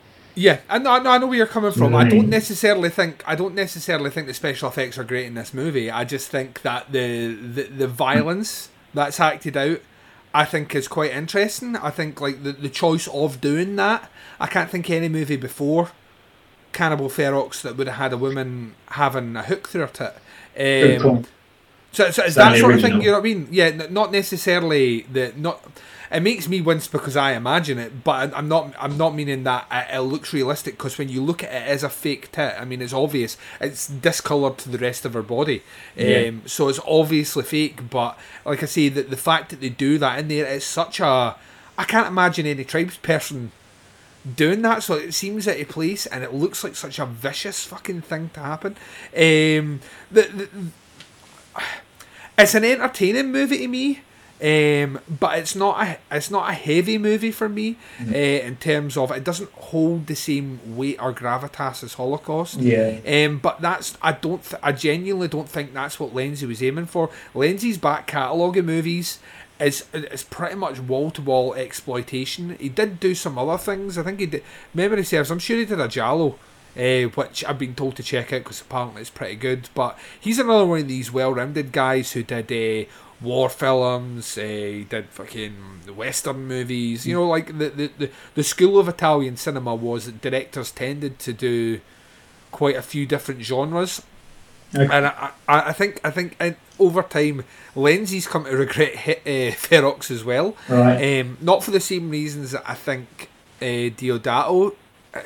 [0.41, 1.95] Yeah, I know, I know, I know where you're coming from.
[1.95, 5.53] I don't necessarily think I don't necessarily think the special effects are great in this
[5.53, 5.91] movie.
[5.91, 9.81] I just think that the the, the violence that's acted out,
[10.33, 11.77] I think is quite interesting.
[11.77, 14.11] I think like the, the choice of doing that.
[14.41, 15.91] I can't think of any movie before
[16.73, 20.15] cannibal ferox that would have had a woman having a hook through her tit.
[21.03, 21.27] Um,
[21.93, 23.03] so, so it's that sort of thing.
[23.03, 23.49] You know what I mean?
[23.51, 25.63] Yeah, not necessarily the not.
[26.11, 28.75] It makes me wince because I imagine it, but I'm not.
[28.79, 30.77] I'm not meaning that it looks realistic.
[30.77, 33.37] Because when you look at it as a fake tit, I mean, it's obvious.
[33.61, 35.63] It's discoloured to the rest of her body,
[35.99, 37.89] um, so it's obviously fake.
[37.91, 40.99] But like I say, the the fact that they do that in there, it's such
[40.99, 41.37] a.
[41.79, 43.53] I can't imagine any tribes person
[44.37, 47.65] doing that, so it seems out of place, and it looks like such a vicious
[47.65, 48.77] fucking thing to happen.
[49.15, 49.81] Um,
[50.11, 50.49] the, the
[52.39, 54.01] it's an entertaining movie to me,
[54.43, 58.15] um, but it's not a it's not a heavy movie for me Mm-hmm.
[58.15, 62.59] uh, in terms of it doesn't hold the same weight or gravitas as Holocaust.
[62.59, 62.99] Yeah.
[63.07, 66.87] Um, but that's I don't th- I genuinely don't think that's what Lenzi was aiming
[66.87, 67.11] for.
[67.35, 69.19] Lenzi's back catalogue of movies
[69.61, 72.57] is is pretty much wall to wall exploitation.
[72.59, 73.99] He did do some other things.
[73.99, 74.43] I think he did.
[74.73, 75.31] Memory serves.
[75.31, 76.39] I'm sure he did a giallo.
[76.79, 79.69] Uh, which I've been told to check out because apparently it's pretty good.
[79.75, 82.89] But he's another one of these well-rounded guys who did uh,
[83.21, 84.39] war films.
[84.39, 85.57] Uh, he did fucking
[85.95, 87.07] western movies.
[87.07, 91.19] You know, like the, the, the, the school of Italian cinema was that directors tended
[91.21, 91.81] to do
[92.51, 94.03] quite a few different genres.
[94.75, 94.85] Okay.
[94.85, 97.45] And I, I, I think I think in, over time,
[97.75, 100.57] Lenzi's come to regret hit, uh, Ferox as well.
[100.69, 101.21] Right.
[101.21, 103.29] Um, not for the same reasons that I think
[103.61, 104.77] uh, Deodato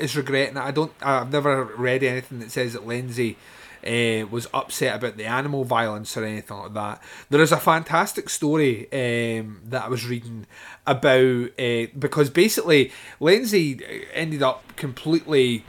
[0.00, 0.60] is regretting it.
[0.60, 0.92] I don't.
[1.02, 3.36] I've never read anything that says that Lenzi
[3.86, 7.02] uh, was upset about the animal violence or anything like that.
[7.30, 10.46] There is a fantastic story um, that I was reading
[10.86, 15.64] about uh, because basically Lenzi ended up completely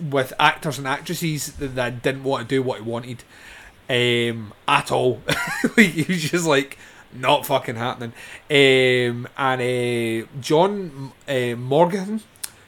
[0.00, 3.22] with actors and actresses that, didn't want to do what he wanted
[3.88, 5.20] um, at all.
[5.76, 6.78] he was just like
[7.12, 8.12] not fucking happening.
[8.50, 12.22] Um, and uh, John uh, Morghen,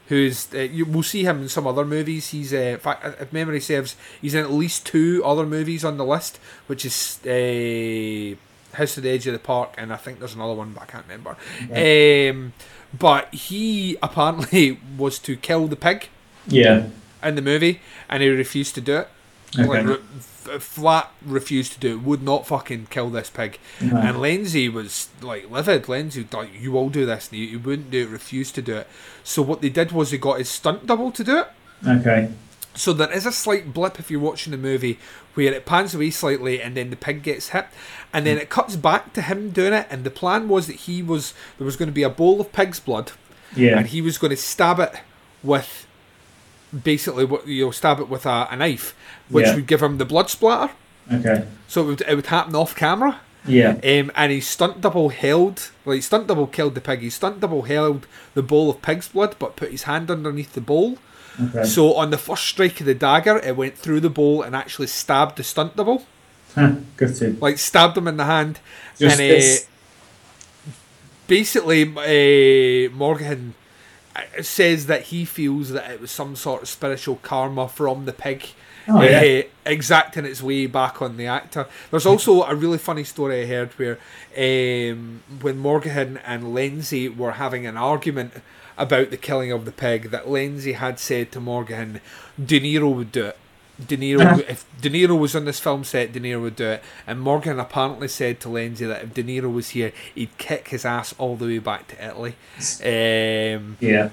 [0.09, 2.29] who's uh, you, we'll see him in some other movies.
[2.31, 5.97] He's uh, in fact, if memory serves, he's in at least two other movies on
[5.97, 7.19] the list, which is.
[7.27, 8.37] Uh,
[8.77, 10.85] House to the Edge of the Park, and I think there's another one, but I
[10.87, 11.35] can't remember.
[11.73, 12.53] Um,
[12.99, 16.09] but he apparently was to kill the pig
[16.47, 16.89] Yeah.
[17.23, 17.81] in the movie,
[18.11, 19.09] and he refused to do it.
[19.59, 19.83] Okay.
[19.83, 20.01] Like,
[20.61, 22.03] flat refused to do it.
[22.03, 23.59] Would not fucking kill this pig.
[23.81, 23.97] No.
[23.97, 25.87] And Lenzi was like livid.
[25.87, 28.09] Was like, "You will do this," and he, he wouldn't do it.
[28.11, 28.87] Refused to do it.
[29.25, 31.49] So what they did was they got his stunt double to do it.
[31.87, 32.31] Okay.
[32.75, 34.99] So there is a slight blip if you're watching the movie
[35.35, 37.67] where it pans away slightly and then the pig gets hit,
[38.13, 39.87] and then it cuts back to him doing it.
[39.91, 42.53] And the plan was that he was there was going to be a bowl of
[42.53, 43.13] pig's blood,
[43.55, 43.79] Yeah.
[43.79, 44.93] and he was going to stab it
[45.43, 45.86] with
[46.85, 48.95] basically what you know stab it with a, a knife,
[49.29, 49.55] which Yeah.
[49.57, 50.73] would give him the blood splatter.
[51.13, 51.47] Okay.
[51.69, 53.21] So it would, it would happen off camera.
[53.47, 53.79] Yeah.
[53.85, 57.01] Um, and his stunt double held, like stunt double killed the pig.
[57.01, 60.61] His stunt double held the bowl of pig's blood, but put his hand underneath the
[60.61, 60.99] bowl.
[61.41, 61.65] Okay.
[61.65, 64.89] So on the first strike of the dagger, it went through the bowl and actually
[64.89, 66.05] stabbed the stunt double.
[66.57, 67.41] Huh, Gutted.
[67.41, 68.59] Like stabbed him in the hand.
[68.99, 70.73] Just and uh,
[71.27, 73.53] basically, uh, Morghen
[74.43, 78.47] says that he feels that it was some sort of spiritual karma from the pig.
[78.89, 79.41] Oh, yeah.
[79.41, 81.67] uh, exacting its way back on the actor.
[81.91, 83.99] There's also a really funny story I heard where
[84.37, 88.35] um, when Morghen and Lenzi were having an argument
[88.79, 92.01] about the killing of the pig, that Lenzi had said to Morghen,
[92.39, 93.39] De Niro would do it.
[93.85, 96.83] De Niro, if De Niro was on this film set, De Niro would do it.
[97.07, 100.85] And Morghen apparently said to Lenzi that if De Niro was here, he'd kick his
[100.85, 102.35] ass all the way back to Italy.
[102.83, 104.11] Um, Yeah.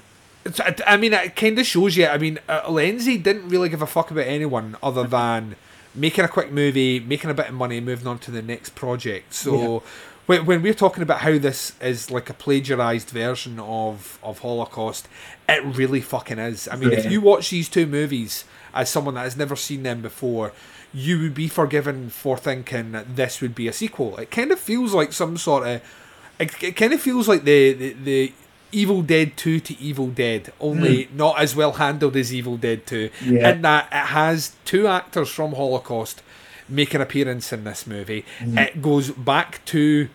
[0.58, 2.06] I I mean, it kind of shows you.
[2.06, 5.56] I mean, uh, Lenzi didn't really give a fuck about anyone other than
[5.94, 9.32] making a quick movie, making a bit of money, moving on to the next project.
[9.32, 9.82] So,
[10.26, 15.08] when, when we're talking about how this is like a plagiarized version of, of Holocaust,
[15.48, 16.68] it really fucking is.
[16.68, 18.44] I mean, if you watch these two movies
[18.74, 20.52] as someone that has never seen them before,
[20.92, 24.16] you would be forgiven for thinking that this would be a sequel.
[24.18, 25.82] It kind of feels like some sort of.
[26.38, 28.32] It, it kind of feels like the, the, the
[28.72, 33.10] Evil Dead 2 to Evil Dead, only not as well handled as Evil Dead 2.
[33.24, 33.50] Yeah.
[33.50, 36.22] In that it has two actors from Holocaust
[36.68, 38.24] make an appearance in this movie.
[38.40, 38.58] Mhm.
[38.58, 40.08] It goes back to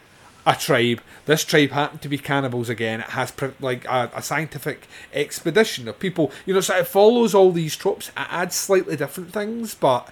[0.46, 1.02] a tribe.
[1.26, 3.02] This tribe happened to be cannibals again.
[3.02, 6.32] It has pr- like a, a scientific expedition of people.
[6.46, 8.10] You know, so it follows all these tropes.
[8.10, 10.10] It adds slightly different things, but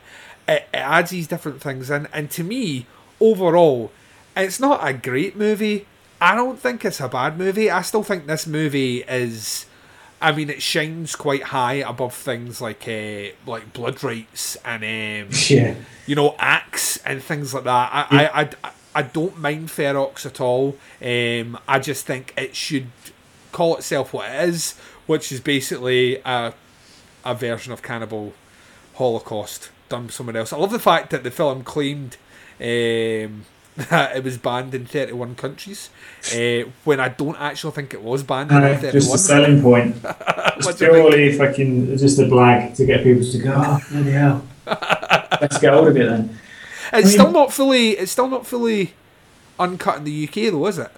[0.48, 2.08] it, it adds these different things in.
[2.14, 2.86] And to me,
[3.20, 3.92] overall,
[4.36, 5.86] it's not a great movie.
[6.20, 7.70] I don't think it's a bad movie.
[7.72, 9.66] I still think this movie is.
[10.20, 15.32] I mean, it shines quite high above things like uh, like Blood Rites and um,
[15.48, 15.76] Yeah.
[16.08, 17.92] you know Axe and things like that.
[17.94, 18.72] I, I, I, I
[19.02, 20.78] don't mind Ferox at all.
[21.02, 22.88] Um, I just think it should
[23.52, 26.54] call itself what it is, which is basically a
[27.26, 28.34] a version of Cannibal
[28.96, 30.54] Holocaust done somewhere else.
[30.54, 32.18] I love the fact that the film claimed
[32.60, 33.46] um,
[33.90, 35.90] that it was banned in 31 countries
[36.34, 38.92] uh, when I don't actually think it was banned in Uh, 31.
[38.92, 39.96] just a selling point.
[40.58, 41.10] What Just do you think?
[41.12, 43.54] purely fucking just a blag to get people to go.
[43.56, 44.44] Oh bloody hell!
[45.40, 46.40] Let's get hold of it then.
[46.94, 47.92] It's still not fully.
[47.92, 48.94] It's still not fully
[49.60, 50.92] uncut in the UK, though, is it?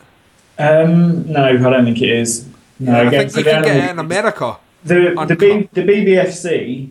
[0.57, 2.47] Um, no, I don't think it is.
[2.79, 4.57] No, Yeah, I again, think you the can get it in America.
[4.83, 6.89] The the, B, the BBFC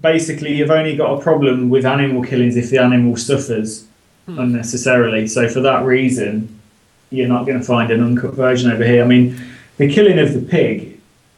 [0.00, 3.86] basically you've only got a problem with animal killings if the animal suffers
[4.26, 4.38] Hmm.
[4.38, 5.26] unnecessarily.
[5.26, 6.60] So for that reason,
[7.10, 9.02] you're not going to find an uncut version over here.
[9.02, 9.40] I mean,
[9.78, 10.89] the killing of the pig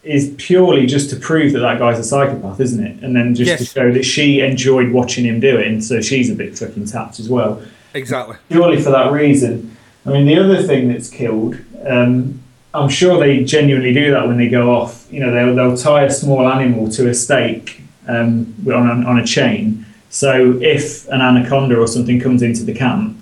[0.02, 3.02] is purely just to prove that that guy's a psychopath, isn't it?
[3.04, 6.30] And then just to show that she enjoyed watching him do it, and so she's
[6.30, 7.62] a bit fucking tapped as well
[7.94, 8.36] Exactly.
[8.48, 9.76] purely for that reason.
[10.04, 11.56] I mean, the other thing that's killed,
[11.86, 12.42] um,
[12.74, 15.06] I'm sure they genuinely do that when they go off.
[15.12, 19.18] You know, they'll, they'll tie a small animal to a stake um, on, a, on
[19.20, 19.86] a chain.
[20.10, 23.18] So if an anaconda or something comes into the camp,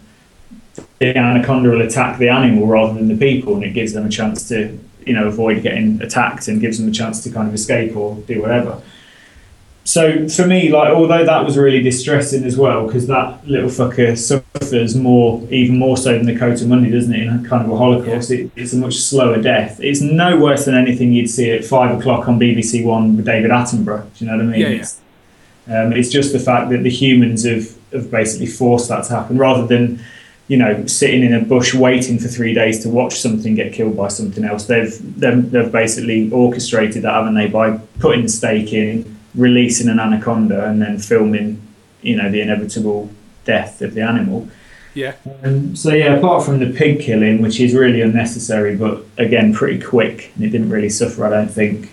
[0.99, 4.11] the anaconda will attack the animal rather than the people, and it gives them a
[4.11, 7.55] chance to, you know, avoid getting attacked and gives them a chance to kind of
[7.55, 8.81] escape or do whatever
[9.91, 14.17] so for me, like although that was really distressing as well, because that little fucker
[14.17, 17.27] suffers more, even more so than the coatimundi, doesn't it?
[17.27, 19.81] In kind of a Holocaust, it, it's a much slower death.
[19.81, 23.51] It's no worse than anything you'd see at five o'clock on BBC One with David
[23.51, 24.05] Attenborough.
[24.17, 24.61] Do you know what I mean?
[24.61, 24.81] Yeah, yeah.
[24.81, 25.01] It's,
[25.67, 29.39] um, it's just the fact that the humans have, have basically forced that to happen,
[29.39, 30.01] rather than
[30.51, 33.97] you know sitting in a bush waiting for three days to watch something get killed
[33.97, 34.67] by something else.
[34.67, 40.01] They've they've, they've basically orchestrated that, haven't they, by putting the stake in releasing an
[40.01, 41.63] anaconda and then filming,
[42.03, 43.09] you know, the inevitable
[43.45, 44.49] death of the animal.
[44.93, 45.15] Yeah.
[45.45, 49.81] Um, so yeah, apart from the pig killing, which is really unnecessary, but again pretty
[49.81, 51.93] quick, and it didn't really suffer, I don't think.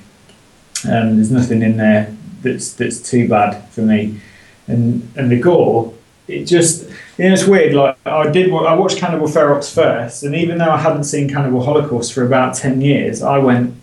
[0.84, 2.12] Um, there's nothing in there
[2.42, 4.20] that's that's too bad for me,
[4.66, 5.94] and and the gore,
[6.28, 7.74] it just you know it's weird.
[7.74, 11.64] Like I did, I watched Cannibal Ferox first, and even though I hadn't seen Cannibal
[11.64, 13.76] Holocaust for about ten years, I went,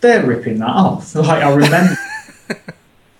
[0.00, 1.14] they're ripping that off.
[1.14, 1.96] Like I remember.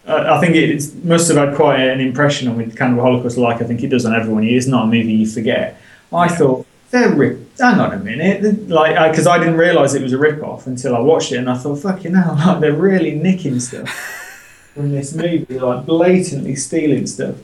[0.07, 3.61] I I think it must have had quite an impression on me, Cannibal Holocaust, like
[3.61, 4.45] I think it does on everyone.
[4.45, 5.81] It's not a movie you forget.
[6.13, 7.39] I thought, they're rip.
[7.59, 10.97] Hang on a minute, like because I, didn't realise it was a rip off until
[10.97, 13.89] I watched it, and I thought, fucking hell, like they're really nicking stuff
[14.75, 17.35] from this movie, like blatantly stealing stuff.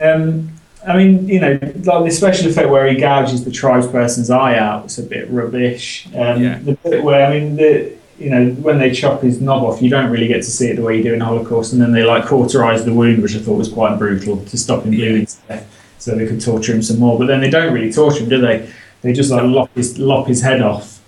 [0.00, 0.50] Um,
[0.86, 4.84] I mean, you know, like the special effect where he gouges the tribesperson's eye out,
[4.84, 6.06] was a bit rubbish.
[6.08, 6.58] Um, Yeah.
[6.58, 9.90] The bit where, I mean, the you know, when they chop his knob off, you
[9.90, 12.04] don't really get to see it the way you do in Holocaust, and then they
[12.04, 15.36] like cauterize the wound, which I thought was quite brutal to stop him bleeding to
[15.48, 17.18] death, so they could torture him some more.
[17.18, 18.70] But then they don't really torture him, do they?
[19.02, 21.02] They just like lop his lop his head off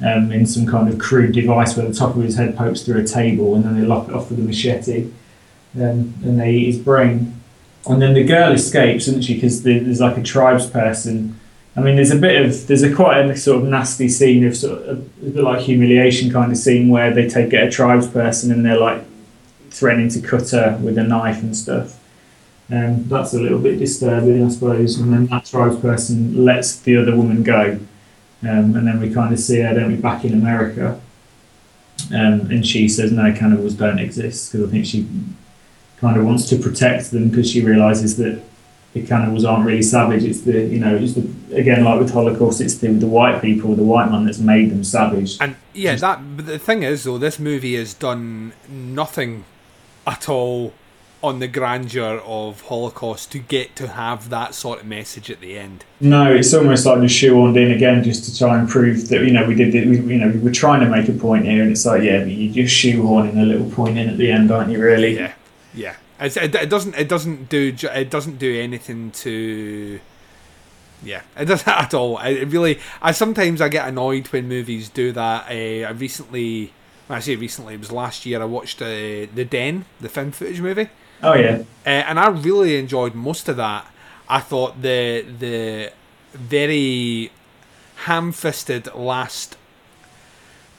[0.00, 3.00] um, in some kind of crude device where the top of his head pokes through
[3.00, 5.10] a table, and then they lop it off with a machete,
[5.76, 7.41] um, and they eat his brain.
[7.86, 9.34] And then the girl escapes, isn't she?
[9.34, 11.38] Because there's like a tribes person.
[11.74, 14.56] I mean, there's a bit of there's a quite a sort of nasty scene of
[14.56, 18.06] sort of a, bit like humiliation kind of scene where they take get a tribes
[18.06, 19.02] person and they're like
[19.70, 21.98] threatening to cut her with a knife and stuff.
[22.70, 24.98] Um, that's a little bit disturbing, I suppose.
[24.98, 27.78] And then that tribes person lets the other woman go,
[28.42, 31.00] um, and then we kind of see her, don't we, back in America.
[32.10, 35.06] Um, and she says, "No, cannibals don't exist," because I think she
[36.02, 38.42] kind of wants to protect them because she realizes that
[38.92, 40.24] the cannibals aren't really savage.
[40.24, 43.74] It's the you know it's the again like with Holocaust, it's the the white people,
[43.74, 45.38] the white man that's made them savage.
[45.40, 46.36] And yeah, that.
[46.36, 49.44] But the thing is, though, this movie has done nothing
[50.06, 50.74] at all
[51.22, 55.56] on the grandeur of Holocaust to get to have that sort of message at the
[55.56, 55.84] end.
[56.00, 59.32] No, it's almost like just shoehorned in again just to try and prove that you
[59.32, 59.88] know we did it.
[59.88, 62.18] We, you know we were trying to make a point here, and it's like yeah,
[62.18, 64.82] but you're just shoehorning a little point in at the end, aren't you?
[64.82, 65.16] Really?
[65.16, 65.32] Yeah,
[65.74, 65.96] yeah.
[66.20, 66.94] It's, it, it doesn't.
[66.94, 67.74] It doesn't do.
[67.82, 70.00] It doesn't do anything to.
[71.02, 72.18] Yeah, it doesn't at all.
[72.18, 72.78] It it really.
[73.00, 75.46] I sometimes I get annoyed when movies do that.
[75.50, 76.72] Uh, I recently,
[77.08, 78.40] when I say recently, it was last year.
[78.40, 80.88] I watched uh, the Den, the film footage movie.
[81.22, 81.62] Oh yeah.
[81.84, 83.86] Uh, and I really enjoyed most of that.
[84.28, 85.92] I thought the the
[86.32, 87.32] very
[88.04, 89.56] ham-fisted last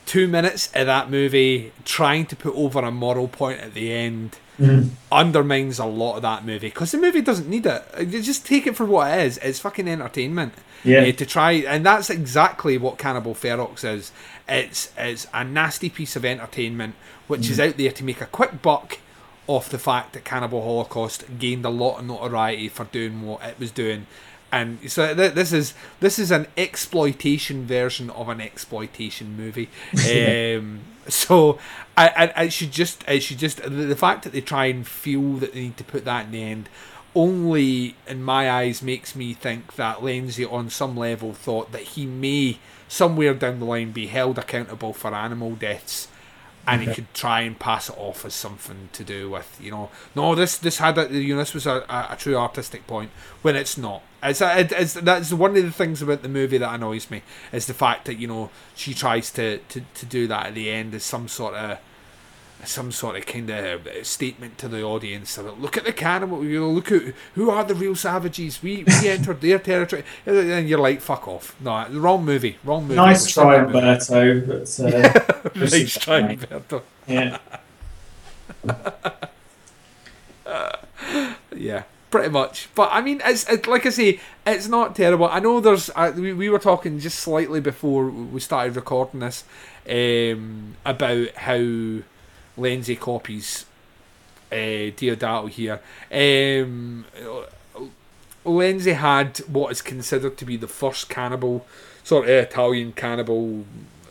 [0.05, 4.37] two minutes of that movie trying to put over a moral point at the end
[4.59, 4.89] Mhm.
[5.11, 7.83] undermines a lot of that movie because the movie doesn't need it.
[7.99, 9.37] You just take it for what it is.
[9.39, 10.53] It's fucking entertainment.
[10.83, 10.99] Yeah.
[11.01, 14.11] Uh, to try, and that's exactly what Cannibal Ferox is.
[14.47, 16.95] It's it's a nasty piece of entertainment
[17.27, 17.69] which is Mhm.
[17.69, 18.99] out there to make a quick buck
[19.47, 23.55] off the fact that Cannibal Holocaust gained a lot of notoriety for doing what it
[23.59, 24.05] was doing,
[24.51, 29.69] and so th- this is this is an exploitation version of an exploitation movie.
[30.57, 31.59] um, so
[31.97, 34.87] I, I, I should just I should just the, the fact that they try and
[34.87, 36.69] feel that they need to put that in the end
[37.15, 42.05] only in my eyes makes me think that Lenzi on some level thought that he
[42.05, 42.57] may
[42.87, 46.07] somewhere down the line be held accountable for animal deaths
[46.65, 49.89] and he could try and pass it off as something to do with you know.
[50.15, 53.11] No this this had a, you know this was a, a, a true artistic point
[53.41, 54.01] when it's not.
[54.21, 57.21] It's, a, it, it's that's one of the things about the movie that annoys me
[57.51, 60.69] is the fact that you know she tries to to, to do that at the
[60.69, 61.79] end as some sort of
[62.65, 66.59] some sort of kind of statement to the audience about look at the cannibal you
[66.59, 67.01] know look at
[67.35, 71.55] who are the real savages we we entered their territory and you're like fuck off
[71.59, 73.55] no wrong movie wrong movie Nice try.
[73.57, 74.39] Umberto.
[74.41, 77.37] But, uh, just- nice try Umberto Yeah.
[81.55, 82.69] yeah, pretty much.
[82.75, 85.27] But I mean, it's it, like I say, it's not terrible.
[85.27, 85.89] I know there's.
[85.95, 89.43] Uh, we, we were talking just slightly before we started recording this
[89.89, 91.99] um, about how
[92.57, 93.65] Lenzi copies
[94.51, 95.79] uh, Deodato here.
[96.11, 97.05] Um,
[98.45, 101.65] Lenzi had what is considered to be the first cannibal,
[102.03, 103.65] sort of Italian cannibal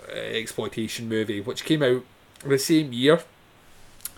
[0.09, 2.02] uh, exploitation movie, which came out
[2.44, 3.20] the same year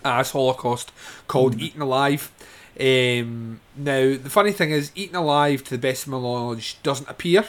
[0.03, 0.91] as Holocaust,
[1.27, 2.31] called Eaten Alive.
[2.79, 7.09] Um, now, the funny thing is, Eaten Alive, to the best of my knowledge, doesn't
[7.09, 7.45] appear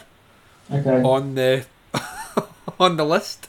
[0.72, 1.02] Okay.
[1.02, 1.64] on the
[2.80, 3.48] on the list.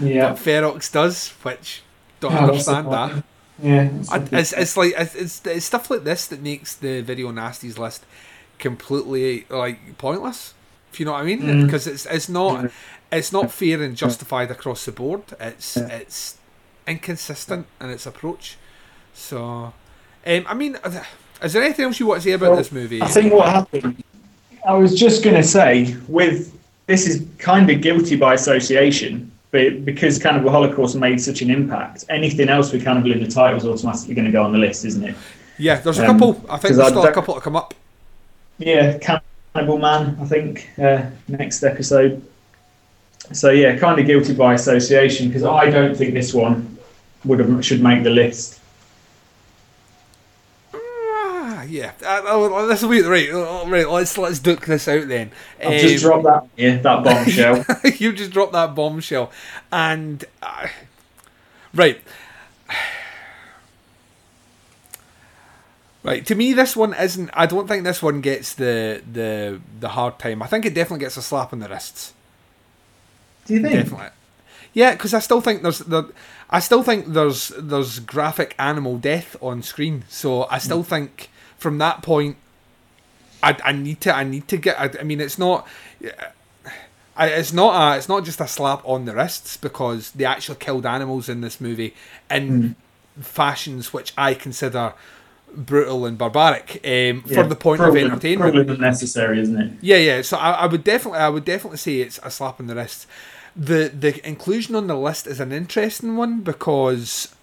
[0.00, 0.30] Yeah.
[0.30, 1.82] But Ferox does, which
[2.30, 3.24] don't that's understand that.
[3.62, 7.30] Yeah, I- it's, it's like it's, it's, it's stuff like this that makes the video
[7.30, 8.04] nasties list
[8.58, 10.54] completely like pointless.
[10.92, 11.64] If you know what I mean, Mm.
[11.64, 12.70] because it's it's not
[13.12, 15.22] it's not fair and justified across the board.
[15.40, 16.38] It's it's
[16.86, 18.56] inconsistent in its approach.
[19.12, 19.72] So,
[20.26, 20.76] um, I mean,
[21.42, 23.00] is there anything else you want to say about Well, this movie?
[23.02, 24.02] I think what happened.
[24.66, 26.52] I was just going to say, with
[26.86, 32.02] this is kind of guilty by association, but because Cannibal Holocaust made such an impact,
[32.08, 34.84] anything else with Cannibal in the title is automatically going to go on the list,
[34.84, 35.14] isn't it?
[35.58, 36.44] Yeah, there's a Um, couple.
[36.50, 37.72] I think there's still a couple to come up.
[38.58, 42.20] Yeah, Cannibal Man, I think, uh, next episode.
[43.32, 46.76] So yeah, kind of guilty by association because I don't think this one
[47.24, 48.58] would have should make the list.
[50.74, 51.92] Ah, yeah.
[52.04, 53.04] Oh, let's wait.
[53.04, 53.88] Right, uh, right.
[53.88, 55.30] Let's let's duke this out then.
[55.60, 56.62] I've just Um, dropped that.
[56.62, 57.64] Yeah, that bombshell.
[57.98, 59.30] you just dropped that bombshell,
[59.72, 60.68] and uh,
[61.74, 62.00] right,
[66.02, 66.24] right.
[66.26, 67.30] To me, this one isn't.
[67.34, 70.42] I don't think this one gets the the the hard time.
[70.42, 72.12] I think it definitely gets a slap on the wrists.
[73.46, 73.74] Do you think?
[73.74, 74.08] Definitely.
[74.72, 76.04] Yeah, because I still think there's there,
[76.50, 80.04] I still think there's there's graphic animal death on screen.
[80.08, 81.30] So I still think
[81.64, 82.36] from that point,
[83.42, 84.78] I, I need to I need to get.
[84.78, 85.66] I, I mean, it's not.
[87.16, 90.56] I, it's not a, it's not just a slap on the wrists because they actually
[90.58, 91.94] killed animals in this movie
[92.30, 92.74] in
[93.20, 94.92] fashions which I consider
[95.54, 98.54] brutal and barbaric um, Yeah, for the point probably- of entertainment.
[98.54, 99.72] Probably unnecessary, isn't it?
[99.80, 100.22] Yeah, yeah.
[100.22, 103.06] So I, I would definitely, I would definitely say it's a slap on the wrist.
[103.56, 107.34] The the inclusion on the list is an interesting one because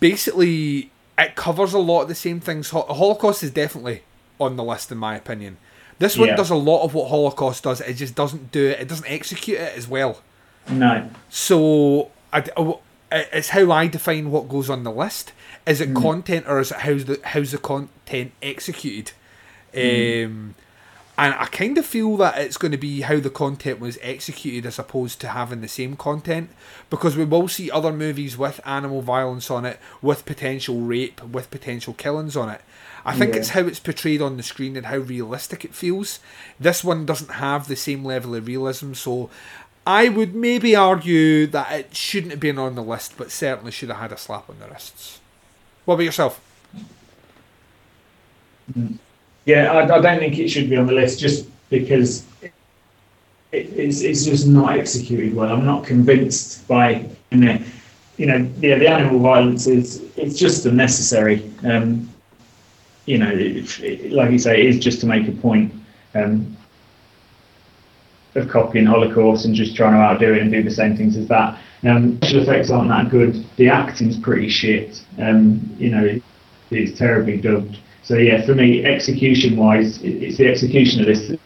[0.00, 2.70] basically it covers a lot of the same things.
[2.70, 4.02] Holocaust is definitely
[4.38, 5.56] on the list in my opinion.
[5.98, 6.36] This one Yeah.
[6.36, 7.80] does a lot of what Holocaust does.
[7.80, 8.80] It just doesn't do it.
[8.80, 10.20] It doesn't execute it as well.
[10.68, 11.08] No.
[11.30, 12.44] So I,
[13.10, 15.32] it's how I define what goes on the list.
[15.66, 16.02] Is it Mm.
[16.02, 19.12] content or is it how's the how's the content executed?
[19.72, 20.26] Mm.
[20.26, 20.54] Um,
[21.18, 24.66] and I kind of feel that it's going to be how the content was executed
[24.66, 26.50] as opposed to having the same content
[26.90, 31.50] because we will see other movies with animal violence on it, with potential rape, with
[31.50, 32.60] potential killings on it.
[33.04, 33.40] I think Yeah.
[33.40, 36.18] it's how it's portrayed on the screen and how realistic it feels.
[36.60, 39.30] This one doesn't have the same level of realism, so
[39.86, 43.88] I would maybe argue that it shouldn't have been on the list, but certainly should
[43.88, 45.20] have had a slap on the wrists.
[45.84, 46.40] What about yourself?
[48.76, 48.98] Mm.
[49.46, 52.52] Yeah, I, I don't think it should be on the list just because it,
[53.52, 55.50] it's, it's just not executed well.
[55.52, 57.58] I'm not convinced by you know,
[58.16, 61.50] you know yeah, the animal violence is it's just unnecessary.
[61.64, 62.10] Um,
[63.06, 65.72] you know, it, it, like you say, it is just to make a point
[66.14, 66.56] um,
[68.34, 71.28] of copying Holocaust and just trying to outdo it and do the same things as
[71.28, 71.56] that.
[71.84, 73.46] Um, special effects aren't that good.
[73.56, 75.04] The acting's pretty shit.
[75.20, 76.22] Um, you know, it,
[76.72, 77.78] it's terribly dubbed.
[78.06, 81.40] So yeah, for me, execution-wise, it's the execution of this that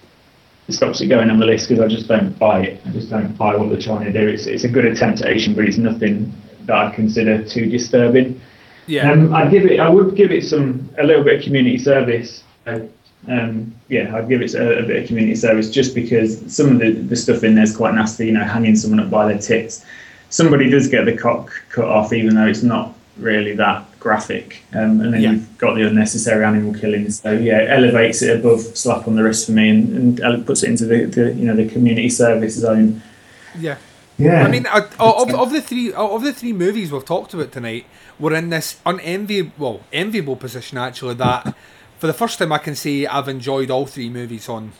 [0.68, 2.82] stops it going on the list because I just don't buy it.
[2.84, 4.28] I just don't buy what they're trying to do.
[4.28, 6.30] It's it's a good attempt at Asian, but it's nothing
[6.66, 8.38] that I consider too disturbing.
[8.86, 9.10] Yeah.
[9.10, 9.80] Um, I'd give it.
[9.80, 12.44] I would give it some a little bit of community service.
[12.66, 16.78] Um, yeah, I'd give it a, a, bit of community service just because some of
[16.78, 18.26] the, the stuff in there is quite nasty.
[18.26, 19.86] You know, hanging someone up by their tits.
[20.28, 24.62] Somebody does get the cock cut off, even though it's not really that graphic.
[24.72, 25.30] Um, and then yeah.
[25.32, 27.10] you've got the unnecessary animal killing.
[27.10, 30.62] So yeah, it elevates it above slap on the wrist for me, and, and puts
[30.64, 33.02] it into the, the you know the community service zone.
[33.56, 33.76] Yeah.
[34.18, 34.44] Yeah.
[34.44, 37.86] I mean, uh, of, of the three of the three movies we've talked about tonight,
[38.18, 41.54] we're in this unenviable, well, enviable position actually that
[41.98, 44.72] for the first time I can say I've enjoyed all three movies on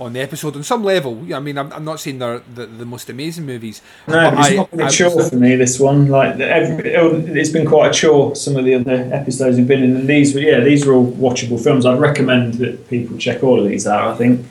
[0.00, 1.32] on the episode on some level.
[1.32, 3.80] I mean, I'm, I'm not saying they're the, the most amazing movies.
[4.08, 5.56] No, it's I, not been a chore for me.
[5.56, 8.34] This one, like every, oh, it's been quite a chore.
[8.34, 11.62] Some of the other episodes have been in, and these, yeah, these are all watchable
[11.62, 11.86] films.
[11.86, 14.08] I'd recommend that people check all of these out.
[14.08, 14.46] I think.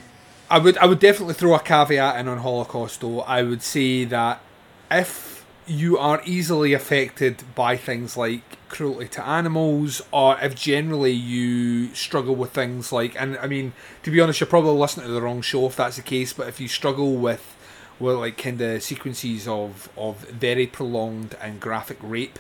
[0.50, 3.22] I would, I would definitely throw a caveat in on Holocaust, though.
[3.22, 4.42] I would say that
[4.92, 8.42] if you are easily affected by things like
[8.74, 14.10] cruelty to animals, or if generally you struggle with things like, and I mean, to
[14.10, 16.34] be honest, you're probably listening to the wrong show if that's the case.
[16.34, 17.56] But if you struggle with,
[18.00, 22.40] well, like kind of sequences of of very prolonged and graphic rape,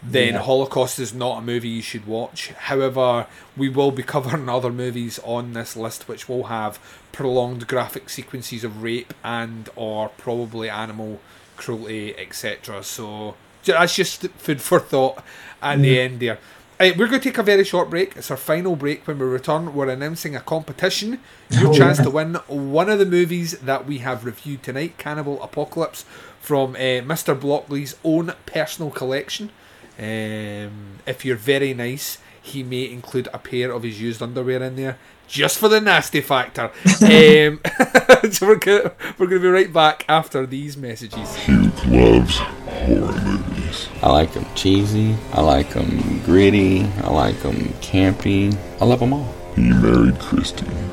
[0.00, 0.42] then yeah.
[0.42, 2.50] Holocaust is not a movie you should watch.
[2.50, 3.26] However,
[3.56, 6.78] we will be covering other movies on this list which will have
[7.10, 11.20] prolonged graphic sequences of rape and or probably animal
[11.56, 12.84] cruelty, etc.
[12.84, 13.34] So
[13.72, 15.22] that's just food for thought
[15.62, 15.82] at mm.
[15.82, 16.38] the end there.
[16.80, 18.16] Right, we're going to take a very short break.
[18.16, 19.06] It's our final break.
[19.06, 21.20] When we return, we're announcing a competition.
[21.48, 22.04] Your oh, chance yeah.
[22.04, 26.04] to win one of the movies that we have reviewed tonight Cannibal Apocalypse
[26.40, 27.38] from uh, Mr.
[27.38, 29.50] Blockley's own personal collection.
[29.98, 34.76] Um, if you're very nice, he may include a pair of his used underwear in
[34.76, 36.64] there just for the nasty factor.
[37.02, 37.60] um,
[38.32, 41.34] so we're gonna, we're gonna be right back after these messages.
[41.36, 44.02] Hugh loves horror movies.
[44.02, 45.16] I like them cheesy.
[45.32, 46.84] I like them gritty.
[47.02, 48.56] I like them campy.
[48.80, 49.34] I love them all.
[49.54, 50.90] He married Christine.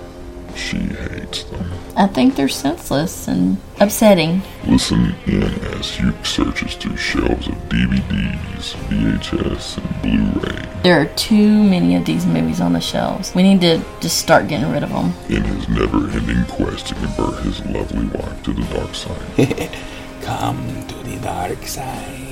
[0.56, 1.72] She hates them.
[1.96, 4.42] I think they're senseless and upsetting.
[4.68, 10.82] Listen in as Hugh searches through shelves of DVDs, VHS, and Blu-ray.
[10.84, 13.34] There are too many of these movies on the shelves.
[13.34, 15.14] We need to just start getting rid of them.
[15.30, 19.80] In his never-ending quest to convert his lovely wife to the dark side.
[20.22, 22.31] Come to the dark side.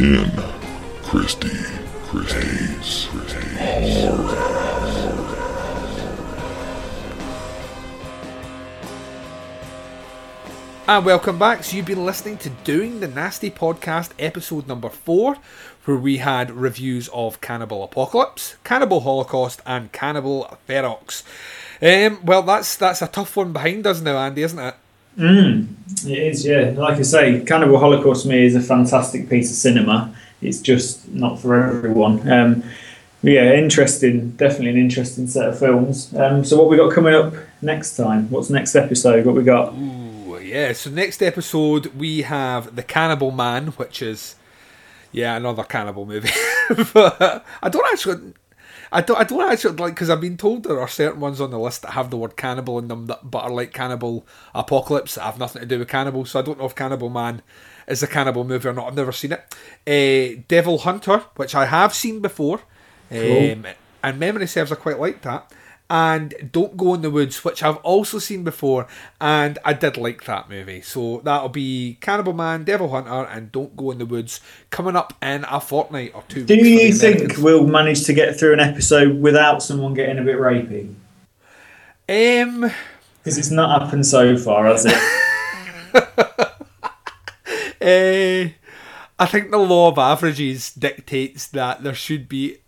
[0.00, 0.30] In
[1.02, 1.48] Christie,
[2.04, 3.08] Christie's.
[10.86, 11.64] And welcome back.
[11.64, 15.36] So, you've been listening to Doing the Nasty Podcast, episode number four,
[15.84, 21.24] where we had reviews of Cannibal Apocalypse, Cannibal Holocaust, and Cannibal Ferox.
[21.82, 24.76] Um, well, that's that's a tough one behind us now, Andy, isn't it?
[25.18, 25.68] Mm,
[26.06, 26.72] it is, yeah.
[26.76, 30.14] Like I say, Cannibal Holocaust to me is a fantastic piece of cinema.
[30.40, 32.30] It's just not for everyone.
[32.30, 32.62] Um,
[33.22, 34.30] yeah, interesting.
[34.32, 36.14] Definitely an interesting set of films.
[36.14, 38.30] Um, so, what we got coming up next time?
[38.30, 39.26] What's next episode?
[39.26, 39.74] What we got?
[39.74, 40.08] Ooh
[40.48, 40.72] yeah.
[40.72, 44.34] So next episode we have the Cannibal Man, which is
[45.12, 46.30] yeah another cannibal movie.
[46.92, 48.34] but I don't actually.
[48.90, 49.18] I don't.
[49.18, 51.82] I don't actually like because I've been told there are certain ones on the list
[51.82, 55.38] that have the word cannibal in them that but are like Cannibal Apocalypse that have
[55.38, 56.24] nothing to do with cannibal.
[56.24, 57.42] So I don't know if Cannibal Man
[57.86, 58.88] is a cannibal movie or not.
[58.88, 59.44] I've never seen it.
[59.86, 62.60] Uh, Devil Hunter, which I have seen before,
[63.10, 63.52] cool.
[63.52, 63.66] um,
[64.02, 65.52] and memory serves I quite like that
[65.90, 68.86] and Don't Go in the Woods, which I've also seen before,
[69.20, 70.82] and I did like that movie.
[70.82, 74.40] So that'll be Cannibal Man, Devil Hunter, and Don't Go in the Woods
[74.70, 76.44] coming up in a fortnight or two.
[76.44, 80.36] Do you think we'll manage to get through an episode without someone getting a bit
[80.36, 80.94] rapey?
[82.08, 82.70] Um,
[83.18, 84.94] because it's not happened so far, has it?
[87.80, 88.52] uh,
[89.20, 92.58] I think the law of averages dictates that there should be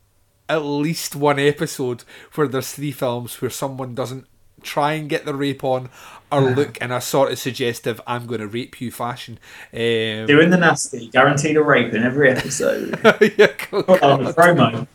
[0.50, 2.04] at least one episode
[2.34, 4.26] where there's three films where someone doesn't
[4.62, 5.88] try and get the rape on
[6.30, 9.38] or look in a sort of suggestive I'm going to rape you fashion.
[9.72, 12.98] Um, Doing the nasty, guaranteed a rape in every episode.
[13.38, 14.86] yeah, cool, on the promo.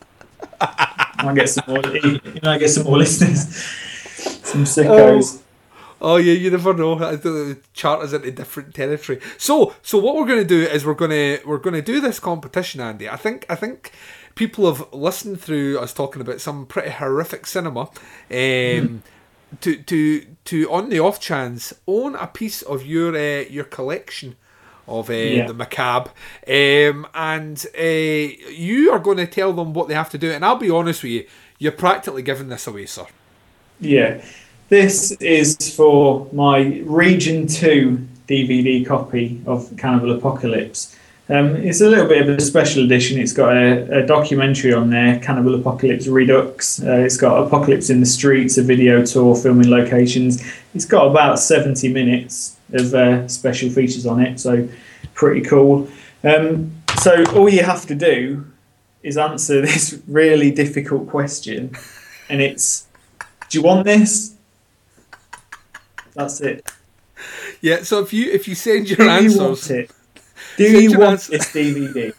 [0.61, 1.86] I get some more.
[1.86, 3.48] You know, I get some more listeners.
[4.44, 5.40] Some sickos.
[5.40, 5.44] Oh.
[6.07, 6.94] Oh yeah, you never know.
[6.99, 9.19] The chart is into different territory.
[9.40, 11.99] So, so what we're going to do is we're going to we're going to do
[11.99, 13.10] this competition, Andy.
[13.10, 13.91] I think I think
[14.36, 17.82] people have listened through us talking about some pretty horrific cinema.
[17.82, 17.90] Um,
[18.30, 18.99] mm.
[19.61, 24.36] To to to on the off chance own a piece of your uh, your collection
[24.88, 25.48] of uh, yeah.
[25.48, 26.11] the macabre,
[26.48, 30.32] um, and uh, you are going to tell them what they have to do.
[30.32, 31.27] And I'll be honest with you,
[31.57, 33.07] you're practically giving this away, sir.
[33.80, 34.23] Yeah,
[34.69, 40.95] this is for my Region Two DVD copy of Cannibal Apocalypse.
[41.27, 43.19] Um, it's a little bit of a special edition.
[43.19, 46.83] It's got a, a documentary on there, Cannibal Apocalypse Redux.
[46.83, 50.43] Uh, it's got Apocalypse in the Streets, a video tour, filming locations.
[50.75, 54.67] It's got about 70 minutes of uh, special features on it, so
[55.15, 55.87] pretty cool.
[56.23, 56.71] Um,
[57.01, 58.45] so all you have to do
[59.01, 61.75] is answer this really difficult question,
[62.29, 62.85] and it's,
[63.49, 64.35] do you want this?
[66.15, 66.69] That's it.
[67.61, 67.83] Yeah.
[67.83, 69.91] So if you if you send your Do you answers, want it?
[70.57, 72.13] Do you want this DVD?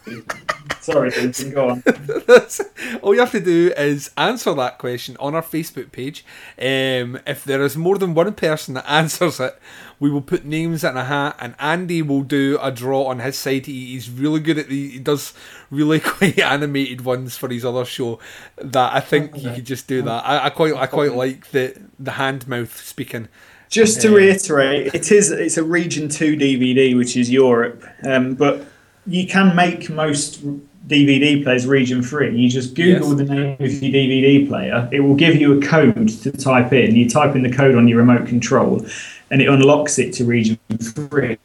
[0.81, 1.83] Sorry, Vincent, go on.
[3.01, 6.23] All you have to do is answer that question on our Facebook page.
[6.57, 9.59] Um, if there is more than one person that answers it,
[9.99, 13.37] we will put names in a hat, and Andy will do a draw on his
[13.37, 13.65] side.
[13.65, 14.91] He, he's really good at the.
[14.91, 15.33] He does
[15.69, 18.19] really quite animated ones for his other show.
[18.57, 20.25] That I think he could just do that.
[20.25, 23.27] I, I quite I quite like the the hand mouth speaking.
[23.69, 28.65] Just to reiterate, it is it's a Region Two DVD, which is Europe, um, but
[29.05, 30.41] you can make most
[30.87, 32.35] DVD players Region Three.
[32.37, 33.17] You just Google Yes.
[33.27, 36.95] the name of your DVD player; it will give you a code to type in.
[36.95, 38.85] You type in the code on your remote control,
[39.31, 41.37] and it unlocks it to Region Three.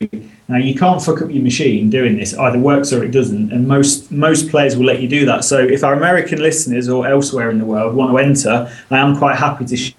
[0.49, 3.53] Now you can't fuck up your machine doing this; it either works or it doesn't.
[3.53, 5.43] And most most players will let you do that.
[5.43, 9.16] So if our American listeners or elsewhere in the world want to enter, I am
[9.19, 9.93] quite happy to.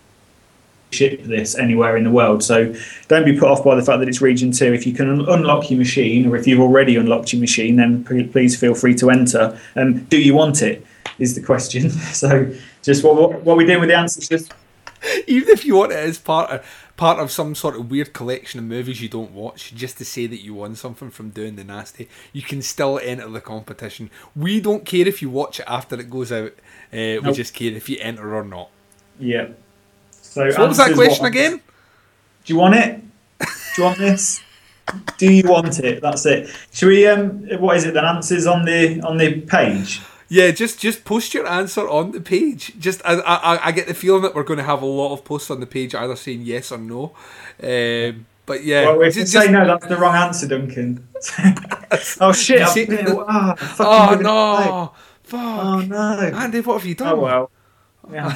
[0.94, 2.44] Sh- ship this anywhere in the world.
[2.44, 2.74] So
[3.07, 4.74] don't be put off by the fact that it's region two.
[4.74, 8.06] If you can un- unlock your machine, or if you've already unlocked your machine, then
[8.06, 9.60] p- please feel free to enter.
[9.76, 10.86] Um, do you want it?
[11.20, 11.90] Is the question.
[12.24, 12.53] So
[12.84, 14.28] just what what, what we doing with the answers?
[14.30, 14.53] Just
[15.28, 16.65] Even if you want it as part of
[16.95, 20.28] part of some sort of weird collection of movies you don't watch, just to say
[20.28, 24.10] that you won something from doing the nasty, you can still enter the competition.
[24.36, 26.52] We don't care if you watch it after it goes out.
[26.94, 27.36] Uh, We Nope.
[27.36, 28.70] just care if you enter or not.
[29.20, 29.48] yeah.
[30.34, 31.61] So, So what was that question what- again?
[32.45, 32.99] Do you want it?
[33.39, 33.45] Do
[33.77, 34.41] you want this?
[35.18, 36.01] Do you want it?
[36.01, 36.49] That's it.
[36.73, 37.07] Should we?
[37.07, 37.93] Um, what is it?
[37.93, 40.01] Then answers on the on the page.
[40.30, 42.73] Yeah, just just post your answer on the page.
[42.80, 45.23] Just I I, I get the feeling that we're going to have a lot of
[45.23, 47.14] posts on the page either saying yes or no.
[47.61, 51.07] Um, but yeah, Well, if you just- say no, that's the wrong answer, Duncan.
[52.19, 52.68] oh shit!
[52.69, 54.23] See- been- ah, oh away.
[54.23, 54.91] no!
[55.23, 55.39] Fuck!
[55.64, 56.18] Oh no!
[56.35, 57.14] Andy, what have you done?
[57.14, 57.51] Oh well.
[58.11, 58.34] Yeah.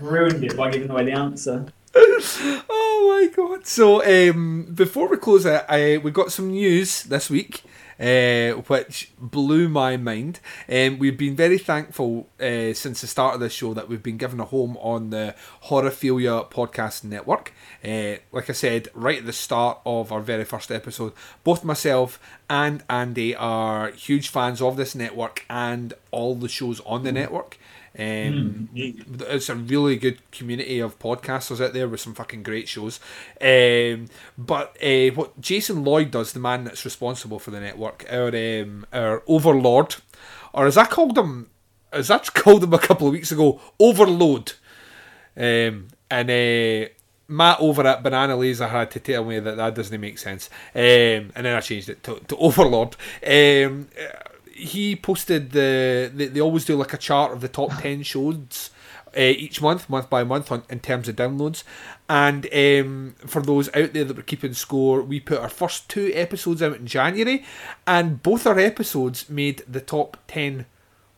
[0.00, 1.66] Ruined it by giving away the answer.
[1.94, 3.66] oh my god!
[3.66, 7.64] So um, before we close it, I, we got some news this week.
[8.00, 10.40] Uh, which blew my mind.
[10.70, 14.16] Um, we've been very thankful uh, since the start of this show that we've been
[14.16, 17.52] given a home on the Horrorphilia podcast network.
[17.84, 21.12] Uh, like I said, right at the start of our very first episode,
[21.44, 22.18] both myself
[22.48, 27.58] and Andy are huge fans of this network and all the shows on the network.
[27.98, 33.00] Um, It's a really good community of podcasters out there with some fucking great shows.
[33.40, 34.06] Um,
[34.38, 38.86] but uh, what Jason Lloyd does, the man that's responsible for the network, our um,
[38.92, 39.96] our overlord,
[40.52, 41.50] or as I called him,
[41.92, 44.52] as I called him a couple of weeks ago, overload.
[45.36, 46.88] Um, and uh,
[47.28, 50.50] Matt over at Banana Laser had to tell me that that doesn't make sense.
[50.74, 50.80] Um,
[51.34, 52.96] and then I changed it to, to Overlord.
[53.26, 53.88] Um,
[54.60, 58.70] he posted the, they, they always do like a chart of the top 10 shows
[59.16, 61.64] uh, each month, month by month, on, in terms of downloads.
[62.08, 66.10] And um, for those out there that were keeping score, we put our first two
[66.14, 67.44] episodes out in January,
[67.86, 70.66] and both our episodes made the top 10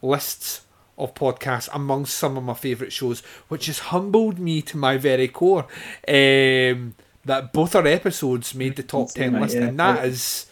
[0.00, 0.62] lists
[0.98, 5.28] of podcasts amongst some of my favourite shows, which has humbled me to my very
[5.28, 5.66] core.
[6.08, 6.94] Um,
[7.24, 9.62] that both our episodes made the top 10 mate, list, yeah.
[9.64, 10.46] and that is.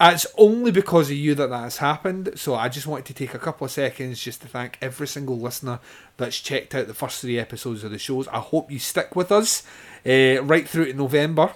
[0.00, 2.32] It's only because of you that that has happened.
[2.36, 5.38] So I just wanted to take a couple of seconds just to thank every single
[5.38, 5.78] listener
[6.16, 8.26] that's checked out the first three episodes of the shows.
[8.28, 9.62] I hope you stick with us
[10.06, 11.52] uh, right through to November.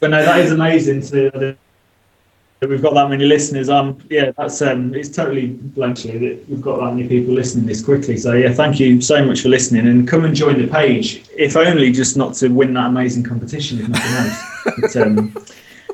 [0.00, 1.56] But no, that is amazing to
[2.60, 3.68] that we've got that many listeners.
[3.68, 7.84] Um, yeah, that's um, it's totally bluntly that we've got that many people listening this
[7.84, 8.16] quickly.
[8.16, 11.56] So yeah, thank you so much for listening, and come and join the page, if
[11.56, 14.44] only just not to win that amazing competition, if nothing else.
[14.80, 15.34] But, um,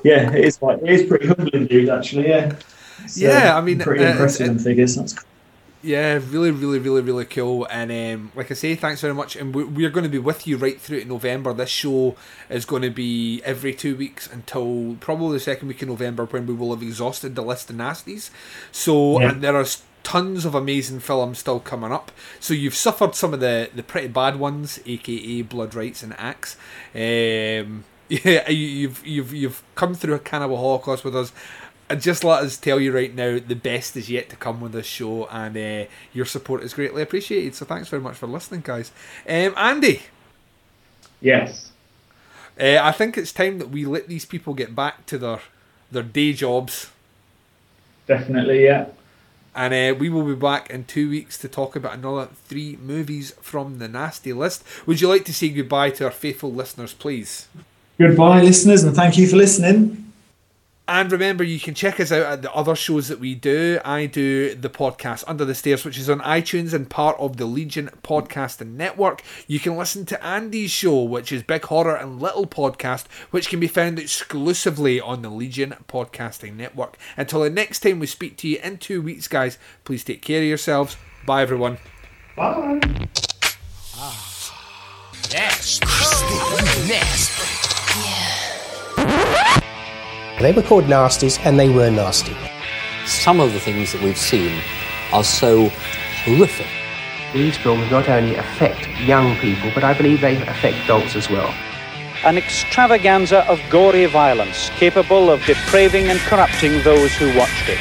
[0.05, 1.89] yeah, it is quite, it is pretty humbling, dude.
[1.89, 2.55] Actually, yeah.
[3.03, 4.95] It's, Yeah, uh, I mean, pretty uh, impressive in figures.
[4.95, 5.29] That's cool.
[5.83, 7.67] Yeah, really, really, really, really cool.
[7.71, 9.37] And um, like I say, thanks very much.
[9.37, 11.53] And we- we're going to be with you right through to November.
[11.53, 12.17] This show
[12.49, 16.47] is going to be every two weeks until probably the second week in November when
[16.47, 18.31] we will have exhausted the list of nasties.
[18.73, 19.33] So, Yeah.
[19.33, 19.67] and there are
[20.05, 22.11] tons of amazing films still coming up.
[22.41, 26.57] So you've suffered some of the, the pretty bad ones, aka Blood Rites and Axe.
[26.95, 31.33] Um, yeah, you- you've you've you've come through a Cannibal Holocaust with us.
[31.91, 34.73] And just let us tell you right now, the best is yet to come with
[34.73, 37.55] this show, and uh, your support is greatly appreciated.
[37.55, 38.91] So thanks very much for listening, guys.
[39.29, 40.01] Um, Andy,
[41.21, 41.73] Yes.
[42.59, 45.41] uh, I think it's time that we let these people get back to their
[45.93, 46.91] their day jobs.
[48.07, 48.87] Definitely, yeah.
[49.55, 53.33] And uh, we will be back in two weeks to talk about another three movies
[53.41, 54.65] from the nasty list.
[54.87, 57.47] Would you like to say goodbye to our faithful listeners, please?
[57.99, 60.13] Goodbye, listeners, and thank you for listening.
[60.87, 63.81] And remember, you can check us out at the other shows that we do.
[63.85, 67.47] I do the podcast Under the Stairs, which is on iTunes and part of the
[67.47, 69.23] Legion Podcasting Network.
[69.47, 73.61] You can listen to Andy's show, which is Big Horror and Little Podcast, which can
[73.61, 76.99] be found exclusively on the Legion Podcasting Network.
[77.17, 80.43] Until the next time we speak to you in two weeks, guys, please take care
[80.43, 80.99] of yourselves.
[81.25, 81.79] Bye, everyone.
[82.37, 82.81] Bye.
[85.33, 85.87] Nasty.
[86.87, 87.64] Nasty.
[90.45, 92.37] They were called nasties and they were nasty.
[93.07, 94.61] Some of the things that we've seen
[95.11, 95.71] are so
[96.23, 96.67] horrific.
[97.33, 101.49] These films not only affect young people, but I believe they affect adults as well.
[102.27, 107.79] An extravaganza of gory violence capable of depraving and corrupting those who watched it.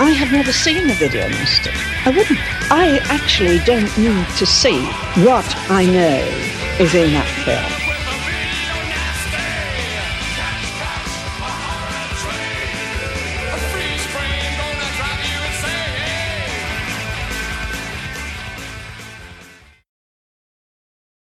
[0.00, 1.72] I have never seen a video nasty.
[2.06, 2.40] I wouldn't.
[2.72, 4.82] I actually don't need to see
[5.26, 6.24] what I know
[6.82, 7.85] is in that film.